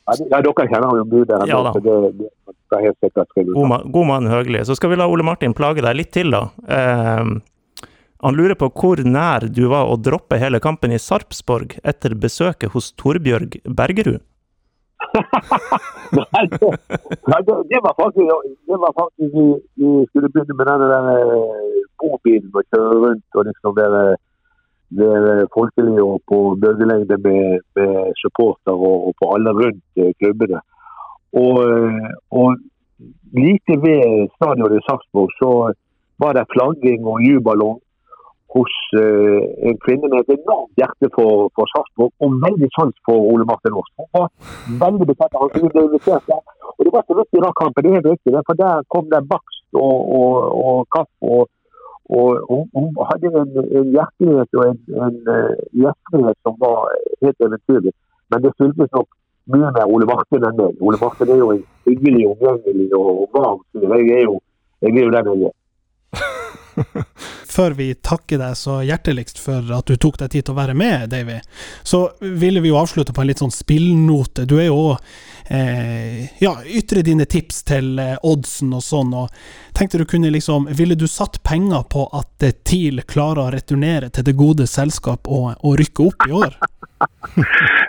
Ja, 0.09 0.17
det- 0.19 0.29
dere 0.33 0.67
kjenner 0.69 0.89
han 0.91 0.99
jo 0.99 1.05
bedre 1.09 1.39
enn 1.41 1.49
Ja 1.49 1.63
da. 1.63 1.73
så 1.73 1.81
det, 1.85 1.97
det 2.19 2.29
skal 2.67 2.85
helt 2.85 2.99
sikkert. 3.01 3.93
God 3.97 4.07
mann 4.09 4.27
høgelig. 4.27 4.65
Så 4.67 4.75
skal 4.77 4.91
vi 4.91 4.97
la 5.01 5.07
Ole 5.09 5.23
Martin 5.25 5.55
plage 5.55 5.81
deg 5.85 5.97
litt 5.97 6.11
til, 6.13 6.31
da. 6.35 6.43
Eh, 6.69 7.25
han 8.23 8.37
lurer 8.39 8.55
på 8.55 8.69
hvor 8.79 9.01
nær 9.03 9.49
du 9.51 9.65
var 9.73 9.91
å 9.91 9.99
droppe 9.99 10.39
hele 10.39 10.61
kampen 10.63 10.95
i 10.95 11.01
Sarpsborg 11.03 11.79
etter 11.83 12.15
besøket 12.15 12.71
hos 12.75 12.93
Torbjørg 13.01 13.59
Bergerud. 13.67 14.23
Nei, 16.13 16.45
det, 16.53 17.55
det, 17.71 17.81
var 17.83 17.95
faktisk, 17.99 18.29
det 18.71 18.79
var 18.85 18.93
faktisk 18.95 19.35
vi, 19.35 19.47
vi 19.81 19.91
skulle 20.09 20.31
begynne 20.31 20.55
med 20.59 20.71
denne 20.71 20.91
der 20.93 21.09
eh, 21.17 21.81
bobilen 22.01 22.53
og 22.55 22.69
kjøre 22.71 23.01
rundt 23.03 23.39
og 23.39 23.49
liksom 23.49 23.77
være, 23.81 24.03
være 25.03 25.35
folkelige 25.57 26.07
og 26.07 26.23
på 26.31 26.41
bølgelengde 26.63 27.19
med, 27.27 27.67
med 27.79 28.21
supporter 28.23 28.77
og, 28.77 29.09
og 29.09 29.17
på 29.19 29.33
alle 29.35 29.57
rundt 29.59 30.03
eh, 30.05 30.15
klubbene. 30.23 30.63
Og, 31.43 31.63
eh, 31.67 32.11
og 32.31 32.63
like 33.35 33.81
ved 33.85 34.29
stadionet 34.37 34.79
i 34.79 34.85
Sarpsborg 34.87 35.35
så 35.41 35.53
var 36.23 36.39
det 36.39 36.51
flagging 36.55 37.09
og 37.09 37.25
jubelong 37.27 37.81
hos 38.55 38.73
uh, 39.01 39.41
en 39.69 39.79
kvinne 39.85 40.11
med 40.13 40.19
et 40.21 40.35
enormt 40.37 40.81
hjerte 40.81 41.09
for, 41.17 41.49
for 41.57 41.71
Sarpsborg 41.73 42.13
og 42.25 42.37
veldig 42.45 42.69
sans 42.77 42.97
for 43.07 43.31
Ole 43.33 43.47
Martin 43.49 43.79
Aas. 43.79 43.91
Hun 44.01 44.11
var 44.17 44.29
veldig 44.85 45.09
betatt 45.13 45.39
av 45.39 45.49
han 45.55 45.73
der. 45.73 46.43
Og 46.77 46.85
det 46.85 46.93
var 46.97 47.07
så 47.07 47.17
vidt 47.19 47.39
i 47.39 47.43
den 47.45 47.57
kampen, 47.61 47.89
det 47.89 47.97
er 47.97 48.05
det, 48.09 48.45
For 48.49 48.61
der 48.61 48.85
kom 48.93 49.09
det 49.15 49.23
bakst 49.33 49.81
og, 49.87 49.97
og, 50.19 50.37
og 50.67 50.79
kaffe. 50.97 51.17
Og, 51.33 51.49
og 52.19 52.29
hun, 52.77 52.93
hadde 53.11 53.33
en, 53.41 53.57
en 53.79 53.91
hjertelighet 53.97 54.61
og 54.61 54.65
en, 54.69 54.81
en 55.07 55.19
uh, 55.33 55.57
gjestfrihet 55.85 56.39
som 56.45 56.61
var 56.65 56.93
helt 57.25 57.49
eventyrlig. 57.49 57.95
Men 58.31 58.45
det 58.45 58.57
fyltes 58.61 58.93
nok 58.99 59.09
mye 59.53 59.73
mer 59.77 59.89
Ole 59.95 60.07
Martin 60.13 60.45
enn 60.49 60.61
meg. 60.61 60.77
Ole 60.85 61.01
Martin 61.01 61.33
er 61.33 61.41
jo 61.41 61.51
en 61.57 61.65
hyggelig, 61.89 62.29
omgjengelig 62.35 62.93
og 62.99 63.27
varm 63.33 63.65
fyr. 63.73 63.89
Jeg 63.89 64.09
jeg 64.83 64.99
er 64.99 65.05
jo 65.07 65.11
den 65.17 65.33
jeg 65.33 65.49
er. 65.49 65.59
Før 67.53 67.75
vi 67.77 67.91
takker 67.95 68.39
deg 68.41 68.55
så 68.57 68.79
hjerteligst 68.87 69.39
for 69.43 69.67
at 69.77 69.87
du 69.91 69.97
tok 70.01 70.17
deg 70.23 70.31
tid 70.33 70.47
til 70.47 70.55
å 70.55 70.59
være 70.61 70.75
med, 70.79 71.09
Davy, 71.13 71.39
så 71.85 72.05
ville 72.21 72.63
vi 72.65 72.71
jo 72.73 72.79
avslutte 72.81 73.13
på 73.13 73.23
en 73.25 73.29
litt 73.33 73.43
sånn 73.43 73.53
spillnote. 73.55 74.47
Du 74.49 74.57
er 74.61 74.71
jo 74.71 74.79
òg 74.93 74.97
eh, 75.53 76.29
Ja, 76.43 76.55
ytre 76.65 77.03
dine 77.05 77.27
tips 77.29 77.63
til 77.69 77.99
eh, 78.01 78.15
oddsen 78.25 78.73
og 78.77 78.83
sånn, 78.87 79.13
og 79.15 79.29
tenkte 79.77 80.01
du 80.01 80.07
kunne 80.09 80.31
liksom 80.33 80.69
Ville 80.79 80.95
du 80.97 81.05
satt 81.11 81.43
penger 81.45 81.85
på 81.93 82.07
at 82.17 82.47
eh, 82.49 82.55
TIL 82.65 83.03
klarer 83.09 83.45
å 83.47 83.53
returnere 83.55 84.09
til 84.11 84.25
det 84.31 84.37
gode 84.39 84.67
selskap 84.71 85.29
og, 85.29 85.53
og 85.61 85.77
rykke 85.83 86.09
opp 86.09 86.29
i 86.29 86.37
år? 86.45 86.57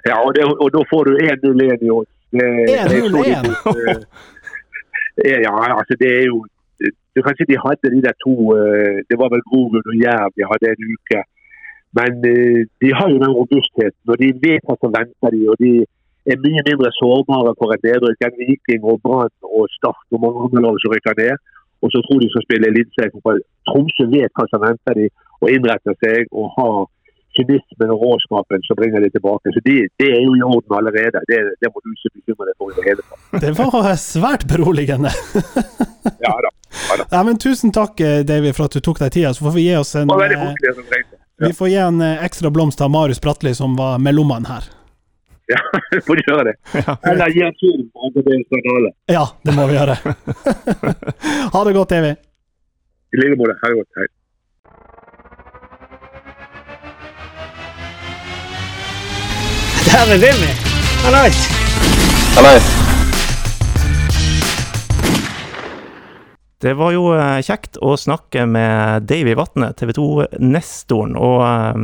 Ja, 0.03 0.17
og, 0.25 0.33
det, 0.35 0.43
og 0.43 0.71
da 0.73 0.81
får 0.89 1.05
du 1.05 1.11
1-0-1 1.21 1.83
i 1.85 1.89
år. 1.93 2.05
Det- 2.33 2.47
det 2.67 2.77
er 2.81 2.89
så 2.89 3.21
1-0-1? 3.21 4.05
eh, 5.23 5.37
Ja, 5.45 5.51
altså 5.77 5.95
det 5.99 6.09
er 6.09 6.25
jo 6.31 6.39
Du 7.15 7.21
kan 7.25 7.35
si 7.37 7.45
de 7.49 7.57
hadde 7.65 7.91
de 7.93 8.01
der 8.07 8.15
to 8.25 8.33
eh, 8.57 8.97
Det 9.09 9.17
var 9.21 9.29
vel 9.33 9.43
Grorud 9.49 9.85
og 9.91 9.97
Jerv 10.03 10.31
de 10.37 10.49
hadde 10.51 10.71
en 10.73 10.85
uke. 10.95 11.19
Men 11.97 12.11
eh, 12.33 12.61
de 12.81 12.89
har 12.97 13.07
jo 13.13 13.19
den 13.23 13.35
robustheten, 13.39 14.05
og 14.11 14.17
de 14.23 14.29
vet 14.45 14.65
hva 14.67 14.75
som 14.81 14.95
venter 14.99 15.35
de, 15.35 15.41
og 15.51 15.57
de 15.63 15.73
er 16.31 16.43
mye 16.45 16.63
mindre 16.69 16.89
sårbare 16.99 17.51
for 17.59 17.75
et 17.75 17.85
nedrykk 17.87 18.25
enn 18.27 18.39
Viking 18.39 18.87
og 18.91 19.01
Brann 19.05 19.33
og 19.57 19.67
Start 19.77 20.15
og 20.15 20.23
mange 20.23 20.45
andre 20.45 20.63
lag 20.65 20.79
som 20.81 20.93
rykker 20.93 21.19
ned. 21.21 21.35
Og 21.83 21.91
så 21.91 21.99
tror 22.05 22.19
de 22.23 22.31
skal 22.31 22.45
spille 22.47 22.69
Eliteserien. 22.71 23.43
Tromsø 23.67 24.05
vet 24.15 24.31
hva 24.37 24.45
som 24.49 24.63
venter 24.63 24.99
de, 24.99 25.07
og 25.43 25.51
innretter 25.51 25.97
seg 26.03 26.31
og 26.31 26.47
har 26.57 26.77
kynismen 27.37 27.93
og 27.93 28.03
råskapen 28.03 28.65
som 28.67 28.79
bringer 28.79 29.03
de 29.05 29.09
tilbake. 29.13 29.53
Så 29.55 29.63
det, 29.67 29.77
det 30.01 30.09
er 30.15 30.21
jo 30.23 30.35
i 30.37 30.43
orden 30.47 30.77
allerede. 30.79 31.23
Det, 31.29 31.39
det 31.61 31.71
må 31.71 31.83
du 31.83 31.93
ikke 31.93 32.13
bekymre 32.19 32.49
deg 32.49 32.57
for 32.59 32.73
i 32.73 32.77
det 32.77 32.85
hele 32.89 33.05
tatt. 33.07 33.41
Det 33.45 33.53
var 33.59 33.95
svært 34.01 34.45
beroligende. 34.51 35.13
Ja 36.23 36.35
da. 36.45 36.51
Nei, 37.11 37.23
men 37.23 37.37
tusen 37.37 37.71
takk, 37.71 37.97
David, 37.97 38.25
Davy, 38.27 38.53
for 38.55 38.67
at 38.67 38.75
du 38.75 38.83
tok 38.83 39.01
deg 39.03 39.13
tida. 39.13 39.33
Så 39.33 39.45
får 39.45 39.53
vi 39.57 39.67
gi 39.67 39.75
oss 39.77 39.95
en 39.99 40.09
Det 40.09 40.29
eh. 40.35 41.03
Vi 41.47 41.53
får 41.53 41.69
gi 41.69 41.77
en 41.81 42.01
eh, 42.01 42.23
ekstra 42.25 42.49
blomst 42.53 42.77
til 42.81 42.91
Marius 42.93 43.21
Bratli, 43.21 43.53
som 43.57 43.75
var 43.77 43.99
mellommann 43.99 44.45
her. 44.49 44.69
Ja, 45.51 45.59
vi 45.91 46.01
får 46.07 46.21
gjøre 46.27 46.43
det. 46.49 46.55
Eller 47.09 47.33
gi 47.35 47.45
en 47.45 47.55
tur 47.59 47.79
på 47.93 48.11
skandale. 48.23 48.93
Ja, 49.11 49.25
det 49.43 49.55
må 49.57 49.67
vi 49.67 49.77
gjøre. 49.77 49.97
ha 51.53 51.63
det 51.67 51.73
godt, 51.77 51.95
Davy. 51.95 52.13
I 53.13 53.21
like 53.21 53.39
måte. 53.39 53.57
Ha 53.61 53.71
det 53.71 53.81
godt. 53.81 53.91
Hei. 53.99 54.07
Der 59.85 60.13
er 60.13 60.17
Vimmy. 60.17 60.51
Hallais. 61.03 61.49
Det 66.61 66.73
var 66.79 66.91
jo 66.95 67.09
eh, 67.11 67.41
kjekt 67.43 67.77
å 67.83 67.97
snakke 67.99 68.45
med 68.47 69.03
Davy 69.09 69.35
Vatne, 69.35 69.73
TV 69.75 69.91
2-nestoren. 69.97 71.17
Og 71.19 71.43
eh, 71.43 71.75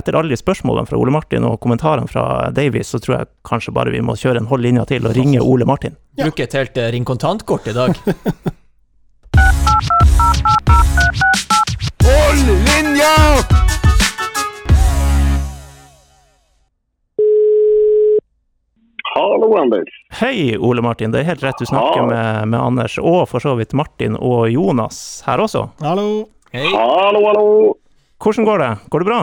etter 0.00 0.16
alle 0.16 0.32
de 0.32 0.40
spørsmålene 0.40 0.88
fra 0.88 0.96
Ole 0.96 1.12
Martin 1.12 1.44
og 1.44 1.60
kommentarene 1.60 2.08
fra 2.08 2.48
Davy, 2.56 2.80
så 2.88 2.96
tror 3.02 3.18
jeg 3.18 3.30
kanskje 3.44 3.76
bare 3.76 3.92
vi 3.92 4.00
må 4.00 4.16
kjøre 4.16 4.40
en 4.40 4.48
halv 4.48 4.64
linje 4.64 4.88
til 4.94 5.04
og 5.04 5.12
ringe 5.18 5.44
Ole 5.44 5.68
Martin. 5.68 5.94
Ja. 6.16 6.24
Bruke 6.24 6.48
et 6.48 6.56
helt 6.56 6.76
eh, 6.80 6.88
Ring 6.96 7.04
kontantkort 7.04 7.68
i 7.68 7.76
dag. 7.76 7.92
Hold 12.08 12.48
linja! 12.64 13.51
Hallo, 19.14 19.56
Anders. 19.60 19.88
Hei, 20.20 20.56
Ole 20.56 20.82
Martin. 20.82 21.12
Det 21.12 21.20
er 21.20 21.28
helt 21.28 21.42
rett, 21.44 21.58
du 21.60 21.68
snakker 21.68 22.06
med, 22.08 22.48
med 22.48 22.60
Anders, 22.60 22.96
og 22.98 23.26
for 23.28 23.44
så 23.44 23.52
vidt 23.58 23.74
Martin 23.76 24.16
og 24.16 24.46
Jonas 24.48 25.22
her 25.26 25.42
også. 25.44 25.66
Hallo. 25.84 26.24
Hei. 26.52 26.64
Hallo, 26.72 27.20
hallo. 27.26 27.44
Hvordan 28.22 28.48
går 28.48 28.62
det? 28.64 28.70
Går 28.88 29.04
det 29.04 29.10
bra? 29.10 29.20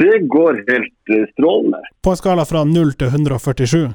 Det 0.00 0.14
går 0.32 0.62
helt 0.72 1.12
eh, 1.14 1.26
strålende. 1.36 1.82
På 2.02 2.14
en 2.14 2.18
skala 2.18 2.46
fra 2.48 2.64
0 2.66 2.94
til 2.98 3.12
147, 3.12 3.90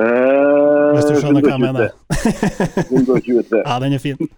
Eh, 0.00 0.90
hvis 0.94 1.08
du 1.08 1.16
skjønner 1.18 1.42
hva 1.42 1.56
jeg 1.56 1.62
mener. 1.64 1.88
123. 2.86 3.62
Ja, 3.66 3.78
den 3.82 3.96
er 3.96 4.02
fin. 4.02 4.16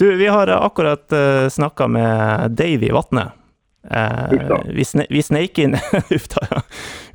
Du, 0.00 0.06
vi 0.16 0.30
har 0.32 0.48
akkurat 0.48 1.12
uh, 1.12 1.44
snakka 1.52 1.84
med 1.92 2.54
Davy 2.56 2.88
Vatne. 2.96 3.26
Eh, 3.88 4.32
vi, 4.76 4.84
sne 4.84 5.06
vi 5.08 5.22
sneik 5.24 5.56
inn 5.58 5.72
Uff 6.16 6.26
da, 6.34 6.42
ja. 6.50 6.58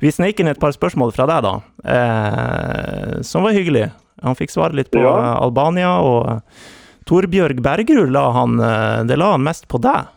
Vi 0.02 0.10
sneik 0.10 0.40
inn 0.42 0.50
et 0.50 0.58
par 0.58 0.74
spørsmål 0.74 1.12
fra 1.14 1.28
deg, 1.30 1.46
da. 1.46 1.54
Eh, 1.94 3.20
som 3.22 3.46
var 3.46 3.54
hyggelig. 3.54 3.86
Han 4.26 4.34
fikk 4.38 4.50
svare 4.50 4.74
litt 4.74 4.90
på 4.90 4.98
Ja. 5.04 5.36
Albania, 5.38 5.92
og 6.02 6.42
Torbjørg 7.06 7.60
Bergerud 7.62 8.10
la 8.10 8.24
han 8.34 8.58
eh, 8.58 9.04
Det 9.06 9.18
la 9.20 9.30
han 9.36 9.44
mest 9.46 9.68
på 9.70 9.78
deg. 9.84 10.10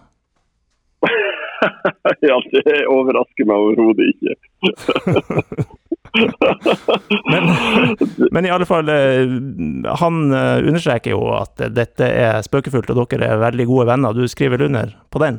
ja, 2.29 2.37
det 2.55 2.79
overrasker 2.89 3.45
meg 3.47 3.67
overhodet 3.67 4.09
ikke. 4.15 4.33
Men, 7.29 7.45
men 8.33 8.45
i 8.47 8.49
alle 8.49 8.65
fall, 8.65 8.89
eh, 8.89 9.29
han 10.01 10.33
eh, 10.33 10.67
understreker 10.67 11.13
jo 11.13 11.19
at 11.37 11.61
dette 11.75 12.07
er 12.09 12.39
spøkefullt, 12.45 12.89
og 12.89 13.03
dere 13.13 13.27
er 13.35 13.43
veldig 13.43 13.67
gode 13.69 13.85
venner. 13.91 14.17
Du 14.17 14.25
skriver 14.31 14.63
under 14.65 14.95
på 15.13 15.21
den? 15.21 15.37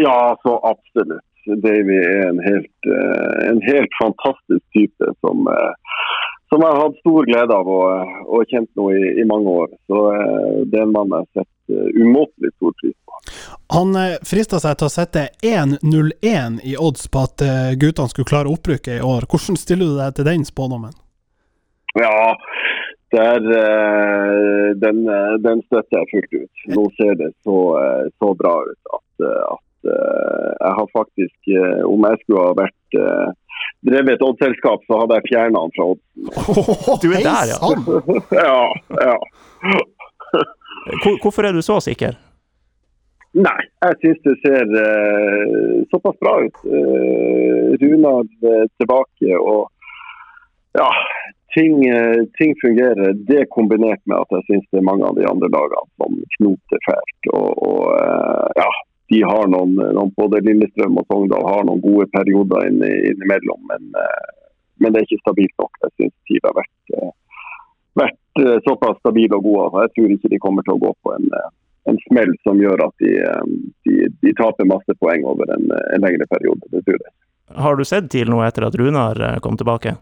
Ja, 0.00 0.38
så 0.42 0.58
absolutt. 0.72 1.24
Davy 1.62 1.96
er 1.96 2.28
en 2.28 2.40
helt, 2.44 2.78
eh, 2.96 3.48
en 3.50 3.60
helt 3.62 3.92
fantastisk 4.02 4.64
type 4.76 5.04
som, 5.20 5.46
eh, 5.48 5.72
som 6.48 6.62
jeg 6.62 6.70
har 6.72 6.82
hatt 6.82 7.00
stor 7.00 7.26
glede 7.30 7.56
av 7.56 7.70
og, 7.72 8.12
og 8.28 8.52
kjent 8.52 8.68
nå 8.76 8.90
i, 8.92 9.04
i 9.22 9.24
mange 9.28 9.54
år. 9.62 9.72
Så 9.88 10.02
eh, 10.12 10.60
det 10.68 10.78
er 10.78 10.84
en 10.84 10.94
mann 10.94 11.14
jeg 11.14 11.24
har 11.24 11.42
sett 11.42 11.74
eh, 11.74 11.88
umåtelig 12.02 12.52
stor 12.56 12.76
pris 12.82 12.94
på. 12.94 13.22
Han 13.78 13.96
eh, 14.00 14.16
frista 14.28 14.60
seg 14.62 14.78
til 14.78 14.90
å 14.90 14.92
sette 14.92 15.26
1-0-1 15.44 16.60
i 16.68 16.76
odds 16.76 17.08
på 17.12 17.24
at 17.26 17.46
eh, 17.46 17.74
guttene 17.80 18.12
skulle 18.12 18.30
klare 18.30 18.52
opprykket 18.52 18.98
i 19.00 19.04
år. 19.04 19.26
Hvordan 19.30 19.60
stiller 19.60 19.90
du 19.90 19.98
deg 20.02 20.18
til 20.18 20.28
den 20.28 20.46
spådommen? 20.48 20.94
Ja, 21.98 22.36
der, 23.10 23.40
eh, 23.60 24.74
den, 24.84 25.08
eh, 25.08 25.34
den 25.46 25.62
støtter 25.66 26.02
jeg 26.02 26.10
fullt 26.12 26.36
ut. 26.42 26.66
Nå 26.76 26.84
ser 27.00 27.16
det 27.22 27.32
så, 27.44 27.58
eh, 27.80 28.04
så 28.20 28.34
bra 28.36 28.54
ut 28.68 28.92
at, 28.98 29.24
eh, 29.24 29.42
at 29.48 29.58
eh, 29.58 29.67
jeg 29.88 30.72
har 30.78 30.88
faktisk 30.96 31.50
eh, 31.54 31.82
Om 31.86 32.06
jeg 32.08 32.20
skulle 32.22 32.44
ha 32.46 32.54
vært 32.58 32.98
eh, 33.00 33.28
drevet 33.88 34.14
et 34.14 34.24
oddsselskap, 34.26 34.86
så 34.86 35.02
hadde 35.02 35.18
jeg 35.18 35.28
fjerna 35.32 35.64
han 35.64 35.74
fra 35.76 35.90
odds. 35.92 37.02
Du 37.02 37.08
er 37.12 37.22
der, 37.26 37.52
ja. 37.52 37.58
Ja, 38.48 38.60
ja. 39.08 39.16
Hvor, 41.02 41.18
hvorfor 41.22 41.48
er 41.48 41.56
du 41.56 41.62
så 41.62 41.78
sikker? 41.84 42.18
Nei, 43.38 43.58
jeg 43.84 43.98
syns 44.02 44.20
det 44.24 44.34
ser 44.40 44.70
uh, 44.72 45.82
såpass 45.92 46.16
bra 46.22 46.38
ut. 46.46 46.62
Uh, 46.64 47.76
Runar 47.82 48.24
eh, 48.24 48.64
tilbake 48.80 49.36
og 49.36 49.68
ja, 50.78 50.88
ting, 51.54 51.88
eh, 51.88 52.20
ting 52.38 52.54
fungerer. 52.64 53.12
Det 53.12 53.46
kombinert 53.50 54.02
med 54.04 54.18
at 54.22 54.34
jeg 54.36 54.46
syns 54.48 54.66
det 54.70 54.80
er 54.80 54.88
mange 54.90 55.06
av 55.08 55.16
de 55.18 55.26
andre 55.30 55.50
lagene 55.54 55.94
som 56.00 56.18
knoter 56.36 56.84
fælt. 56.86 57.30
Og, 57.32 57.50
og 57.70 57.82
eh, 57.98 58.46
ja, 58.62 58.68
de 59.08 59.22
har 59.24 59.48
noen, 59.48 59.76
noen, 59.96 60.10
både 60.16 60.42
Lillestrøm 60.44 60.98
og 61.00 61.06
Sogndal 61.08 61.46
har 61.48 61.64
noen 61.64 61.80
gode 61.80 62.08
perioder 62.12 62.68
inn, 62.68 62.82
innimellom, 62.84 63.62
men, 63.70 63.86
eh, 63.96 64.50
men 64.82 64.92
det 64.92 65.00
er 65.00 65.06
ikke 65.06 65.22
stabilt 65.22 65.54
nok. 65.62 65.78
Jeg 65.84 65.94
syns 65.94 66.16
TIL 66.28 66.44
har 66.44 66.56
vært, 66.58 66.92
eh, 66.96 67.14
vært 68.02 68.42
eh, 68.42 68.58
såpass 68.66 69.00
stabil 69.00 69.32
og 69.32 69.46
god. 69.46 69.62
Altså. 69.64 69.86
Jeg 69.86 69.94
tror 69.94 70.12
ikke 70.16 70.32
de 70.34 70.42
kommer 70.44 70.66
til 70.66 70.76
å 70.76 70.82
gå 70.84 70.92
på 71.06 71.14
en, 71.16 71.30
en 71.88 72.02
smell 72.04 72.36
som 72.44 72.60
gjør 72.60 72.84
at 72.84 73.06
de, 73.06 73.14
de, 73.88 74.12
de 74.26 74.36
taper 74.36 74.68
masse 74.68 74.98
poeng 75.00 75.24
over 75.24 75.56
en, 75.56 75.66
en 75.72 76.04
lengre 76.04 76.28
periode. 76.28 76.68
Det 76.68 76.84
tror 76.84 77.00
jeg. 77.00 77.16
Har 77.64 77.80
du 77.80 77.88
sett 77.88 78.12
TIL 78.12 78.28
noe 78.28 78.44
etter 78.44 78.68
at 78.68 78.76
Runar 78.76 79.40
kom 79.40 79.56
tilbake? 79.56 79.96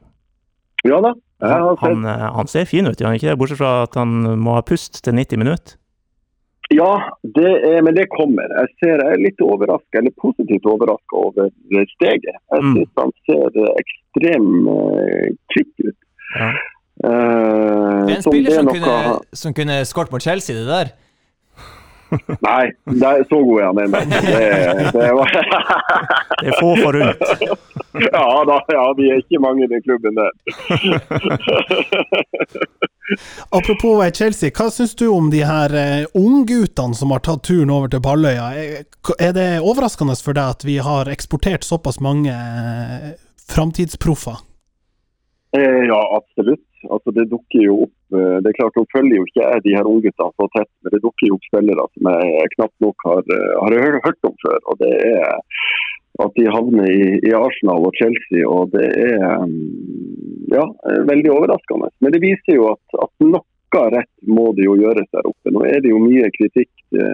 Ja 0.86 0.98
da. 1.02 1.14
Han, 1.46 2.02
han 2.06 2.48
ser 2.50 2.66
fin 2.66 2.86
ut, 2.88 2.98
gjør 2.98 3.12
han 3.12 3.18
ikke? 3.20 3.38
Bortsett 3.38 3.60
fra 3.60 3.84
at 3.84 3.94
han 3.98 4.18
må 4.40 4.56
ha 4.56 4.66
pust 4.66 4.98
til 5.04 5.14
90 5.14 5.44
minutter. 5.44 5.78
Ja, 6.74 6.92
det 7.22 7.50
er, 7.62 7.82
men 7.86 7.94
det 7.94 8.08
kommer. 8.10 8.48
Jeg, 8.60 8.68
ser, 8.82 8.98
jeg 8.98 9.12
er 9.14 9.20
litt 9.22 9.40
overraska, 9.44 10.00
eller 10.00 10.10
positivt 10.18 10.66
overraska 10.66 11.14
over 11.20 11.50
steget. 11.94 12.24
Jeg 12.52 12.62
Mm. 12.62 12.74
syns 12.74 12.90
han 12.98 13.12
ser 13.28 13.60
ekstremt 13.82 14.70
eh, 14.74 15.28
kvikk 15.54 15.86
ut. 15.86 15.98
Ja. 16.40 16.48
Eh, 17.06 18.06
Det 18.06 18.12
er 18.12 18.16
en 18.16 18.22
spiller 18.22 18.50
som, 18.50 18.66
som 18.66 18.66
noe- 18.66 18.74
kunne, 18.74 19.20
som 19.32 19.54
kunne 19.54 19.76
skåret 19.84 20.10
mot 20.12 20.22
Chelsea, 20.22 20.56
det 20.56 20.66
der. 20.66 20.90
Nei, 22.46 22.64
det 22.86 23.08
er 23.10 23.24
så 23.30 23.38
god 23.42 23.60
er 23.60 23.64
han 23.66 23.78
ennå. 23.82 23.98
Det, 24.10 24.20
det 24.94 25.08
var 25.16 25.26
Det 26.42 26.48
er 26.52 26.56
få 26.60 26.70
forunt. 26.78 27.20
Ja 28.12 28.26
da, 28.46 28.56
ja, 28.76 28.84
vi 28.98 29.04
er 29.10 29.16
ikke 29.22 29.40
mange 29.42 29.60
i 29.64 29.70
den 29.72 29.82
klubben 29.86 30.14
der. 30.18 30.30
Apropos 33.50 34.04
eh, 34.04 34.10
Chelsea, 34.12 34.50
hva 34.54 34.66
syns 34.74 34.94
du 34.98 35.06
om 35.12 35.28
de 35.30 35.42
her 35.46 35.74
eh, 35.78 36.06
ungguttene 36.18 36.94
som 36.98 37.10
har 37.14 37.22
tatt 37.26 37.44
turen 37.46 37.70
over 37.72 37.88
til 37.92 38.02
Balløya? 38.04 38.48
Er- 38.58 38.84
Er 39.22 39.32
det 39.32 39.60
overraskende 39.62 40.16
for 40.18 40.34
deg 40.34 40.50
at 40.56 40.64
vi 40.66 40.78
har 40.82 41.06
eksportert 41.12 41.62
såpass 41.64 42.00
mange 42.02 42.32
eh, 42.34 43.12
framtidsproffer? 43.48 44.36
Eh, 45.56 45.84
Ja, 45.86 46.00
absolutt. 46.18 46.65
Altså, 46.84 47.12
det 47.16 47.28
dukker 47.32 47.62
jo 47.64 47.76
opp 47.86 48.16
eh, 48.16 48.36
Det 48.44 48.50
er 48.50 48.58
klart, 48.58 48.76
Nå 48.76 48.84
følger 48.92 49.18
jo 49.18 49.26
ikke 49.26 49.42
jeg 49.42 49.64
de 49.64 49.76
her 49.76 49.88
ungguttene 49.90 50.32
så 50.36 50.48
tett, 50.54 50.70
men 50.82 50.94
det 50.94 51.02
dukker 51.04 51.30
jo 51.30 51.38
opp 51.38 51.48
spillere 51.48 51.86
som 51.92 52.10
jeg 52.12 52.52
knapt 52.56 52.84
nok 52.84 53.06
har, 53.08 53.22
eh, 53.36 53.54
har 53.62 53.76
hørt, 54.06 54.20
om 54.28 54.36
før. 54.44 54.58
og 54.70 54.82
det 54.82 54.92
er 55.10 55.24
At 56.24 56.32
de 56.38 56.46
havner 56.48 56.88
i, 56.88 57.08
i 57.28 57.32
Arsenal 57.36 57.88
og 57.88 57.96
Chelsea. 57.98 58.44
og 58.48 58.72
Det 58.76 58.86
er 58.88 59.26
mm, 59.44 59.56
ja, 60.52 60.64
eh, 60.90 61.02
veldig 61.10 61.32
overraskende. 61.34 61.90
Men 62.00 62.14
det 62.14 62.24
viser 62.24 62.56
jo 62.56 62.70
at, 62.74 63.00
at 63.02 63.12
noe 63.24 63.44
rett 63.92 64.12
må 64.24 64.54
det 64.56 64.64
jo 64.64 64.78
gjøres 64.80 65.08
der 65.12 65.26
oppe. 65.28 65.52
Nå 65.52 65.66
er 65.68 65.82
det 65.84 65.90
jo 65.90 65.98
mye 66.00 66.30
kritikk 66.32 66.70
til, 66.94 67.10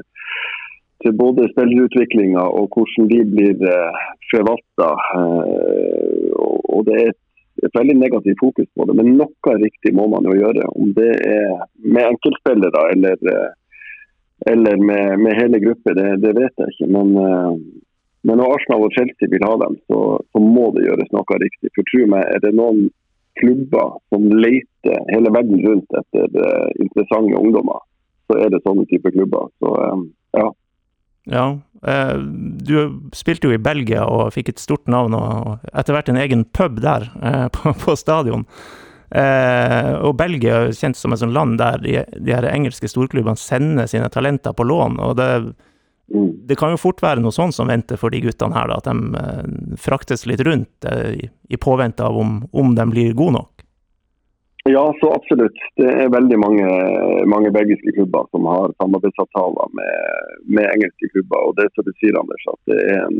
til 1.02 1.14
både 1.18 1.48
spillerutviklinga 1.50 2.44
og 2.54 2.68
hvordan 2.76 3.08
de 3.10 3.18
blir 3.32 3.64
forvalta. 4.30 4.92
Og 6.70 6.86
det 6.86 7.00
er 7.00 7.10
et 7.10 7.18
et 7.66 7.78
veldig 7.78 7.96
negativt 7.98 8.40
fokus 8.40 8.68
på 8.74 8.86
det, 8.88 8.96
men 8.98 9.12
noe 9.18 9.56
riktig 9.60 9.94
må 9.94 10.08
man 10.10 10.26
jo 10.26 10.34
gjøre. 10.38 10.66
Om 10.82 10.94
det 10.96 11.10
er 11.28 11.52
med 11.78 12.08
enkeltspillere 12.08 12.82
eller, 12.94 13.22
eh, 13.34 13.50
eller 14.52 14.82
med, 14.90 15.20
med 15.22 15.38
hele 15.38 15.60
grupper, 15.62 15.96
det, 15.98 16.08
det 16.24 16.34
vet 16.38 16.64
jeg 16.64 16.74
ikke. 16.74 16.90
Men, 16.96 17.12
eh, 17.22 17.52
men 18.26 18.38
når 18.38 18.56
Arsenal 18.56 18.86
og 18.86 18.96
Chelsea 18.96 19.30
vil 19.30 19.46
ha 19.46 19.54
dem, 19.62 19.78
så, 19.90 20.00
så 20.30 20.42
må 20.42 20.70
det 20.74 20.88
gjøres 20.88 21.14
noe 21.14 21.38
riktig. 21.44 21.70
For 21.76 21.86
tro 21.90 22.08
meg, 22.10 22.26
er 22.26 22.42
det 22.44 22.54
noen 22.58 22.88
klubber 23.40 23.96
som 24.12 24.26
leter 24.28 25.06
hele 25.14 25.30
verden 25.32 25.62
rundt 25.66 26.00
etter 26.02 26.42
eh, 26.46 26.68
interessante 26.82 27.38
ungdommer, 27.38 27.80
så 28.30 28.42
er 28.42 28.52
det 28.52 28.62
sånne 28.66 28.86
type 28.90 29.14
klubber. 29.14 29.48
Så 29.62 29.76
ja. 30.38 30.50
Ja. 31.30 31.58
eh, 31.86 32.16
Du 32.18 33.10
spilte 33.14 33.48
jo 33.48 33.54
i 33.54 33.58
Belgia 33.62 34.04
og 34.06 34.32
fikk 34.34 34.48
et 34.50 34.58
stort 34.62 34.86
navn, 34.90 35.14
og 35.14 35.58
etter 35.72 35.94
hvert 35.94 36.08
en 36.08 36.16
egen 36.22 36.44
pub 36.44 36.80
der, 36.80 37.10
eh, 37.22 37.48
på, 37.48 37.72
på 37.84 37.96
stadion. 37.96 38.46
Eh, 39.12 39.92
og 40.00 40.16
Belgia 40.16 40.62
er 40.64 40.72
kjent 40.72 40.96
som 40.96 41.12
et 41.12 41.20
sånt 41.20 41.34
land 41.36 41.58
der 41.60 41.76
de, 41.84 41.98
de 42.16 42.32
her 42.32 42.46
engelske 42.48 42.88
storklubbene 42.88 43.36
sender 43.36 43.86
sine 43.90 44.08
talenter 44.08 44.54
på 44.56 44.64
lån. 44.64 44.98
og 45.00 45.16
det, 45.20 45.54
Mm. 46.12 46.46
det 46.46 46.56
kan 46.58 46.68
jo 46.74 46.76
fort 46.76 46.98
være 47.00 47.22
noe 47.22 47.32
sånt 47.32 47.54
som 47.54 47.68
venter 47.70 47.96
for 47.96 48.10
de 48.10 48.18
guttene 48.20 48.52
her, 48.52 48.66
da, 48.68 48.74
at 48.82 48.84
de 48.84 49.76
fraktes 49.80 50.26
litt 50.26 50.42
rundt 50.44 50.84
i, 50.84 51.28
i 51.48 51.56
påvente 51.56 52.04
av 52.04 52.18
om, 52.18 52.34
om 52.52 52.74
de 52.76 52.84
blir 52.90 53.14
gode 53.16 53.32
nok. 53.38 53.61
Ja, 54.64 54.94
så 55.00 55.12
absolutt. 55.12 55.58
Det 55.76 55.88
er 55.90 56.12
veldig 56.14 56.38
mange, 56.38 56.66
mange 57.26 57.50
belgiske 57.50 57.92
klubber 57.96 58.28
som 58.30 58.44
har 58.46 58.74
samarbeidsavtaler 58.82 59.72
med, 59.78 59.94
med 60.54 60.68
engelske 60.74 61.08
klubber. 61.14 61.48
og 61.48 61.56
Det 61.56 61.64
er 61.64 61.72
som 61.74 61.86
du 61.88 61.94
sier, 61.96 62.18
Anders, 62.20 62.44
at 62.52 62.60
det 62.70 62.76
er 62.92 63.00
en, 63.08 63.16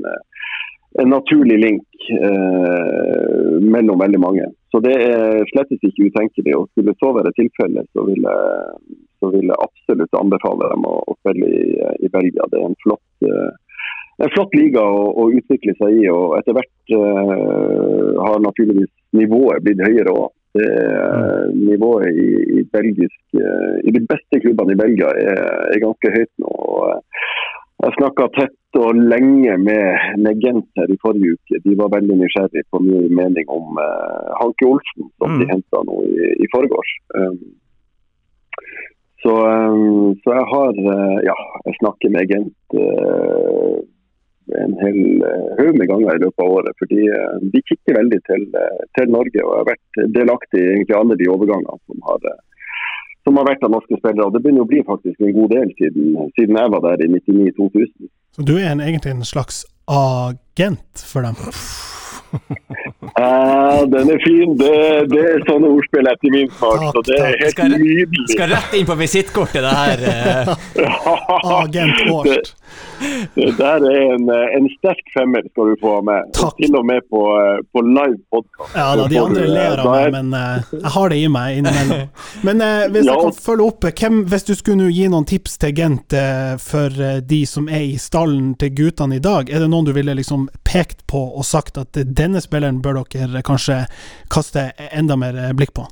en 1.02 1.10
naturlig 1.10 1.56
link 1.64 2.04
eh, 2.14 3.56
mellom 3.74 3.98
veldig 4.04 4.20
mange. 4.22 4.46
Så 4.70 4.78
Det 4.86 4.94
er 4.94 5.42
slett 5.50 5.74
ikke 5.74 6.06
utenkelig. 6.12 6.54
og 6.58 6.68
Skulle 6.70 6.94
så 7.02 7.10
være 7.16 7.34
tilfellet, 7.40 7.90
så 7.90 8.04
vil 8.06 8.22
jeg, 8.22 9.00
så 9.18 9.32
vil 9.34 9.50
jeg 9.50 9.64
absolutt 9.66 10.20
anbefale 10.20 10.70
dem 10.74 10.86
å, 10.86 10.94
å 11.10 11.16
spille 11.24 11.48
i, 11.50 11.64
i 12.06 12.12
Belgia. 12.14 12.46
Det 12.52 12.60
er 12.60 12.70
en 12.70 12.78
flott 12.86 13.26
eh, 13.26 13.50
en 14.22 14.30
flott 14.30 14.54
liga 14.54 14.82
å, 14.86 15.02
å 15.18 15.26
utvikle 15.34 15.74
seg 15.80 15.98
i. 16.04 16.06
og 16.12 16.36
Etter 16.38 16.54
hvert 16.54 16.94
eh, 16.94 18.22
har 18.22 18.46
naturligvis 18.46 18.92
nivået 19.18 19.66
blitt 19.66 19.82
høyere 19.82 20.14
òg. 20.14 20.30
Nivået 21.56 22.12
i, 22.12 22.30
i, 22.58 22.64
belgisk, 22.72 23.20
eh, 23.40 23.76
i 23.88 23.90
de 23.94 24.02
beste 24.04 24.40
klubbene 24.42 24.74
i 24.74 24.80
Belgia 24.82 25.08
er, 25.16 25.40
er 25.72 25.80
ganske 25.80 26.12
høyt 26.12 26.32
nå. 26.44 26.52
eh, 26.88 26.98
Jeg 27.82 27.96
snakka 27.96 28.28
tett 28.36 28.78
og 28.78 28.94
lenge 28.94 29.56
med, 29.58 29.96
Negent 30.22 30.42
Gent 30.44 30.68
her 30.78 30.92
i 30.92 30.98
forrige 31.02 31.34
uke. 31.34 31.58
De 31.64 31.72
var 31.80 31.90
veldig 31.96 32.14
nysgjerrige 32.20 32.62
på 32.70 32.78
min 32.84 33.08
mening 33.16 33.48
om 33.50 33.74
uh, 33.74 34.28
Hanke 34.38 34.68
Olsen, 34.68 35.08
som 35.18 35.34
de 35.40 35.44
Mm. 35.48 35.50
henta 35.50 35.80
nå 35.88 35.96
i, 36.06 36.28
i 36.44 36.46
forgårs. 36.54 36.92
Um, 37.18 37.40
så, 39.24 39.34
um, 39.34 40.14
så 40.22 40.36
jeg 40.38 40.46
har 40.54 40.72
uh, 40.78 41.18
Ja, 41.26 41.36
jeg 41.66 41.74
snakker 41.80 42.14
med 42.14 42.30
Gent 42.30 42.78
eh, 42.84 43.76
en 44.62 44.72
hel 44.82 44.98
eh, 45.26 45.50
haug 45.58 45.76
med 45.78 45.88
ganger 45.90 46.16
i 46.16 46.22
løpet 46.24 46.42
av 46.44 46.54
året. 46.58 46.74
fordi 46.82 47.02
eh, 47.08 47.36
de 47.54 47.62
kikker 47.68 47.98
veldig 47.98 48.20
til, 48.30 48.42
eh, 48.62 48.80
til 48.98 49.12
Norge. 49.16 49.40
og 49.44 49.52
Jeg 49.52 49.60
har 49.60 49.70
vært 49.72 50.00
delaktig 50.16 50.64
i 50.88 50.96
alle 50.98 51.16
de 51.20 51.28
overgangene 51.32 51.78
som 51.86 52.02
har, 52.08 52.26
som 53.24 53.38
har 53.38 53.48
vært 53.50 53.62
av 53.64 53.74
norske 53.76 53.98
spillere. 54.00 54.26
og 54.26 54.34
Det 54.34 54.42
begynner 54.42 54.66
å 54.66 54.70
bli 54.72 54.82
faktisk 54.88 55.20
en 55.22 55.36
god 55.38 55.54
del 55.56 55.72
siden, 55.78 56.18
siden 56.38 56.58
jeg 56.62 56.74
var 56.74 56.84
der 56.88 57.06
i 57.06 57.10
99-2000. 57.14 58.10
Så 58.36 58.46
du 58.48 58.54
er 58.58 58.70
en, 58.72 58.80
egentlig 58.80 59.12
en 59.14 59.24
slags 59.28 59.64
agent 59.88 61.02
for 61.12 61.22
dem? 61.26 61.36
Ja, 63.18 63.84
den 63.92 64.08
er 64.14 64.20
fin. 64.24 64.54
Det, 64.56 64.72
det 65.12 65.20
er 65.34 65.42
sånne 65.48 65.68
ordspill 65.68 66.08
etter 66.08 66.32
min 66.32 66.48
smak. 66.56 66.86
Så 66.96 67.02
det 67.10 67.18
er 67.20 67.34
helt 67.42 67.52
Skal- 67.56 67.74
nydelig. 67.76 68.24
Skal 68.32 68.54
rett 68.54 68.76
inn 68.78 68.88
på 68.88 68.96
visittkortet, 69.00 69.60
det 69.66 69.74
her. 69.76 70.54
Agent 71.60 72.00
Årst. 72.14 72.54
Det 73.34 73.48
der 73.58 73.82
er 73.82 74.12
en, 74.14 74.28
eh, 74.30 74.52
en 74.56 74.68
sterk 74.76 75.00
femmer 75.14 75.42
skal 75.50 75.72
du 75.72 75.76
få 75.80 75.96
med. 76.06 76.28
Takk. 76.36 76.52
Og 76.52 76.60
til 76.62 76.76
og 76.78 76.84
med 76.86 77.00
på, 77.10 77.22
eh, 77.40 77.62
på 77.74 77.82
live 77.86 78.18
podkast. 78.30 78.76
Ja 78.78 78.92
da, 79.00 79.06
de 79.10 79.18
andre 79.18 79.46
ler 79.50 79.82
av 79.82 79.88
meg, 79.90 80.12
men 80.14 80.28
uh, 80.36 80.62
jeg 80.76 80.92
har 80.94 81.08
det 81.10 81.18
i 81.18 81.28
meg 81.34 81.58
innimellom. 81.58 82.04
Men 82.46 82.62
uh, 82.62 82.84
hvis 82.94 83.02
jeg 83.08 83.10
Ja. 83.10 83.16
kan 83.24 83.34
følge 83.48 83.66
opp, 83.72 83.84
eh, 83.88 83.94
hvem, 83.98 84.20
hvis 84.30 84.46
du 84.46 84.54
skulle 84.54 84.90
gi 84.94 85.08
noen 85.10 85.26
tips 85.26 85.58
til 85.64 85.74
Gent 85.80 86.14
uh, 86.14 86.54
for 86.62 86.94
eh, 87.02 87.18
de 87.20 87.40
som 87.48 87.66
er 87.68 87.82
i 87.90 87.96
stallen 87.98 88.54
til 88.60 88.70
guttene 88.78 89.18
i 89.18 89.24
dag, 89.24 89.50
er 89.50 89.64
det 89.64 89.70
noen 89.72 89.88
du 89.88 89.92
ville 89.96 90.14
liksom 90.14 90.46
pekt 90.64 91.02
på 91.10 91.24
og 91.36 91.44
sagt 91.48 91.78
at 91.82 91.96
eh, 91.98 92.06
denne 92.06 92.40
spilleren 92.44 92.78
bør 92.84 93.02
dere 93.10 93.42
kanskje 93.42 93.82
kaste 94.30 94.68
enda 94.92 95.16
mer 95.18 95.34
eh, 95.48 95.52
blikk 95.58 95.74
på? 95.74 95.88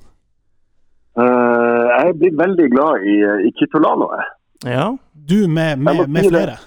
Eh, 1.19 1.85
jeg 1.91 2.09
er 2.15 2.19
blitt 2.23 2.39
veldig 2.39 2.67
glad 2.73 3.03
i, 3.03 3.19
i 3.49 3.55
Kitolano. 3.59 4.13
jeg. 4.15 4.29
Ja. 4.79 4.91
Du 5.31 5.49
med, 5.49 5.79
med, 5.79 6.07
med 6.09 6.29
flere. 6.31 6.59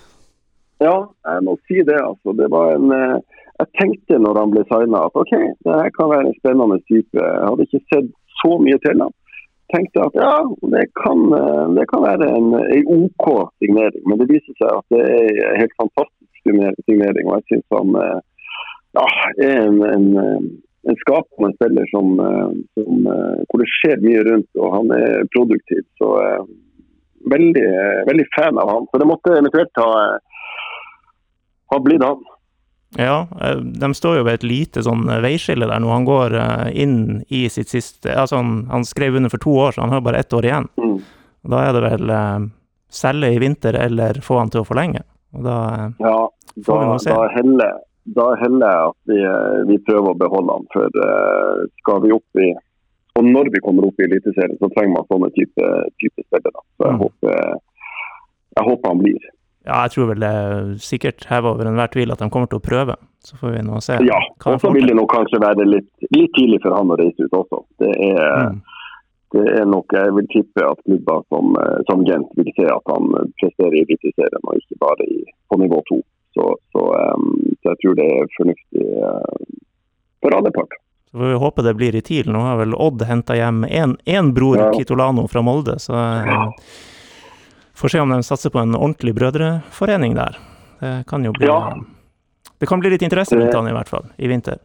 Ja, 0.83 0.95
jeg 1.29 1.43
må 1.47 1.55
si 1.67 1.81
det. 1.87 1.99
altså. 2.09 2.33
Det 2.39 2.47
var 2.51 2.75
en, 2.75 2.91
eh, 2.91 3.17
jeg 3.61 3.67
tenkte 3.79 4.19
når 4.19 4.39
han 4.41 4.53
ble 4.53 4.63
signa 4.69 5.05
at 5.07 5.19
ok, 5.21 5.33
det 5.65 5.79
her 5.79 5.91
kan 5.97 6.11
være 6.13 6.25
en 6.29 6.39
spennende 6.41 6.79
type. 6.91 7.19
Jeg 7.19 7.45
hadde 7.49 7.67
ikke 7.67 7.83
sett 7.93 8.09
så 8.41 8.57
mye 8.65 8.79
til 8.85 9.03
ham. 9.05 9.13
Tenkte 9.73 10.03
at 10.07 10.17
ja, 10.19 10.33
det 10.75 10.83
kan, 10.99 11.21
eh, 11.39 11.65
det 11.77 11.85
kan 11.91 12.03
være 12.09 12.27
en, 12.39 12.49
en 12.77 12.91
OK 12.97 13.27
signering. 13.61 14.03
Men 14.09 14.19
det 14.19 14.29
viser 14.33 14.59
seg 14.59 14.69
at 14.81 14.87
det 14.93 15.05
er 15.07 15.41
en 15.53 15.61
helt 15.63 15.77
fantastisk 15.79 16.43
signer- 16.43 16.83
signering. 16.89 17.29
Og 17.29 17.39
jeg 17.39 17.47
syns 17.53 17.79
han 17.79 17.97
eh, 18.03 18.19
ja, 18.99 19.07
er 19.47 19.55
en, 19.63 19.79
en, 19.95 20.09
en 20.89 20.99
skapende 21.01 21.55
spiller 21.55 21.87
som, 21.89 22.11
som, 22.77 23.07
hvor 23.49 23.61
det 23.61 23.69
skjer 23.71 24.03
mye 24.03 24.21
rundt, 24.27 24.49
og 24.59 24.75
han 24.75 24.91
er 24.99 25.23
produktiv. 25.33 25.81
Så 25.97 26.11
veldig, 27.31 27.65
veldig 28.09 28.25
fan 28.35 28.59
av 28.61 28.69
han. 28.73 28.85
Så 28.91 29.01
det 29.01 29.09
måtte 29.09 29.37
eventuelt 29.39 29.81
ha, 29.81 29.89
eh, 31.75 31.83
blir 31.83 31.97
blitt 31.99 32.07
han. 32.07 32.23
Ja, 32.97 33.27
eh, 33.41 33.55
de 33.81 33.93
står 33.97 34.17
jo 34.19 34.23
ved 34.27 34.33
et 34.39 34.43
lite 34.45 34.83
sånn 34.85 35.07
eh, 35.09 35.21
veiskille 35.23 35.65
der 35.69 35.79
nå. 35.81 35.89
Han 35.89 36.05
går 36.05 36.35
eh, 36.37 36.67
inn 36.83 37.23
i 37.33 37.47
sitt 37.49 37.69
siste 37.73 38.13
Altså, 38.13 38.37
han, 38.37 38.67
han 38.69 38.85
skrev 38.85 39.15
under 39.17 39.29
for 39.33 39.41
to 39.41 39.55
år, 39.57 39.71
så 39.73 39.81
han 39.81 39.89
har 39.95 40.01
bare 40.05 40.21
ett 40.21 40.33
år 40.33 40.45
igjen. 40.45 40.67
Mm. 40.77 40.99
Da 41.49 41.63
er 41.67 41.73
det 41.73 41.81
vel 41.89 42.11
selge 42.93 43.31
i 43.33 43.39
vinter 43.41 43.73
eller 43.75 44.21
få 44.23 44.37
han 44.39 44.51
til 44.53 44.61
å 44.61 44.67
forlenge. 44.69 45.01
Og 45.33 45.43
da 45.43 45.57
Ja, 45.99 46.29
Får 46.63 46.75
da, 46.77 46.79
vi 46.83 46.85
nå 46.91 46.99
se. 47.01 47.09
da 47.09 47.27
heller 47.33 47.73
da 48.13 48.25
heller 48.35 48.67
jeg 48.67 48.87
at 48.91 48.97
vi, 49.07 49.17
vi 49.71 49.77
prøver 49.87 50.11
å 50.11 50.17
beholde 50.19 50.55
han. 50.57 50.65
For 50.75 50.85
eh, 51.07 51.61
skal 51.81 52.01
vi 52.03 52.11
opp 52.11 52.39
i 52.43 52.49
Og 53.15 53.23
når 53.29 53.49
vi 53.53 53.61
kommer 53.63 53.85
opp 53.87 53.99
i 54.01 54.07
Eliteserien, 54.07 54.57
så 54.59 54.67
trenger 54.73 54.93
man 54.97 55.05
sånne 55.07 55.29
type, 55.35 55.67
type 56.01 56.23
spillere. 56.27 56.61
Så 56.77 56.87
jeg, 56.87 56.93
Mm. 56.93 57.01
håper, 57.03 57.59
jeg 58.57 58.65
håper 58.69 58.89
han 58.89 59.01
blir. 59.03 59.27
Ja, 59.65 59.83
jeg 59.85 59.93
tror 59.93 60.09
vel 60.11 60.19
det 60.19 60.29
er 60.29 60.71
sikkert 60.83 61.23
hever 61.29 61.53
over 61.55 61.69
enhver 61.69 61.87
tvil 61.93 62.11
at 62.11 62.19
de 62.19 62.27
kommer 62.29 62.49
til 62.51 62.59
å 62.59 62.65
prøve. 62.65 62.95
Så 63.23 63.37
får 63.39 63.53
vi 63.55 63.61
nå 63.63 63.79
se 63.81 63.95
Ja, 64.03 64.19
Og 64.45 64.59
så 64.59 64.71
vil 64.75 64.87
det 64.89 64.95
nok 64.99 65.13
kanskje 65.13 65.39
være 65.39 65.63
litt, 65.69 65.87
litt 66.11 66.33
tidlig 66.35 66.59
for 66.65 66.75
han 66.75 66.91
å 66.91 66.97
reise 66.99 67.23
ut 67.23 67.31
også. 67.39 67.61
Det 67.79 67.91
er, 68.09 68.49
Mm. 68.51 68.61
det 69.33 69.45
er 69.61 69.65
nok, 69.65 69.85
Jeg 69.95 70.11
vil 70.17 70.27
tippe 70.33 70.65
at 70.67 70.83
klubber 70.83 71.23
som, 71.31 71.55
som 71.89 72.03
Gent 72.05 72.27
vil 72.35 72.51
se 72.57 72.65
at 72.67 72.91
han 72.91 73.07
presterer 73.39 73.77
i 73.79 73.85
Eliteserien, 73.87 74.43
og 74.43 74.59
ikke 74.59 74.79
bare 74.83 75.07
i, 75.07 75.23
på 75.49 75.57
nivå 75.63 75.79
to. 75.87 76.01
Så, 76.35 76.55
så, 76.73 76.83
um, 77.15 77.31
så 77.61 77.71
jeg 77.71 77.77
tror 77.83 77.95
det 77.95 78.05
er 78.11 78.31
fornuftig 78.37 78.85
uh, 78.99 79.43
for 80.21 80.35
alle 80.35 80.51
parter. 80.51 80.79
Så 81.11 81.19
får 81.21 81.29
vi 81.31 81.41
håpe 81.45 81.61
det 81.63 81.75
blir 81.77 81.95
i 81.95 82.01
TIL. 82.01 82.31
Nå 82.33 82.39
har 82.41 82.57
vel 82.57 82.73
Odd 82.73 83.03
henta 83.05 83.35
hjem 83.37 83.63
én 83.69 84.31
bror, 84.33 84.57
Ja. 84.57 84.71
Kitolano, 84.73 85.27
fra 85.29 85.41
Molde. 85.45 85.75
Så 85.79 85.93
eh, 85.93 86.47
får 87.75 87.89
se 87.89 87.99
om 87.99 88.09
de 88.09 88.23
satser 88.23 88.49
på 88.53 88.59
en 88.59 88.75
ordentlig 88.75 89.15
brødreforening 89.17 90.15
der. 90.15 90.37
Det 90.79 90.93
kan 91.07 91.25
jo 91.25 91.31
bli 91.31 91.47
Ja. 91.47 91.73
Det 92.59 92.67
kan 92.67 92.79
bli 92.79 92.89
litt 92.93 93.01
interesse 93.01 93.35
rundt 93.35 93.53
han 93.53 93.67
i 93.67 93.73
hvert 93.75 93.89
fall, 93.89 94.05
i 94.17 94.27
vinter. 94.27 94.57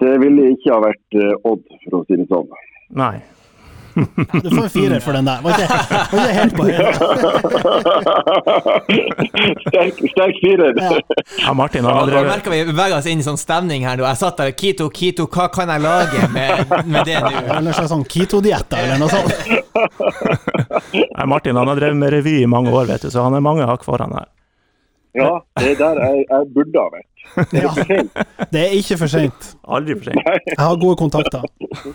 Det 0.00 0.18
ville 0.18 0.50
ikke 0.52 0.72
ha 0.74 0.80
vært 0.82 1.14
eh, 1.14 1.34
Odd, 1.46 1.62
for 1.84 2.00
å 2.00 2.04
si 2.08 2.16
det 2.18 2.26
sånn. 2.28 2.48
Nei. 2.98 3.20
Du 3.96 4.50
får 4.50 4.62
en 4.62 4.70
firer 4.70 5.00
for 5.00 5.16
den 5.16 5.24
der. 5.24 5.38
Var 5.40 5.50
ikke, 5.56 5.68
var 6.12 6.24
ikke 6.26 6.36
helt 6.36 6.54
på 6.56 6.62
høyde. 6.68 6.84
sterk, 9.66 10.00
sterk 10.12 10.36
firer. 10.42 10.72
Ja. 10.76 10.90
Ja, 11.46 11.54
Martin 11.56 11.84
han 11.88 11.96
har 11.96 12.06
drevet 12.10 12.28
merker 12.30 12.50
vi 12.52 12.60
beveger 12.68 12.98
oss 12.98 13.08
inn 13.10 13.22
i 13.22 13.26
sånn 13.26 13.40
stemning 13.40 13.86
her 13.88 13.96
nå. 14.00 14.04
Jeg 14.08 14.20
satt 14.20 14.36
der 14.42 14.52
Kito, 14.58 14.88
Kito, 14.92 15.26
hva 15.32 15.48
kan 15.54 15.72
jeg 15.72 15.84
lage 15.84 16.28
med, 16.34 16.76
med 16.84 17.08
det 17.08 17.18
nå? 17.24 17.32
Eller 17.56 17.72
en 17.72 17.90
sånn 17.94 18.04
keto-diett 18.10 18.76
eller 18.76 19.00
noe 19.00 19.10
sånt. 19.12 19.32
Nei, 20.92 21.26
Martin 21.32 21.56
han 21.58 21.68
har 21.72 21.80
drevet 21.80 21.96
med 22.00 22.12
revy 22.16 22.40
i 22.42 22.48
mange 22.50 22.72
år, 22.74 22.88
vet 22.92 23.06
du, 23.06 23.10
så 23.12 23.24
han 23.26 23.36
er 23.38 23.44
mange 23.44 23.66
hakk 23.68 23.84
foran 23.86 24.12
her. 24.16 24.28
Ja, 25.16 25.30
det 25.56 25.70
er 25.72 25.78
der 25.80 25.96
jeg, 26.04 26.24
jeg 26.28 26.48
burde 26.52 26.76
ha 26.82 26.90
vært. 26.92 27.12
Ja, 27.56 27.70
det 28.52 28.60
er 28.60 28.74
ikke 28.76 28.98
for 29.00 29.10
seint. 29.10 29.46
Aldri 29.66 29.96
for 29.96 30.10
sent. 30.10 30.20
Jeg 30.46 30.58
har 30.60 30.76
gode 30.80 30.98
kontakter. 31.00 31.42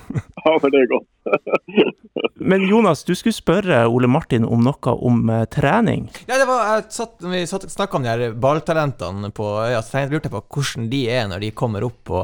Ja, 0.45 0.57
men 0.61 0.71
det 0.73 0.79
er 0.81 0.87
godt. 0.89 1.07
Men 2.41 2.63
Jonas, 2.65 3.03
du 3.05 3.13
skulle 3.13 3.35
spørre 3.35 3.83
Ole 3.85 4.07
Martin 4.09 4.41
om 4.47 4.63
noe 4.65 4.93
om 5.05 5.19
eh, 5.29 5.43
trening. 5.53 6.07
Ja, 6.25 6.39
det 6.41 6.47
var, 6.49 6.63
jeg 6.79 6.87
satt, 6.95 7.19
vi 7.21 7.41
satt, 7.49 7.67
snakket 7.69 7.99
om 7.99 8.05
de 8.05 8.09
her 8.09 8.33
balltalentene 8.41 9.29
på 9.37 9.45
øya, 9.61 9.83
så 9.85 10.01
jeg 10.01 10.09
lurte 10.15 10.31
på 10.33 10.41
hvordan 10.41 10.87
de 10.89 11.03
er 11.13 11.27
når 11.29 11.43
de 11.45 11.51
kommer 11.57 11.85
opp 11.85 11.99
på, 12.09 12.23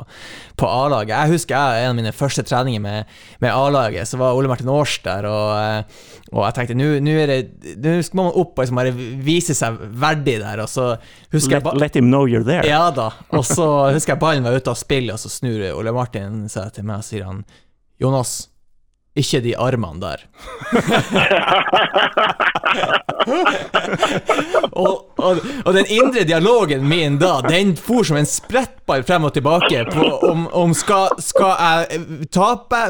på 0.57 0.69
A-laget. 0.69 1.13
Jeg 1.13 1.35
husker 1.35 1.53
jeg, 1.53 1.83
en 1.85 1.93
av 1.93 1.99
mine 1.99 2.13
første 2.17 2.41
treninger 2.49 2.81
med, 2.81 3.13
med 3.43 3.53
A-laget, 3.53 4.09
så 4.09 4.17
var 4.21 4.37
Ole 4.39 4.49
Martin 4.49 4.71
Års 4.73 4.97
der, 5.05 5.29
og, 5.29 5.51
eh, 5.61 6.09
og 6.33 6.41
jeg 6.47 6.57
tenkte 6.57 6.79
nå 6.81 7.93
skal 8.03 8.19
man 8.19 8.33
opp 8.33 8.57
og 8.57 8.63
liksom 8.65 8.81
bare 8.81 8.95
vise 9.23 9.53
seg 9.55 9.77
verdig 10.01 10.39
der, 10.41 10.63
og 10.65 10.71
så 10.71 10.89
husker 11.35 11.59
jeg 11.59 11.61
Let, 11.61 11.69
ba- 11.69 11.77
let 11.77 11.95
him 12.01 12.09
know 12.09 12.25
you're 12.25 12.45
there. 12.47 12.65
Ja 12.67 12.89
da. 12.91 13.11
Og 13.37 13.45
så 13.47 13.69
husker 13.93 14.15
jeg 14.15 14.23
ballen 14.25 14.47
var 14.47 14.57
ute 14.57 14.73
av 14.73 14.81
spill, 14.81 15.13
og 15.13 15.21
så 15.21 15.31
snur 15.31 15.61
Ole 15.77 15.93
Martin 15.95 16.47
seg 16.51 16.73
til 16.75 16.89
meg 16.89 17.05
og 17.05 17.07
sier 17.07 17.29
han 17.29 17.45
Jonas, 17.99 18.51
ikke 19.19 19.41
de 19.45 19.53
armene 19.57 19.99
der. 20.01 20.19
og, 24.71 25.05
og, 25.17 25.37
og 25.65 25.73
den 25.73 25.85
indre 25.89 26.23
dialogen 26.27 26.87
min 26.87 27.17
da, 27.21 27.41
den 27.47 27.75
for 27.79 28.03
som 28.07 28.17
en 28.19 28.29
sprettball 28.29 29.03
frem 29.07 29.23
og 29.27 29.33
tilbake 29.35 29.85
på 29.91 30.05
om, 30.29 30.47
om 30.53 30.73
skal, 30.77 31.07
skal 31.23 31.53
jeg 31.57 32.01
tape 32.33 32.81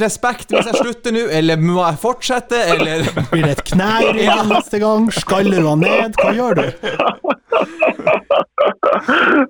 respekt 0.00 0.50
hvis 0.54 0.66
jeg 0.70 0.76
slutter 0.78 1.10
nå, 1.16 1.24
eller 1.40 1.56
må 1.60 1.80
jeg 1.84 2.02
fortsette, 2.02 2.58
eller 2.74 2.96
Blir 3.30 3.44
det 3.46 3.52
et 3.58 3.64
knær 3.72 4.14
igjen 4.14 4.48
neste 4.50 4.78
gang? 4.82 5.10
Skaller 5.14 5.58
du 5.62 5.66
han 5.70 5.80
ned? 5.84 6.10
Hva 6.20 6.30
gjør 6.36 6.54
du? 6.60 6.64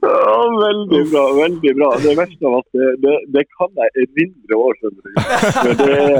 Ja, 0.00 0.36
veldig 0.66 1.02
bra, 1.12 1.24
veldig 1.36 1.72
bra. 1.78 1.90
Det 2.04 2.14
verste 2.18 2.46
av 2.46 2.58
at 2.60 2.68
det, 2.76 2.88
det, 3.04 3.14
det 3.34 3.44
kan 3.56 3.70
jeg 3.80 3.88
erindre 4.04 4.58
år, 4.64 4.72
skjønner 4.78 5.02
du. 5.02 5.10
Men 5.64 5.74
det 5.80 6.19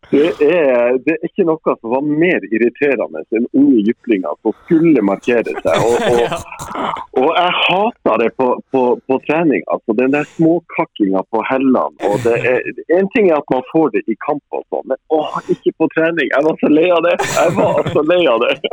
det, 0.11 0.27
er, 0.43 0.97
det 1.05 1.13
er 1.15 1.27
ikke 1.29 1.45
noe 1.47 1.75
som 1.79 1.91
var 1.93 2.03
mer 2.03 2.43
irriterende 2.51 3.23
enn 3.31 3.47
unge 3.57 3.83
jyplinger 3.87 4.35
som 4.41 4.55
skulle 4.65 5.03
markere 5.07 5.53
seg. 5.63 5.85
Og, 5.87 5.95
og, 6.11 7.21
og 7.21 7.29
jeg 7.37 7.53
hater 7.61 8.23
det 8.23 8.29
på, 8.39 8.47
på, 8.73 8.83
på 9.07 9.19
trening. 9.27 9.63
altså 9.73 9.95
Den 10.01 10.15
der 10.15 10.27
småkakkinga 10.35 11.23
på 11.31 11.43
hellene. 11.49 11.85
og 12.09 12.17
det 12.25 12.37
er, 12.53 12.59
En 12.97 13.09
ting 13.15 13.31
er 13.31 13.39
at 13.39 13.55
man 13.55 13.63
får 13.71 13.93
det 13.95 14.03
i 14.11 14.17
kamp 14.27 14.43
og 14.57 14.65
sånn, 14.67 14.85
men 14.91 14.99
åh, 15.15 15.39
ikke 15.53 15.75
på 15.79 15.89
trening. 15.95 16.27
Jeg 16.35 16.47
var 16.47 16.59
så 16.63 16.71
lei 16.71 16.87
av 16.91 17.03
det. 17.07 17.15
Jeg 17.31 17.55
var 17.59 17.91
så 17.95 18.05
lei 18.13 18.21
av 18.35 18.45
det. 18.45 18.53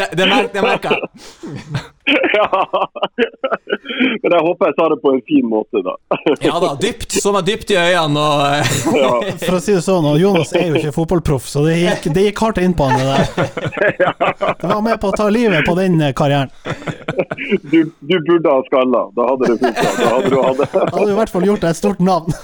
Det, 0.00 0.06
det, 0.16 0.26
mer, 0.26 0.46
det 0.52 0.62
merker 0.64 0.96
jeg. 0.96 1.02
Ja. 2.30 2.46
Men 4.22 4.32
jeg 4.32 4.42
håper 4.42 4.70
jeg 4.70 4.74
sa 4.78 4.86
det 4.90 4.96
på 5.02 5.12
en 5.14 5.20
fin 5.28 5.46
måte, 5.46 5.82
da. 5.84 5.94
Ja 6.42 6.56
da, 6.62 6.72
dypt. 6.80 7.12
Så 7.22 7.32
meg 7.34 7.46
dypt 7.46 7.70
i 7.74 7.78
øynene 7.78 8.24
og 8.24 8.96
Ja. 8.96 9.12
For 9.44 9.58
å 9.58 9.60
si 9.62 9.74
det 9.76 9.82
sånn, 9.84 10.06
og 10.10 10.18
Jonas 10.20 10.52
er 10.58 10.69
jo 10.70 10.74
ikke 10.80 10.92
fotballproff, 10.94 11.44
så 11.50 11.58
det 11.66 11.74
gikk, 11.80 12.02
det 12.14 12.22
gikk 12.28 12.38
hardt 12.44 12.58
inn 12.62 12.74
på 12.76 12.82
han 12.88 12.96
det 13.00 13.06
der. 13.10 13.24
Det 14.60 14.68
var 14.68 14.82
med 14.84 14.96
på 15.00 15.06
å 15.08 15.12
ta 15.16 15.28
livet 15.32 15.64
på 15.66 15.74
den 15.78 16.00
eh, 16.04 16.12
karrieren. 16.16 16.50
Du, 17.70 17.80
du 18.00 18.16
burde 18.26 18.48
ha 18.52 18.62
skalla. 18.66 19.00
Da 19.16 19.22
hadde 19.30 19.44
du 19.48 19.54
funka. 19.62 19.88
Da 19.96 20.08
hadde 20.14 20.30
du 20.30 20.36
hatt 20.42 20.58
det. 20.60 20.66
Hadde 20.76 21.06
du 21.06 21.10
i 21.12 21.16
hvert 21.18 21.32
fall 21.32 21.46
gjort 21.48 21.60
deg 21.64 21.70
et 21.70 21.76
stort 21.80 22.00
navn. 22.04 22.30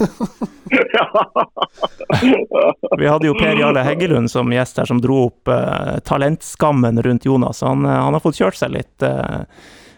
Vi 2.99 3.07
hadde 3.07 3.27
jo 3.29 3.35
Per 3.39 3.57
Jarle 3.61 3.83
Heggelund 3.87 4.31
som 4.33 4.53
gjest 4.53 4.79
her, 4.81 4.87
som 4.89 5.01
dro 5.03 5.27
opp 5.29 5.49
uh, 5.53 5.99
talentskammen 6.07 7.03
rundt 7.03 7.24
Jonas. 7.29 7.61
Han, 7.66 7.85
eh, 7.85 7.91
han 8.07 8.12
har 8.16 8.20
fått 8.24 8.41
kjørt 8.43 8.59
seg 8.62 8.70
litt 8.77 9.03
Uh, 9.07 9.43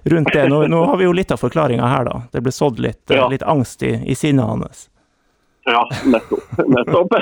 rundt 0.08 0.32
det. 0.32 0.48
Nå, 0.48 0.66
nå 0.66 0.84
har 0.88 0.96
vi 0.96 1.04
jo 1.04 1.12
litt 1.12 1.30
av 1.34 1.38
forklaringa 1.40 1.86
her, 1.90 2.04
da. 2.08 2.20
Det 2.32 2.40
ble 2.44 2.52
sådd 2.54 2.78
litt, 2.80 3.02
Ja. 3.12 3.26
litt 3.28 3.42
angst 3.42 3.82
i, 3.82 3.90
i 4.06 4.14
sinnet 4.16 4.46
hans. 4.46 4.88
Ja, 5.68 5.88
nettopp. 6.04 6.40
nettopp. 6.68 7.12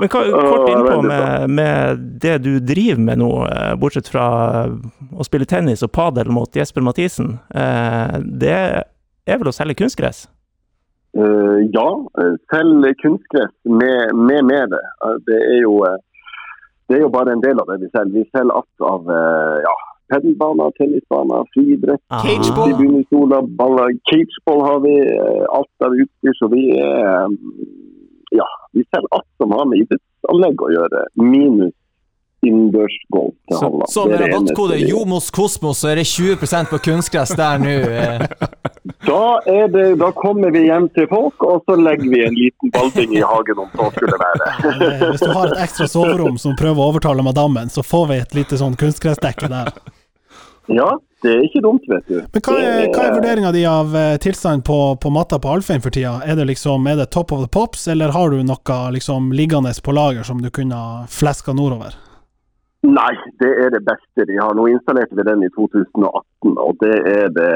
Men 0.00 0.08
kort 0.08 0.70
innpå 0.70 1.02
med, 1.02 1.50
med 1.50 1.98
det 1.98 2.38
du 2.38 2.60
driver 2.60 3.00
med 3.00 3.18
nå, 3.22 3.30
eh, 3.46 3.74
bortsett 3.78 4.08
fra 4.10 4.26
å 4.66 5.24
spille 5.26 5.46
tennis 5.46 5.84
og 5.86 5.92
padel 5.94 6.30
mot 6.34 6.56
Jesper 6.56 6.82
Mathisen. 6.84 7.36
Eh, 7.54 8.18
det 8.42 8.56
er 9.26 9.38
vel 9.38 9.52
å 9.52 9.54
selge 9.54 9.78
kunstgress? 9.78 10.26
Eh, 11.18 11.58
ja, 11.74 11.88
selge 12.52 12.94
kunstgress 13.02 13.54
med, 13.64 14.14
med 14.14 14.44
mer. 14.50 14.66
Eh, 14.78 15.16
Det 15.26 15.38
er 15.38 15.60
jo 15.64 15.80
eh, 15.86 15.98
det 16.90 16.96
er 16.98 17.04
jo 17.04 17.12
bare 17.14 17.32
en 17.36 17.42
del 17.42 17.58
av 17.62 17.68
det 17.70 17.76
vi 17.84 17.88
selger. 17.94 18.16
Vi 18.18 18.24
selger 18.34 18.56
alt 18.58 18.82
av 18.82 19.10
eh, 19.14 19.56
ja, 19.62 19.74
pedelbaner, 20.10 20.70
tennisbaner, 20.78 21.44
friidrett, 21.54 22.02
Cageball. 22.10 22.72
tribunestoler, 22.74 23.42
baller, 23.60 23.94
cageball 24.10 24.60
har 24.68 24.80
vi. 24.86 24.94
eh, 25.00 25.44
Alt 25.58 25.86
av 25.88 25.92
utstyr. 26.04 26.34
Så 26.40 26.48
vi 26.52 26.64
er 26.78 27.04
eh, 27.24 27.28
ja, 28.40 28.46
vi 28.72 28.84
selger 28.90 29.08
alt 29.16 29.26
som 29.42 29.50
har 29.56 29.66
med 29.66 29.82
idrettsanlegg 29.84 30.60
å 30.62 30.72
gjøre, 30.76 31.06
minus 31.18 31.74
innendørsgolf 32.42 33.34
til 33.48 33.56
Så- 33.56 33.64
Halland. 33.64 33.88
Så 33.88 34.02
Det 34.08 34.10
med 34.10 34.20
rabattkode 34.20 34.76
Jomos 34.88 35.30
Kosmos 35.30 35.78
så 35.82 35.88
er 35.90 35.96
det 35.96 36.06
20% 36.06 36.70
på 36.70 36.78
kunstgress 36.78 37.34
der 37.36 37.58
nå. 37.58 37.74
eh. 37.90 38.26
Da, 39.06 39.40
er 39.46 39.68
det, 39.68 39.98
da 40.00 40.08
kommer 40.16 40.50
vi 40.50 40.62
hjem 40.66 40.86
til 40.96 41.06
folk, 41.10 41.36
og 41.44 41.62
så 41.68 41.76
legger 41.76 42.08
vi 42.10 42.22
en 42.24 42.34
liten 42.34 42.70
ballbing 42.72 43.12
i 43.16 43.20
hagen 43.20 43.58
om 43.60 43.68
så 43.76 43.90
skulle 43.92 44.16
være. 44.22 44.48
Hvis 45.12 45.20
du 45.20 45.32
har 45.36 45.46
et 45.52 45.60
ekstra 45.66 45.86
soverom 45.88 46.38
som 46.40 46.56
prøver 46.56 46.80
å 46.80 46.88
overtale 46.94 47.22
madammen, 47.22 47.68
så 47.68 47.82
får 47.84 48.06
vi 48.08 48.16
et 48.24 48.34
lite 48.34 48.56
sånn 48.60 48.76
kunstgressdekke 48.80 49.50
der. 49.52 49.68
Ja, 50.70 50.90
det 51.22 51.30
er 51.34 51.46
ikke 51.46 51.62
dumt, 51.64 51.86
vet 51.90 52.06
du. 52.08 52.20
Men 52.20 52.44
hva 52.46 52.58
er, 52.62 52.84
hva 52.94 53.06
er 53.06 53.16
vurderinga 53.16 53.50
di 53.54 53.64
av 53.68 53.96
eh, 53.96 54.16
tilstanden 54.22 54.62
på, 54.66 54.78
på 55.02 55.10
matta 55.12 55.40
på 55.42 55.50
Alfheim 55.52 55.82
for 55.84 55.92
tida? 55.94 56.20
Er 56.24 56.38
det 56.38 56.46
liksom, 56.52 56.86
er 56.86 57.00
det 57.00 57.10
top 57.14 57.34
of 57.34 57.42
the 57.42 57.50
pops, 57.50 57.88
eller 57.90 58.14
har 58.14 58.30
du 58.30 58.38
noe 58.46 58.78
liksom 58.94 59.32
liggende 59.36 59.74
på 59.84 59.96
lager 59.96 60.24
som 60.26 60.40
du 60.40 60.48
kunne 60.54 60.78
fleska 61.10 61.56
nordover? 61.56 61.98
Nei, 62.80 63.12
det 63.42 63.50
er 63.60 63.74
det 63.74 63.82
beste 63.84 64.24
de 64.24 64.38
har. 64.40 64.54
Nå 64.56 64.64
installerte 64.70 65.18
vi 65.18 65.24
den 65.28 65.42
i 65.44 65.50
2018, 65.52 66.54
og 66.54 66.78
det 66.80 66.94
er 67.10 67.26
det, 67.36 67.50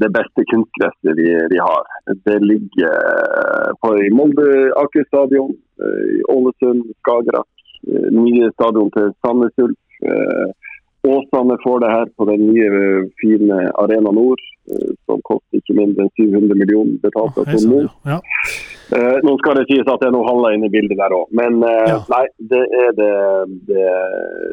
det 0.00 0.08
beste 0.14 0.44
kunstgresset 0.48 1.18
vi, 1.18 1.26
vi 1.52 1.58
har. 1.60 1.90
Det 2.24 2.38
ligger 2.40 3.74
på, 3.82 3.92
i 4.00 4.08
Molde 4.16 4.70
Aker 4.80 5.04
stadion, 5.10 5.52
eh, 5.84 6.22
Ålesund, 6.32 6.86
Skagerrak, 7.02 7.50
eh, 7.90 8.08
nye 8.16 8.48
stadion 8.54 8.88
til 8.96 9.12
Sandnes 9.20 9.66
Ulf. 9.66 9.82
Åsane 11.06 11.56
får 11.64 11.80
det 11.80 11.90
her 11.92 12.06
på 12.16 12.26
den 12.30 12.46
nye, 12.50 12.70
fine 13.20 13.58
Arena 13.82 14.12
Nord, 14.14 14.42
eh, 14.72 14.92
som 15.06 15.22
koster 15.28 15.60
ikke 15.60 15.76
mindre 15.78 16.06
enn 16.06 16.12
700 16.18 16.58
millioner 16.58 16.98
betalt 17.04 17.38
av 17.42 17.50
ja. 18.12 18.18
Eh, 18.94 19.16
nå 19.26 19.32
skal 19.40 19.56
det 19.58 19.64
sies 19.66 19.86
at 19.90 19.98
det 19.98 20.06
er 20.08 20.12
noe 20.14 20.26
Halla 20.28 20.52
inne 20.54 20.68
i 20.68 20.70
bildet 20.70 20.98
der 21.00 21.10
òg, 21.16 21.26
men 21.34 21.56
eh, 21.66 21.88
Ja. 21.90 21.96
nei, 22.12 22.24
det 22.38 22.60
er 22.82 22.92
det, 22.94 23.08
det, 23.66 23.86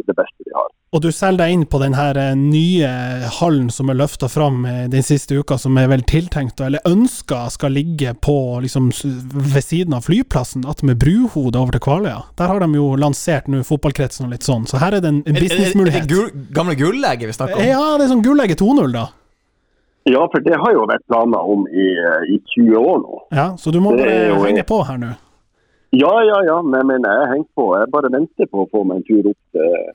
det 0.07 0.15
beste 0.17 0.41
vi 0.47 0.53
har. 0.55 0.71
Og 0.93 1.01
du 1.01 1.07
selger 1.13 1.39
deg 1.43 1.53
inn 1.53 1.65
på 1.69 1.79
den 1.81 1.93
her 1.97 2.17
eh, 2.17 2.33
nye 2.37 2.89
hallen 3.39 3.69
som 3.73 3.89
er 3.89 3.97
løfta 3.97 4.29
fram 4.29 4.63
den 4.93 5.05
siste 5.05 5.37
uka, 5.37 5.57
som 5.61 5.77
er 5.81 5.87
vel 5.89 6.01
tiltenkt, 6.09 6.61
eller 6.61 6.81
ønska 6.89 7.43
skal 7.53 7.73
ligge 7.77 8.13
på 8.25 8.35
liksom 8.65 8.91
ved 9.33 9.63
siden 9.65 9.93
av 9.97 10.05
flyplassen, 10.09 10.65
At 10.69 10.81
med 10.83 10.97
bruhodet 11.01 11.57
over 11.59 11.71
til 11.77 11.81
Kvaløya. 11.85 12.23
Der 12.37 12.47
har 12.49 12.59
de 12.61 12.69
jo 12.77 12.95
lansert 12.97 13.47
nå 13.49 13.61
fotballkretsen 13.65 14.25
og 14.27 14.31
litt 14.33 14.45
sånn, 14.45 14.65
så 14.69 14.77
her 14.81 14.97
er 14.97 15.01
det 15.05 15.09
en 15.13 15.23
Er, 15.25 15.29
er, 15.29 15.35
er 15.35 15.39
det 15.41 15.49
businessmulighet. 15.49 16.07
gul, 16.09 16.29
gamle 16.53 16.75
gullegget 16.77 17.29
vi 17.29 17.33
snakker 17.37 17.57
om? 17.61 17.65
Ja, 17.69 17.97
det 17.97 18.05
er 18.09 18.13
sånn 18.15 18.25
gullegget 18.25 18.61
2.0, 18.61 18.93
da. 18.93 19.07
Ja, 20.03 20.25
for 20.31 20.43
det 20.43 20.57
har 20.59 20.73
jo 20.75 20.83
vært 20.89 21.05
planer 21.07 21.51
om 21.53 21.63
i, 21.71 21.85
eh, 21.95 22.23
i 22.35 22.39
20 22.55 22.75
år 22.79 22.97
nå. 23.03 23.19
Ja, 23.31 23.53
så 23.57 23.71
du 23.71 23.79
må 23.79 23.95
Det 23.95 24.03
bare 24.03 24.41
henge 24.43 24.65
på 24.67 24.81
her 24.83 24.97
nå. 24.99 25.13
Ja, 25.93 26.13
ja, 26.25 26.39
ja, 26.43 26.61
men, 26.61 26.87
men 26.89 27.05
jeg 27.05 27.27
har 27.29 27.43
på. 27.55 27.67
Jeg 27.77 27.91
bare 27.93 28.09
venter 28.11 28.49
på 28.49 28.65
å 28.65 28.69
få 28.71 28.81
meg 28.83 28.99
en 28.99 29.05
tur 29.07 29.29
opp 29.29 29.41
til, 29.53 29.91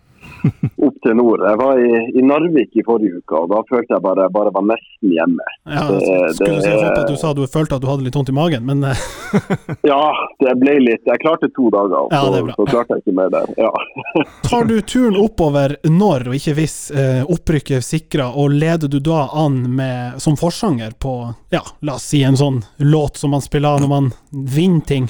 opp 0.87 0.97
til 1.05 1.15
nord. 1.19 1.43
Jeg 1.49 1.59
var 1.61 1.81
i, 1.83 1.91
i 2.19 2.23
Narvik 2.27 2.77
i 2.79 2.85
forrige 2.87 3.21
uke, 3.21 3.39
og 3.43 3.51
da 3.53 3.61
følte 3.71 3.95
jeg 3.97 4.05
bare 4.05 4.27
jeg 4.27 4.35
bare 4.37 4.53
var 4.55 4.65
nesten 4.71 5.15
hjemme. 5.15 5.47
Ja, 5.69 5.85
Det- 5.93 6.35
skulle 6.37 6.57
det 6.59 6.63
si 6.65 6.89
at 6.89 7.09
du 7.09 7.17
sa 7.21 7.33
du 7.37 7.43
følte 7.47 7.77
at 7.79 7.83
du 7.85 7.89
hadde 7.91 8.05
litt 8.07 8.17
vondt 8.19 8.33
i 8.33 8.37
magen, 8.37 8.67
men 8.69 8.85
eh, 8.89 9.03
Ja, 9.91 10.01
det 10.43 10.55
ble 10.61 10.75
litt 10.81 11.05
Jeg 11.09 11.21
klarte 11.23 11.51
to 11.55 11.69
dager, 11.75 11.97
og 12.07 12.13
Ja, 12.15 12.23
så, 12.25 12.55
så 12.57 12.67
klarte 12.73 12.97
jeg 12.97 13.05
ikke 13.05 13.17
mer 13.19 13.33
der. 13.35 13.49
Ja. 13.59 13.71
tar 14.49 14.69
du 14.69 14.77
turen 14.83 15.17
oppover 15.21 15.77
når, 15.89 16.29
og 16.31 16.39
ikke 16.39 16.57
hvis, 16.59 16.77
eh, 16.95 17.23
opprykket 17.29 17.85
sikra, 17.85 18.31
og 18.35 18.55
leder 18.57 18.89
du 18.91 18.99
da 19.05 19.27
an 19.39 19.61
med, 19.77 20.21
som 20.23 20.37
forsanger 20.41 20.95
på, 21.01 21.17
ja, 21.55 21.63
la 21.85 21.99
oss 21.99 22.09
si 22.13 22.23
en 22.27 22.37
sånn 22.39 22.63
låt 22.85 23.17
som 23.21 23.35
man 23.37 23.45
spiller 23.45 23.81
når 23.83 23.89
man 23.93 24.13
vinner 24.31 24.85
ting? 24.89 25.09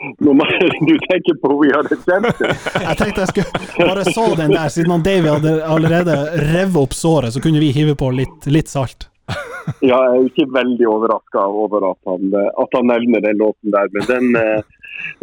Du 0.00 0.98
tenker 0.98 1.34
på 1.42 1.60
We 1.60 1.68
Are 1.76 1.84
The 1.84 1.96
Champions? 2.00 2.40
Jeg 2.80 2.96
tenkte 2.96 3.20
jeg 3.20 3.28
skulle 3.28 3.88
bare 3.90 4.04
så 4.08 4.26
den 4.38 4.54
der, 4.54 4.68
siden 4.72 4.94
han 4.94 5.04
Davy 5.04 5.28
hadde 5.28 5.54
allerede 5.66 6.16
revet 6.40 6.80
opp 6.80 6.96
såret, 6.96 7.34
så 7.34 7.42
kunne 7.44 7.60
vi 7.60 7.68
hive 7.76 7.98
på 8.00 8.08
litt, 8.16 8.48
litt 8.48 8.72
salt. 8.72 9.09
Ja, 9.80 9.96
jeg 10.02 10.18
er 10.18 10.26
ikke 10.28 10.48
veldig 10.52 10.86
overraska 10.90 11.42
over 11.46 11.84
at 11.92 11.98
han, 12.08 12.32
at 12.34 12.76
han 12.76 12.88
nevner 12.90 13.22
den 13.24 13.38
låten 13.40 13.72
der, 13.72 13.88
men 13.94 14.06
den, 14.08 14.26
eh, 14.36 14.62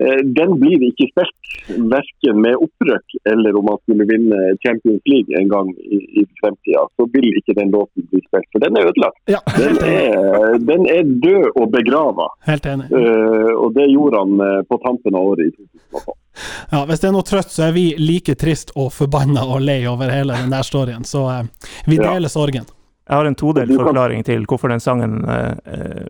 eh, 0.02 0.22
den 0.38 0.54
blir 0.62 0.86
ikke 0.88 1.10
spilt. 1.12 1.34
Verken 1.92 2.40
med 2.46 2.56
opprøk 2.64 3.18
eller 3.28 3.58
om 3.60 3.68
han 3.68 3.80
skulle 3.84 4.06
vinne 4.08 4.38
Champions 4.64 5.02
League 5.12 5.36
en 5.42 5.50
gang 5.52 5.74
i, 5.84 6.00
i 6.22 6.24
fremtida. 6.40 6.86
Så 6.96 7.08
vil 7.14 7.28
ikke 7.42 7.58
den 7.58 7.74
låten 7.76 8.08
bli 8.12 8.22
spilt, 8.24 8.48
for 8.54 8.64
den 8.64 8.80
er 8.80 8.88
ødelagt. 8.88 9.20
Ja, 9.30 9.42
Den 9.62 9.82
er, 9.84 10.56
den 10.70 10.88
er 10.94 11.04
død 11.28 11.50
og 11.60 11.68
begrava, 11.76 12.30
Helt 12.48 12.66
enig. 12.72 12.88
Uh, 12.94 13.52
og 13.66 13.76
det 13.76 13.90
gjorde 13.92 14.24
han 14.24 14.64
på 14.70 14.80
tampen 14.86 15.18
av 15.18 15.28
året 15.34 15.50
i 15.50 15.52
2012. 15.58 16.18
Ja, 16.72 16.84
hvis 16.86 17.02
det 17.02 17.10
er 17.10 17.16
noe 17.18 17.26
trøtt, 17.28 17.52
så 17.52 17.68
er 17.68 17.76
vi 17.76 17.86
like 18.00 18.38
trist 18.40 18.72
og 18.78 18.92
forbanna 18.94 19.44
og 19.50 19.64
lei 19.66 19.82
over 19.90 20.12
hele 20.14 20.38
den 20.38 20.54
der 20.54 20.66
storyen, 20.68 21.06
så 21.08 21.26
uh, 21.42 21.70
vi 21.90 21.98
Ja. 22.00 22.14
deler 22.14 22.32
sorgen. 22.32 22.70
Jeg 23.08 23.16
har 23.16 23.26
en 23.30 23.36
todelt 23.40 23.72
forklaring 23.72 24.24
til 24.28 24.44
hvorfor 24.50 24.68
den 24.72 24.82
sangen 24.84 25.22
eh, 25.32 25.54
eh, 25.64 26.08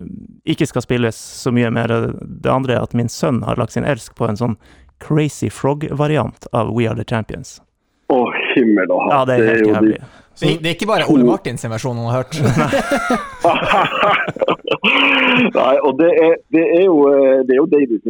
ikke 0.50 0.66
skal 0.66 0.82
spilles 0.82 1.14
så 1.16 1.52
mye 1.54 1.70
mer. 1.74 1.88
Det 2.18 2.50
andre 2.50 2.74
er 2.80 2.84
at 2.88 2.94
min 2.98 3.10
sønn 3.12 3.44
har 3.46 3.56
lagt 3.62 3.74
sin 3.78 3.86
elsk 3.86 4.16
på 4.18 4.26
en 4.30 4.38
sånn 4.40 4.56
Crazy 5.04 5.50
Frog-variant 5.54 6.48
av 6.58 6.74
We 6.74 6.88
Are 6.90 6.98
The 6.98 7.06
Champions. 7.06 7.62
Å, 8.10 8.32
himmel 8.56 8.90
og 8.90 9.02
hav. 9.06 9.12
Ja, 9.14 9.26
det 9.30 9.34
er 9.38 9.42
helt 9.52 9.62
jo 9.62 9.68
de- 9.68 9.74
jævlig. 9.76 10.02
Det, 10.38 10.62
det 10.62 10.70
er 10.70 10.76
ikke 10.76 10.86
bare 10.86 11.10
Ole 11.10 11.26
Martins 11.26 11.66
versjon 11.66 11.98
han 11.98 12.06
har 12.12 12.22
hørt. 12.22 12.38
Nei, 15.58 15.76
og 15.82 15.98
det 15.98 16.10
er, 16.14 16.36
det 16.54 16.64
er 16.78 16.84
jo, 16.86 16.98
eh, 17.10 17.40
det 17.46 17.56
er 17.56 17.60
jo 17.62 17.68
Davies 17.72 18.04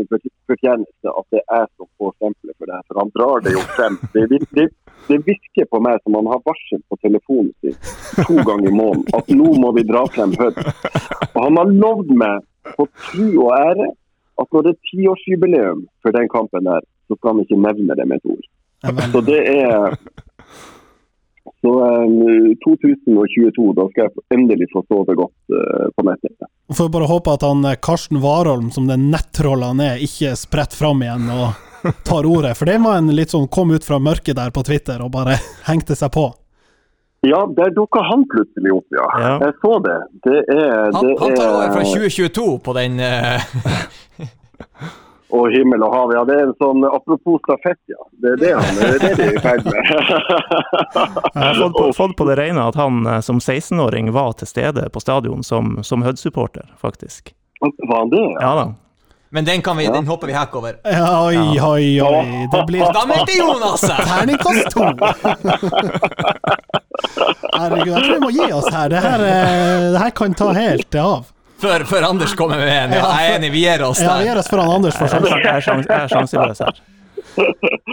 fortjeneste 0.50 1.12
at 1.12 1.28
det 1.36 1.44
er 1.44 1.66
som 1.76 1.88
får 2.00 2.14
stempelet 2.18 2.56
for 2.58 2.70
det 2.70 2.76
her. 2.76 2.86
For 2.88 2.96
han 3.02 3.12
drar 3.16 3.44
det 3.46 3.54
jo 3.56 3.64
frem. 3.78 3.96
Det, 4.14 4.22
det, 4.58 4.68
det 5.08 5.20
virker 5.28 5.68
på 5.72 5.82
meg 5.84 6.02
som 6.04 6.18
han 6.20 6.30
har 6.32 6.44
varsel 6.46 6.82
på 6.90 6.98
telefonen 7.04 7.54
sin 7.62 7.78
to 8.28 8.38
ganger 8.48 8.70
i 8.70 8.76
måneden 8.76 9.18
at 9.18 9.32
nå 9.40 9.54
må 9.62 9.72
vi 9.78 9.86
dra 9.88 10.04
frem 10.12 10.36
Hud. 10.40 10.60
Og 11.34 11.40
han 11.40 11.60
har 11.62 11.74
lovd 11.86 12.14
meg 12.24 12.46
på 12.76 12.88
tru 13.08 13.26
og 13.46 13.52
ære 13.58 13.90
at 14.38 14.54
når 14.54 14.68
det 14.68 14.74
er 14.76 14.92
tiårsjubileum 14.92 15.84
for 16.06 16.14
den 16.14 16.30
kampen 16.30 16.70
der, 16.70 16.86
så 17.08 17.18
skal 17.18 17.34
han 17.34 17.44
ikke 17.46 17.62
nevne 17.64 17.98
det 17.98 18.08
med 18.08 18.22
et 18.22 18.32
ord. 18.36 18.48
Så 19.12 19.22
det 19.26 19.40
er 19.50 19.96
så 21.62 21.74
eh, 21.86 22.52
2022, 22.66 23.74
da 23.78 23.88
skal 23.92 24.04
jeg 24.06 24.26
endelig 24.36 24.68
få 24.74 24.84
sove 24.86 25.16
godt 25.18 25.56
uh, 25.56 25.88
på 25.96 26.06
nettet. 26.06 26.50
Får 26.78 26.92
bare 26.94 27.10
håpe 27.10 27.34
at 27.34 27.46
han 27.48 27.66
eh, 27.66 27.80
Karsten 27.82 28.20
Warholm, 28.22 28.70
som 28.76 28.90
den 28.90 29.08
nettrollen 29.14 29.74
han 29.74 29.86
er, 29.86 30.04
ikke 30.04 30.36
spretter 30.38 30.78
fram 30.78 31.02
igjen 31.02 31.26
og 31.34 31.56
tar 32.08 32.26
ordet. 32.26 32.58
For 32.58 32.70
det 32.70 32.78
var 32.84 33.00
en 33.00 33.14
litt 33.16 33.34
sånn 33.34 33.48
kom 33.52 33.72
ut 33.72 33.86
fra 33.86 34.00
mørket 34.00 34.38
der 34.40 34.54
på 34.56 34.64
Twitter 34.68 35.02
og 35.04 35.14
bare 35.16 35.40
hengte 35.70 35.98
seg 35.98 36.12
på. 36.16 36.30
Ja, 37.26 37.42
der 37.58 37.74
dukka 37.74 38.04
han 38.06 38.28
plutselig 38.30 38.72
opp, 38.76 38.86
ja. 38.94 39.08
Ja. 39.20 39.34
Jeg 39.42 39.58
så 39.62 39.74
det. 39.84 39.98
Det 40.28 40.38
er, 40.54 40.92
Han, 40.94 41.08
det 41.08 41.16
han 41.20 41.36
tar 41.36 41.56
ordet 41.56 41.74
fra 41.74 41.82
er 41.82 41.92
2022 41.96 42.48
på 42.64 42.78
den 42.78 43.02
uh... 43.02 43.42
Å, 45.28 45.42
himmel 45.52 45.84
og 45.84 45.92
hav. 45.92 46.12
Ja, 46.16 46.22
det 46.24 46.38
er 46.38 46.46
en 46.46 46.54
sånn 46.56 46.86
apropos 46.88 47.42
stafett, 47.44 47.80
ja. 47.92 48.00
Det 48.24 48.38
er 48.38 48.38
det 48.40 48.52
han 48.56 48.78
det 48.78 48.86
er 48.88 49.02
det 49.02 49.10
de 49.18 49.26
er 49.26 49.36
i 49.36 49.42
ferd 49.44 49.66
med. 49.68 49.90
Jeg 51.36 51.42
har 51.42 51.60
fått 51.60 51.76
på, 51.76 51.88
fått 51.98 52.16
på 52.22 52.28
det 52.30 52.38
rene 52.40 52.64
at 52.64 52.80
han 52.80 53.02
eh, 53.04 53.20
som 53.26 53.42
16-åring 53.44 54.14
var 54.16 54.38
til 54.40 54.48
stede 54.48 54.88
på 54.94 55.04
stadion 55.04 55.44
som, 55.44 55.82
som 55.84 56.06
Hødd-supporter, 56.08 56.70
faktisk. 56.80 57.34
Var 57.60 57.98
han 57.98 58.14
det? 58.14 58.24
Ja? 58.24 58.40
Ja 58.46 58.54
da. 58.62 58.68
Men 59.30 59.46
den, 59.46 59.62
kan 59.62 59.78
vi, 59.78 59.86
den 59.92 60.08
hopper 60.08 60.28
vi 60.28 60.34
hekk 60.38 60.54
over. 60.56 60.78
Ja, 60.88 61.08
Oi, 61.26 61.60
oi, 61.60 61.88
oi. 62.02 62.48
Det 62.54 62.62
blir 62.70 62.86
Da 62.96 63.02
meldte 63.10 63.34
Jonas 63.38 63.82
seg! 63.84 63.98
terningkast 64.08 64.70
to! 64.72 64.86
Herregud, 67.58 67.92
jeg 67.92 68.04
tror 68.04 68.14
vi 68.14 68.20
må 68.24 68.30
gi 68.34 68.48
oss 68.56 68.70
her. 68.74 68.90
Det 68.94 69.02
her, 69.04 69.24
eh, 69.28 69.88
det 69.94 70.02
her 70.04 70.14
kan 70.16 70.34
ta 70.38 70.52
helt 70.56 70.96
av. 71.02 71.26
Før, 71.62 71.84
før 71.90 72.06
Anders 72.12 72.36
kommer 72.38 72.60
med 72.62 72.70
en. 72.70 72.92
Ja, 73.00 73.08
jeg 73.18 73.32
er 73.32 73.40
enig, 73.40 73.52
vi 73.56 73.64
gir 73.66 73.82
oss 73.88 74.00
Ja, 74.04 74.14
vi 74.20 74.24
der. 74.28 74.30
gir 74.32 74.40
oss 74.44 74.50
foran 74.52 74.70
Anders 74.78 74.98
for 75.00 75.08
Jeg 75.10 75.16
sjansen. 75.18 75.40
er, 75.42 75.62
sjans, 75.66 75.88
jeg 75.90 76.02
er 76.04 76.12
sjanseløs 76.14 76.60
her. 76.62 76.82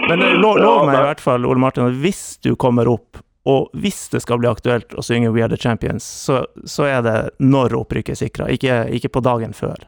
Men 0.09 0.21
eh, 0.21 0.35
lov, 0.41 0.59
lov 0.61 0.85
meg 0.87 0.99
i 0.99 1.05
hvert 1.07 1.23
fall, 1.23 1.45
Ole 1.49 1.59
Martin, 1.61 1.87
at 1.89 1.97
hvis 2.03 2.23
du 2.45 2.53
kommer 2.61 2.87
opp, 2.91 3.19
og 3.45 3.67
hvis 3.77 4.07
det 4.13 4.21
skal 4.23 4.39
bli 4.41 4.49
aktuelt 4.49 4.93
å 4.97 5.03
synge 5.05 5.29
We 5.33 5.43
Are 5.45 5.49
The 5.51 5.57
Champions, 5.61 6.05
så, 6.05 6.43
så 6.65 6.87
er 6.89 7.01
det 7.05 7.17
når 7.41 7.75
opprykket 7.81 8.15
er 8.15 8.21
sikra, 8.23 8.47
ikke, 8.53 8.79
ikke 8.97 9.11
på 9.17 9.21
dagen 9.25 9.53
før. 9.53 9.83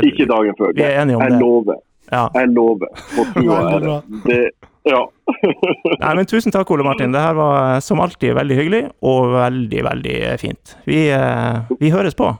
Ikke 0.00 0.26
dagen 0.30 0.54
før. 0.58 0.72
Vi 0.76 0.82
er 0.86 1.00
enige 1.02 1.16
om 1.18 1.22
Jeg 1.26 1.32
det. 1.34 1.40
lover. 1.40 1.80
Ja. 2.12 2.26
Jeg 2.34 2.48
lover. 2.56 2.88
Det, 4.26 4.38
ja. 4.88 5.02
Nei, 6.02 6.14
men 6.18 6.26
tusen 6.26 6.52
takk, 6.52 6.70
Ole 6.74 6.84
Martin. 6.86 7.12
Det 7.14 7.20
her 7.22 7.36
var 7.38 7.76
eh, 7.76 7.80
som 7.84 8.00
alltid 8.02 8.34
veldig 8.34 8.56
hyggelig, 8.58 8.80
og 9.06 9.32
veldig, 9.36 9.84
veldig 9.86 10.16
fint. 10.42 10.76
Vi, 10.88 11.04
eh, 11.14 11.76
vi 11.80 11.92
høres 11.94 12.16
på. 12.18 12.32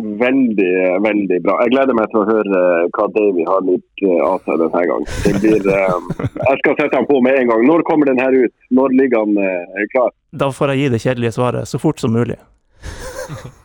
Veldig, 0.00 1.02
veldig 1.04 1.38
bra. 1.44 1.58
Jeg 1.66 1.74
gleder 1.74 1.96
meg 1.98 2.06
til 2.08 2.22
å 2.22 2.28
høre 2.30 2.60
eh, 2.80 2.86
hva 2.96 3.04
Davy 3.12 3.44
har 3.44 3.60
litt 3.68 4.04
eh, 4.06 4.22
av 4.24 4.38
seg 4.46 4.62
denne 4.62 4.84
gangen. 4.88 5.10
Blir, 5.42 5.66
eh, 5.74 6.22
jeg 6.48 6.62
skal 6.62 6.78
sette 6.78 6.96
han 6.96 7.08
på 7.10 7.18
med 7.26 7.36
en 7.42 7.50
gang. 7.52 7.66
Når 7.68 7.84
kommer 7.90 8.08
den 8.08 8.22
her 8.22 8.32
ut? 8.32 8.54
Når 8.72 8.96
ligger 8.96 9.26
han 9.26 9.36
eh, 9.44 9.84
klar? 9.92 10.08
Da 10.40 10.48
får 10.56 10.72
jeg 10.72 10.80
gi 10.86 10.88
det 10.94 11.02
kjedelige 11.04 11.36
svaret 11.36 11.68
så 11.68 11.82
fort 11.82 12.00
som 12.00 12.16
mulig. 12.16 12.38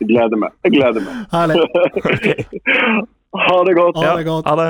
Jeg 0.00 0.08
gleder 0.08 0.40
meg. 0.40 0.50
Jeg 0.64 0.72
gleder 0.78 1.00
meg. 1.06 1.14
Herlig. 1.34 1.56
Ha 3.36 3.56
det 3.68 3.72
godt. 3.76 3.96
Ha 4.00 4.12
det 4.16 4.24
godt. 4.24 4.46
Ha 4.48 4.52
det. 4.56 4.68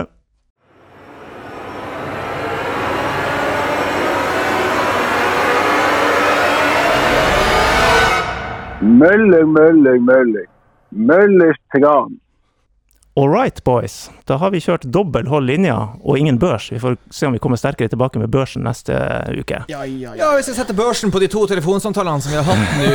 Mølling, 8.80 9.48
mølling, 9.52 10.02
mølling. 10.04 10.48
Møllers 10.90 11.58
tran. 11.74 12.18
All 13.18 13.28
right, 13.32 13.64
boys. 13.64 14.10
Da 14.28 14.36
har 14.36 14.50
vi 14.52 14.58
kjørt 14.60 14.82
dobbel 14.92 15.24
hold 15.30 15.46
linja 15.48 15.76
og 16.04 16.18
ingen 16.20 16.36
børs. 16.38 16.66
Vi 16.72 16.76
får 16.82 16.96
se 17.10 17.26
om 17.26 17.32
vi 17.32 17.38
kommer 17.40 17.56
sterkere 17.56 17.88
tilbake 17.88 18.20
med 18.20 18.28
børsen 18.28 18.60
neste 18.66 18.92
uke. 19.40 19.62
Ja, 19.72 19.84
ja, 19.88 20.10
ja. 20.12 20.16
Ja, 20.20 20.28
hvis 20.36 20.50
jeg 20.50 20.58
setter 20.58 20.76
børsen 20.76 21.08
på 21.14 21.22
de 21.22 21.28
to 21.32 21.46
telefonsamtalene 21.48 22.20
som 22.20 22.34
vi 22.34 22.36
har 22.36 22.44
hatt 22.44 22.76
nå 22.76 22.88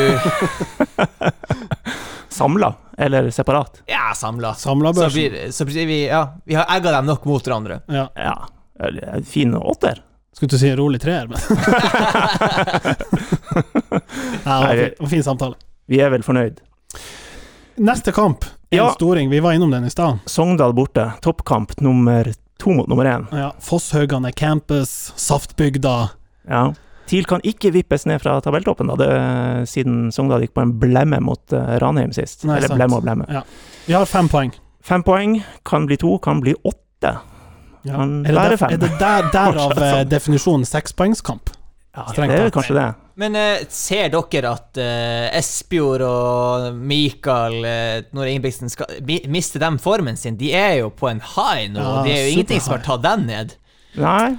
Samla 2.31 2.69
eller 3.01 3.31
separat? 3.33 3.81
Ja, 3.89 4.11
samla. 4.15 4.53
Samla 4.61 4.93
Så 4.93 4.99
børsen. 5.01 5.17
blir, 5.17 5.51
så 5.57 5.65
blir 5.65 5.85
vi 5.89 5.97
Ja, 6.05 6.21
vi 6.45 6.53
har 6.59 6.69
egga 6.77 6.91
dem 6.99 7.09
nok 7.09 7.25
mot 7.25 7.41
hverandre. 7.43 7.81
Ja. 7.89 8.05
Ja. 8.15 8.37
en 9.17 9.25
Fin 9.25 9.55
åtter. 9.57 10.03
Skulle 10.37 10.53
til 10.53 10.57
å 10.57 10.61
si 10.61 10.75
rolig 10.77 11.01
treer, 11.03 11.27
men 11.27 11.37
Nei, 13.91 13.97
det 14.45 14.45
var 14.45 14.77
Nei, 14.77 15.09
fin, 15.11 15.23
samtale. 15.25 15.57
Vi 15.91 15.99
er 15.99 16.13
vel 16.13 16.23
fornøyd. 16.23 16.61
Neste 17.83 18.13
kamp, 18.15 18.45
en 18.45 18.60
Ja. 18.77 18.89
storing. 18.95 19.29
Vi 19.29 19.39
var 19.39 19.53
innom 19.53 19.71
den 19.71 19.85
i 19.85 19.89
stad. 19.89 20.19
Sogndal 20.25 20.73
borte. 20.73 21.11
Toppkamp 21.21 21.79
nummer 21.81 22.33
to 22.59 22.69
mot 22.73 22.87
nummer 22.87 23.05
én. 23.05 23.25
Ja, 23.31 23.53
Fosshaugane 23.59 24.31
campus, 24.31 25.13
Saftbygda. 25.15 26.09
Ja. 26.47 26.73
TIL 27.05 27.25
kan 27.25 27.41
ikke 27.43 27.71
vippes 27.75 28.05
ned 28.07 28.21
fra 28.23 28.37
tabelltoppen, 28.41 28.87
da, 28.87 28.95
det, 28.95 29.67
siden 29.67 30.11
Sogndal 30.15 30.45
gikk 30.45 30.53
på 30.55 30.61
en 30.63 30.71
blemme 30.79 31.19
mot 31.19 31.41
uh, 31.53 31.73
Ranheim 31.83 32.13
sist. 32.15 32.45
Nei, 32.47 32.57
Eller 32.61 32.71
sant. 32.71 32.79
blemme 32.79 32.99
og 33.01 33.03
blemme. 33.03 33.25
Ja. 33.27 33.41
Vi 33.89 33.93
har 33.97 34.05
fem 34.07 34.29
poeng. 34.31 34.53
Fem 34.85 35.03
poeng. 35.03 35.41
Kan 35.67 35.85
bli 35.89 35.97
to, 35.99 36.15
kan 36.23 36.39
bli 36.39 36.53
åtte. 36.63 37.17
Ja. 37.83 37.95
Kan 37.97 38.21
Er 38.25 38.31
det, 38.31 38.37
være 38.37 38.57
fem. 38.61 38.71
er 38.77 38.77
det 38.85 38.91
der, 39.01 39.27
derav 39.33 39.75
eh, 39.89 40.03
definisjonen 40.07 40.63
sekspoengskamp? 40.69 41.49
Ja, 41.97 42.05
det 42.15 42.29
er 42.39 42.53
kanskje 42.55 42.77
det. 42.77 42.87
Men 43.21 43.35
eh, 43.37 43.63
ser 43.69 44.09
dere 44.13 44.51
at 44.55 44.79
eh, 44.81 45.27
Espejord 45.37 46.01
og 46.07 46.77
Mikael 46.89 47.57
eh, 47.67 47.97
Når 48.17 48.31
Ingebrigtsen 48.31 48.71
skal 48.73 49.01
mi- 49.05 49.23
miste 49.29 49.61
dem 49.61 49.77
formen 49.81 50.17
sin? 50.17 50.39
De 50.39 50.49
er 50.57 50.79
jo 50.81 50.89
på 50.89 51.09
en 51.11 51.21
high 51.35 51.67
nå. 51.73 51.81
Ja, 51.83 51.99
det 52.07 52.15
er 52.17 52.23
jo 52.25 52.31
ingenting 52.37 52.63
som 52.65 52.77
har 52.77 52.85
tatt 52.87 53.03
den 53.05 53.27
ned. 53.29 53.53
Nei. 53.99 54.31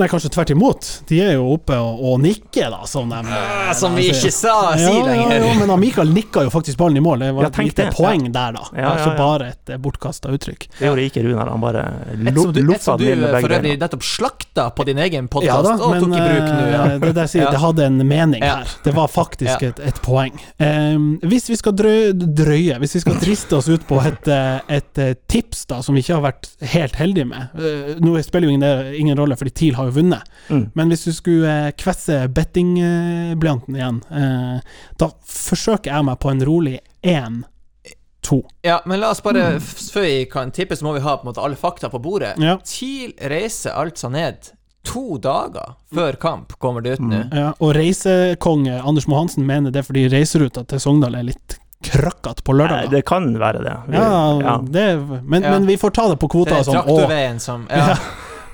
Nei, 0.00 0.08
kanskje 0.08 0.30
tvert 0.32 0.50
imot. 0.54 0.86
De 1.10 1.18
er 1.20 1.34
jo 1.36 1.44
oppe 1.52 1.76
og, 1.76 1.98
og 2.08 2.20
nikker, 2.24 2.70
da, 2.72 2.86
som 2.88 3.10
de 3.12 3.18
eh, 3.20 3.72
Som 3.76 3.98
vi 3.98 4.06
ikke 4.08 4.30
sa 4.32 4.54
si 4.78 4.86
ja, 4.86 5.02
lenger. 5.04 5.34
ja, 5.44 5.50
men 5.58 5.68
han 5.68 5.80
Mikael 5.82 6.08
nikka 6.14 6.44
jo 6.46 6.52
faktisk 6.54 6.78
ballen 6.80 6.96
i 6.96 7.02
mål. 7.04 7.20
Det 7.26 7.32
var 7.36 7.44
Ja, 7.44 7.50
et 7.52 7.58
lite 7.66 7.84
det. 7.90 7.96
poeng 7.98 8.24
der, 8.32 8.54
da. 8.56 8.62
Ja, 8.72 8.80
ja, 8.80 8.92
Altså 8.94 9.10
bare 9.18 9.50
et 9.52 9.72
eh, 9.74 9.80
bortkasta 9.84 10.32
uttrykk. 10.32 10.64
Det 10.78 10.88
gjorde 10.88 11.04
ikke 11.10 11.24
Runar. 11.26 11.50
Han 11.52 11.60
bare 11.60 11.82
loffa 12.16 12.94
som 12.94 12.98
du 13.02 13.04
den 13.04 13.20
med 13.20 13.34
begge 13.34 13.42
for 13.44 13.56
øvrig 13.58 13.74
nettopp 13.82 14.06
slakta 14.08 14.66
på 14.76 14.86
din 14.88 15.02
egen 15.04 15.28
podkast 15.32 15.68
og 15.76 15.92
men 15.92 16.04
tok 16.06 16.16
i 16.16 16.22
bruk 16.24 16.48
nå. 16.48 16.64
Ja. 16.70 16.82
eh, 16.94 16.98
det 17.04 17.12
der 17.20 17.30
sier 17.34 17.44
Ja. 17.44 17.50
det 17.52 17.60
hadde 17.66 17.86
en 17.90 18.00
mening 18.08 18.40
Ja. 18.44 18.54
her. 18.62 18.72
Det 18.84 18.94
var 18.96 19.08
faktisk 19.12 19.60
Ja. 19.62 19.68
et, 19.68 19.80
et 19.80 20.00
poeng. 20.02 20.32
Um, 20.58 21.18
hvis 21.22 21.50
vi 21.50 21.56
skal 21.60 21.76
drø, 21.76 21.94
drøye, 22.14 22.78
hvis 22.80 22.94
vi 22.96 23.00
skal 23.04 23.20
driste 23.20 23.56
oss 23.60 23.68
ut 23.68 23.84
på 23.88 24.00
et, 24.00 24.28
et, 24.28 25.04
tips 25.28 25.66
da, 25.66 25.82
som 25.82 25.94
vi 25.94 26.00
ikke 26.00 26.16
har 26.16 26.24
vært 26.32 26.48
helt 26.72 26.96
heldige 26.96 27.26
med 27.28 27.52
uh, 27.58 27.94
Nå 28.00 28.16
spiller 28.24 28.48
jo 28.48 28.54
ingen, 28.56 28.94
ingen 28.94 29.18
rolle, 29.18 29.36
fordi 29.36 29.50
TIL 29.60 29.74
har 29.76 29.88
jo 29.89 29.89
vunnet. 29.94 30.22
Mm. 30.48 30.70
Men 30.74 30.92
hvis 30.92 31.04
du 31.04 31.12
skulle 31.12 31.54
eh, 31.66 31.72
kvesse 31.78 32.28
bettingblyanten 32.36 33.76
igjen, 33.76 34.02
eh, 34.10 34.60
da 35.00 35.10
forsøker 35.26 35.92
jeg 35.92 36.04
meg 36.10 36.20
på 36.22 36.30
en 36.32 36.44
rolig 36.46 36.78
1-2. 37.02 38.40
Ja, 38.66 38.80
men 38.86 39.00
la 39.00 39.10
oss 39.10 39.22
bare, 39.22 39.56
mm. 39.56 39.60
før 39.94 40.06
vi 40.06 40.24
kan 40.30 40.50
tippe, 40.54 40.76
så 40.76 40.84
må 40.86 40.94
vi 40.96 41.04
ha 41.04 41.16
på 41.16 41.26
en 41.26 41.32
måte 41.32 41.44
alle 41.44 41.58
fakta 41.60 41.90
på 41.92 42.02
bordet. 42.02 42.34
Ja. 42.38 42.58
TIL 42.64 43.14
reiser 43.30 43.76
altså 43.76 44.10
ned 44.12 44.52
to 44.86 45.18
dager 45.20 45.74
før 45.94 46.16
kamp, 46.20 46.54
kommer 46.58 46.80
det 46.80 46.96
ut 46.96 47.02
nå. 47.04 47.24
Ja, 47.36 47.50
og 47.60 47.74
reisekonge 47.76 48.78
Anders 48.80 49.08
Mohansen 49.10 49.44
mener 49.46 49.74
det 49.74 49.84
fordi 49.84 50.06
reiseruta 50.08 50.64
til 50.68 50.80
Sogndal 50.80 51.18
er 51.18 51.26
litt 51.28 51.58
krøkkete 51.84 52.44
på 52.44 52.52
lørdag. 52.52 52.90
det 52.90 53.04
kan 53.08 53.38
være 53.38 53.62
det. 53.64 53.76
Vi- 53.88 53.96
Ja, 53.96 54.40
ja. 54.40 54.58
det, 54.62 54.98
men, 55.24 55.42
Ja. 55.42 55.50
men 55.50 55.66
vi 55.66 55.76
får 55.76 55.90
ta 55.90 56.08
det 56.08 56.18
på 56.18 56.28
Det 56.44 56.52
er 56.52 56.62
traktorveien 56.64 57.40
som 57.40 57.66
Ja. 57.70 57.76
Ja. 57.76 57.96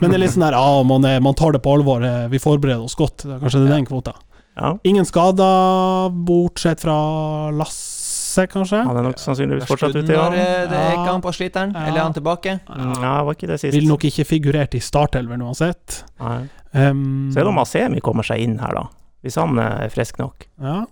Men 0.00 0.10
det 0.10 0.16
er 0.18 0.22
litt 0.22 0.34
sånn 0.34 0.44
der 0.46 0.56
ja, 0.58 0.82
man, 0.84 1.04
er- 1.04 1.20
man 1.24 1.34
tar 1.34 1.52
det 1.56 1.62
på 1.64 1.72
alvor, 1.76 2.02
eh, 2.04 2.26
vi 2.28 2.38
forbereder 2.42 2.82
oss 2.84 2.94
godt. 2.98 3.24
Det 3.24 3.34
er 3.36 3.38
Kanskje 3.40 3.62
det 3.64 3.70
er 3.70 3.74
den 3.76 3.86
kvota. 3.88 4.14
ja. 4.56 4.74
Ingen 4.84 5.04
skader, 5.08 6.10
bortsett 6.26 6.80
fra 6.80 7.50
Lasse, 7.52 8.46
kanskje? 8.52 8.82
Han 8.84 8.96
er 9.00 9.02
nok 9.08 9.16
sannsynligvis 9.22 9.66
fortsatt 9.68 9.94
ute, 9.96 10.12
ja. 10.12 10.26
Eh, 10.32 10.66
det 10.68 10.76
er 10.76 10.92
ikke 10.98 11.12
han 11.14 11.22
på 11.24 11.32
sliteren? 11.32 11.72
Ja. 11.74 11.86
Eller 11.88 12.00
er 12.00 12.04
han 12.10 12.12
tilbake? 12.16 12.58
Ja, 12.68 12.92
Ja, 13.00 13.14
var 13.24 13.34
ikke 13.34 13.48
det 13.48 13.60
sist. 13.60 13.72
Vil 13.74 13.88
nok 13.88 14.04
ikke 14.04 14.24
figurert 14.28 14.74
i 14.76 14.80
startelveren 14.84 15.42
uansett. 15.42 16.02
Nei. 16.20 16.42
Um, 16.76 17.30
Se 17.32 17.40
om 17.42 17.56
Asemi 17.58 18.00
kommer 18.04 18.22
seg 18.26 18.40
inn 18.44 18.58
her, 18.60 18.74
da. 18.76 18.82
Hvis 19.24 19.36
han 19.40 19.56
er 19.58 19.88
frisk 19.88 20.18
nok. 20.20 20.46
ja. 20.60 20.84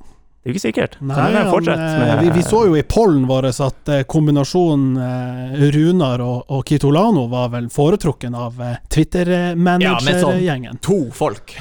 Det 0.45 0.51
er 0.51 0.53
jo 0.53 0.59
ikke 0.59 0.61
sikkert. 0.67 0.97
Nei, 1.01 1.15
han, 1.33 1.69
eh, 1.73 1.83
med 2.03 2.19
vi, 2.21 2.31
vi 2.35 2.43
så 2.45 2.59
jo 2.69 2.75
i 2.77 2.83
pollen 2.85 3.23
vår 3.25 3.47
at 3.49 3.89
eh, 3.89 4.03
kombinasjonen 4.05 4.91
eh, 5.01 5.55
Runar 5.73 6.21
og, 6.21 6.43
og 6.53 6.67
Kitolano 6.69 7.23
var 7.33 7.49
vel 7.55 7.71
foretrukken 7.73 8.37
av 8.37 8.61
eh, 8.61 8.75
Ja, 8.75 8.77
men 8.77 8.93
Twitter-manager-gjengen. 8.93 10.83
To 10.85 10.99
folk. 11.17 11.55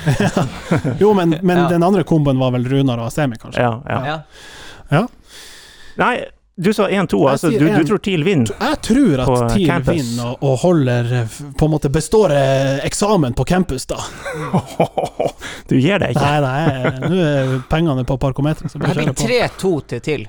Jo, 1.00 1.14
men, 1.16 1.38
men 1.42 1.58
Ja. 1.64 1.70
den 1.72 1.84
andre 1.88 2.04
komboen 2.04 2.40
var 2.44 2.52
vel 2.58 2.68
Runar 2.68 3.00
og 3.00 3.08
Asemi, 3.08 3.40
kanskje. 3.40 3.64
Ja, 3.64 3.80
ja. 3.88 4.20
Ja. 4.92 5.06
Nei, 6.04 6.18
du 6.56 6.70
sa 6.74 6.86
1-2. 6.90 7.18
Altså, 7.30 7.50
du, 7.50 7.66
du 7.66 7.88
tror 7.88 7.98
TIL 7.98 8.22
vinner? 8.24 8.52
Jeg 8.60 8.78
tror 8.86 9.24
at 9.24 9.56
TIL 9.56 9.72
vinner 9.88 10.36
og, 10.36 10.44
og 10.46 10.60
holder 10.62 11.10
På 11.58 11.66
en 11.66 11.74
måte 11.74 11.90
består 11.90 12.34
eh, 12.36 12.84
eksamen 12.86 13.34
på 13.34 13.46
campus, 13.50 13.88
da. 13.90 13.98
Du 15.70 15.74
gir 15.80 15.98
deg 16.04 16.14
ikke? 16.14 16.22
Nei, 16.22 16.38
nei, 16.46 16.94
nå 17.10 17.18
er 17.26 17.58
pengene 17.72 18.06
på 18.06 18.20
parkometeret, 18.22 18.70
så 18.70 18.78
Det 18.78 18.86
blir 18.94 19.10
kjører 19.10 19.50
3-2 19.58 19.74
til 19.90 20.04
TIL. 20.06 20.26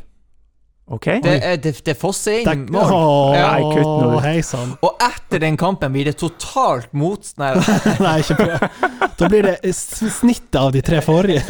OK? 0.95 1.07
Det 1.25 1.35
det, 1.65 1.73
det 1.85 1.95
fosser 1.97 2.43
inn 2.45 2.67
mål. 2.73 2.91
Oh, 2.93 3.37
Ja, 3.37 3.51
nei, 3.57 3.69
kutt 3.73 3.89
nå. 3.89 4.19
Hei 4.25 4.39
sann. 4.45 4.75
Og 4.85 5.01
etter 5.05 5.41
den 5.45 5.57
kampen 5.61 5.93
blir 5.93 6.11
det 6.11 6.17
totalt 6.21 6.93
motst... 6.93 7.39
Nei, 7.41 7.55
Nei, 8.05 8.19
ikke 8.21 8.37
prøv. 8.41 8.81
Da 9.21 9.31
blir 9.33 9.49
det 9.49 9.75
snittet 9.77 10.61
av 10.61 10.73
de 10.77 10.85
tre 10.85 11.01
forrige. 11.05 11.45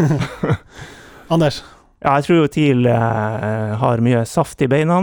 Anders. 1.35 1.63
Ja, 2.05 2.19
jeg 2.19 2.27
tror 2.27 2.37
jo 2.43 2.49
TIL 2.53 2.87
eh, 2.87 3.77
har 3.81 4.03
mye 4.05 4.25
saft 4.29 4.61
i 4.61 4.69
beina. 4.69 5.01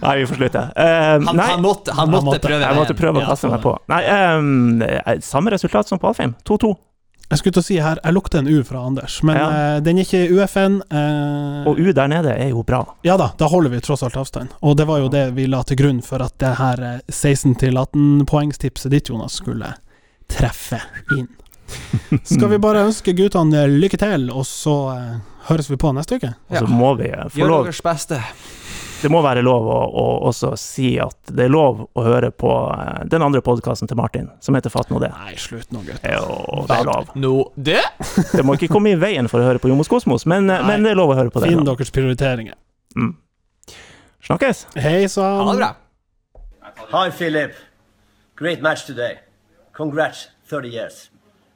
Nei, 0.00 0.12
vi 0.20 0.26
får 0.30 0.36
slutte. 0.38 0.60
Eh, 0.76 0.86
han, 1.26 1.36
nei, 1.36 1.46
han 1.50 1.62
måtte, 1.62 1.90
han 1.92 1.98
Han 1.98 2.10
måtte 2.12 2.24
måtte. 2.28 2.42
prøve 2.48 2.60
jeg 2.62 2.76
måtte 2.78 2.94
prøve 2.98 3.22
å 3.22 3.24
kaste 3.26 3.48
meg 3.50 3.62
på. 3.64 3.72
Nei, 3.90 4.02
ehm, 4.06 4.82
eh, 4.84 5.18
samme 5.26 5.50
resultat 5.50 5.88
som 5.90 5.98
på 5.98 6.10
Alfheim. 6.12 6.36
2-2. 6.46 6.74
Jeg 7.28 7.40
skulle 7.42 7.56
til 7.58 7.60
å 7.60 7.66
si 7.66 7.76
her, 7.82 7.98
jeg 8.04 8.14
lukter 8.16 8.38
en 8.40 8.46
U 8.48 8.62
fra 8.64 8.84
Anders, 8.88 9.18
men 9.22 9.36
Ja. 9.36 9.48
uh, 9.76 9.80
den 9.84 9.98
er 9.98 10.06
ikke 10.06 10.30
UFN. 10.32 10.78
Uh, 10.88 11.66
Og 11.68 11.76
U 11.82 11.90
der 11.92 12.08
nede 12.08 12.32
er 12.32 12.48
jo 12.54 12.62
bra. 12.64 12.78
ja 13.04 13.18
da, 13.20 13.32
da 13.36 13.48
holder 13.52 13.70
vi 13.74 13.80
tross 13.84 14.02
alt 14.06 14.16
avstand. 14.16 14.54
Og 14.62 14.76
det 14.78 14.86
var 14.88 14.98
jo 15.02 15.08
det 15.12 15.26
vi 15.36 15.44
la 15.46 15.60
til 15.62 15.76
grunn 15.76 16.00
for 16.02 16.22
at 16.24 16.38
det 16.40 16.54
her 16.56 16.80
eh, 16.80 17.00
16-18-poengstipset 17.12 18.90
ditt, 18.90 19.08
Jonas, 19.10 19.32
skulle 19.42 19.74
treffe 20.28 20.80
inn. 21.18 21.28
Skal 22.22 22.48
vi 22.54 22.58
bare 22.62 22.86
ønske 22.88 23.14
guttene 23.16 23.66
lykke 23.70 23.98
til, 24.00 24.28
og 24.32 24.46
så 24.48 24.76
eh, 24.94 25.18
høres 25.50 25.68
vi 25.70 25.78
på 25.80 25.92
neste 25.96 26.18
uke? 26.18 26.32
Og 26.50 26.62
så 26.62 26.70
må 26.70 26.94
vi 27.00 27.10
eh, 27.10 27.26
få 27.28 27.42
Gjør 27.42 27.52
lov 27.52 27.68
deres 27.68 27.82
beste. 27.84 28.20
Det 28.98 29.06
må 29.14 29.20
være 29.22 29.44
lov 29.46 29.68
å, 29.70 29.76
å 29.94 30.04
også 30.26 30.56
si 30.58 30.96
at 30.98 31.30
det 31.30 31.44
er 31.46 31.52
lov 31.54 31.84
å 31.94 32.02
høre 32.02 32.32
på 32.34 32.50
eh, 32.74 33.04
den 33.12 33.22
andre 33.22 33.42
podkasten 33.46 33.90
til 33.90 33.98
Martin, 34.00 34.26
som 34.42 34.56
heter 34.58 34.72
Fatt 34.74 34.90
nå 34.90 34.98
det. 35.02 35.12
Nei, 35.14 35.36
slutt 35.38 35.70
nå, 35.74 35.84
gutt. 35.86 36.02
Jo, 36.02 36.64
det 36.66 36.80
er 36.80 36.88
lov. 36.88 37.12
Nå 37.14 37.34
det? 37.54 37.84
Det 38.32 38.42
må 38.46 38.56
ikke 38.58 38.70
komme 38.72 38.96
i 38.96 38.98
veien 38.98 39.30
for 39.30 39.44
å 39.44 39.50
høre 39.52 39.62
på 39.62 39.70
Jomos 39.70 39.90
Kosmos, 39.92 40.26
men, 40.26 40.50
men 40.50 40.86
det 40.86 40.96
er 40.96 40.98
lov 40.98 41.14
å 41.14 41.18
høre 41.20 41.30
på 41.34 41.44
det. 41.44 41.52
Finn 41.52 41.66
deres 41.68 41.94
prioriteringer. 41.94 42.58
Mm. 42.98 43.14
Snakkes! 44.26 44.66
Hei 44.74 44.96
Ha 44.96 45.06
det 45.06 45.12
sann. 45.14 45.54
bra. 45.56 45.70
Hi, 46.90 47.10
Philip. 47.10 47.54
Great 48.36 48.60
match 48.62 48.86
today. 48.86 49.18
Congrats, 49.72 50.28
30 50.50 50.68
years. 50.74 51.10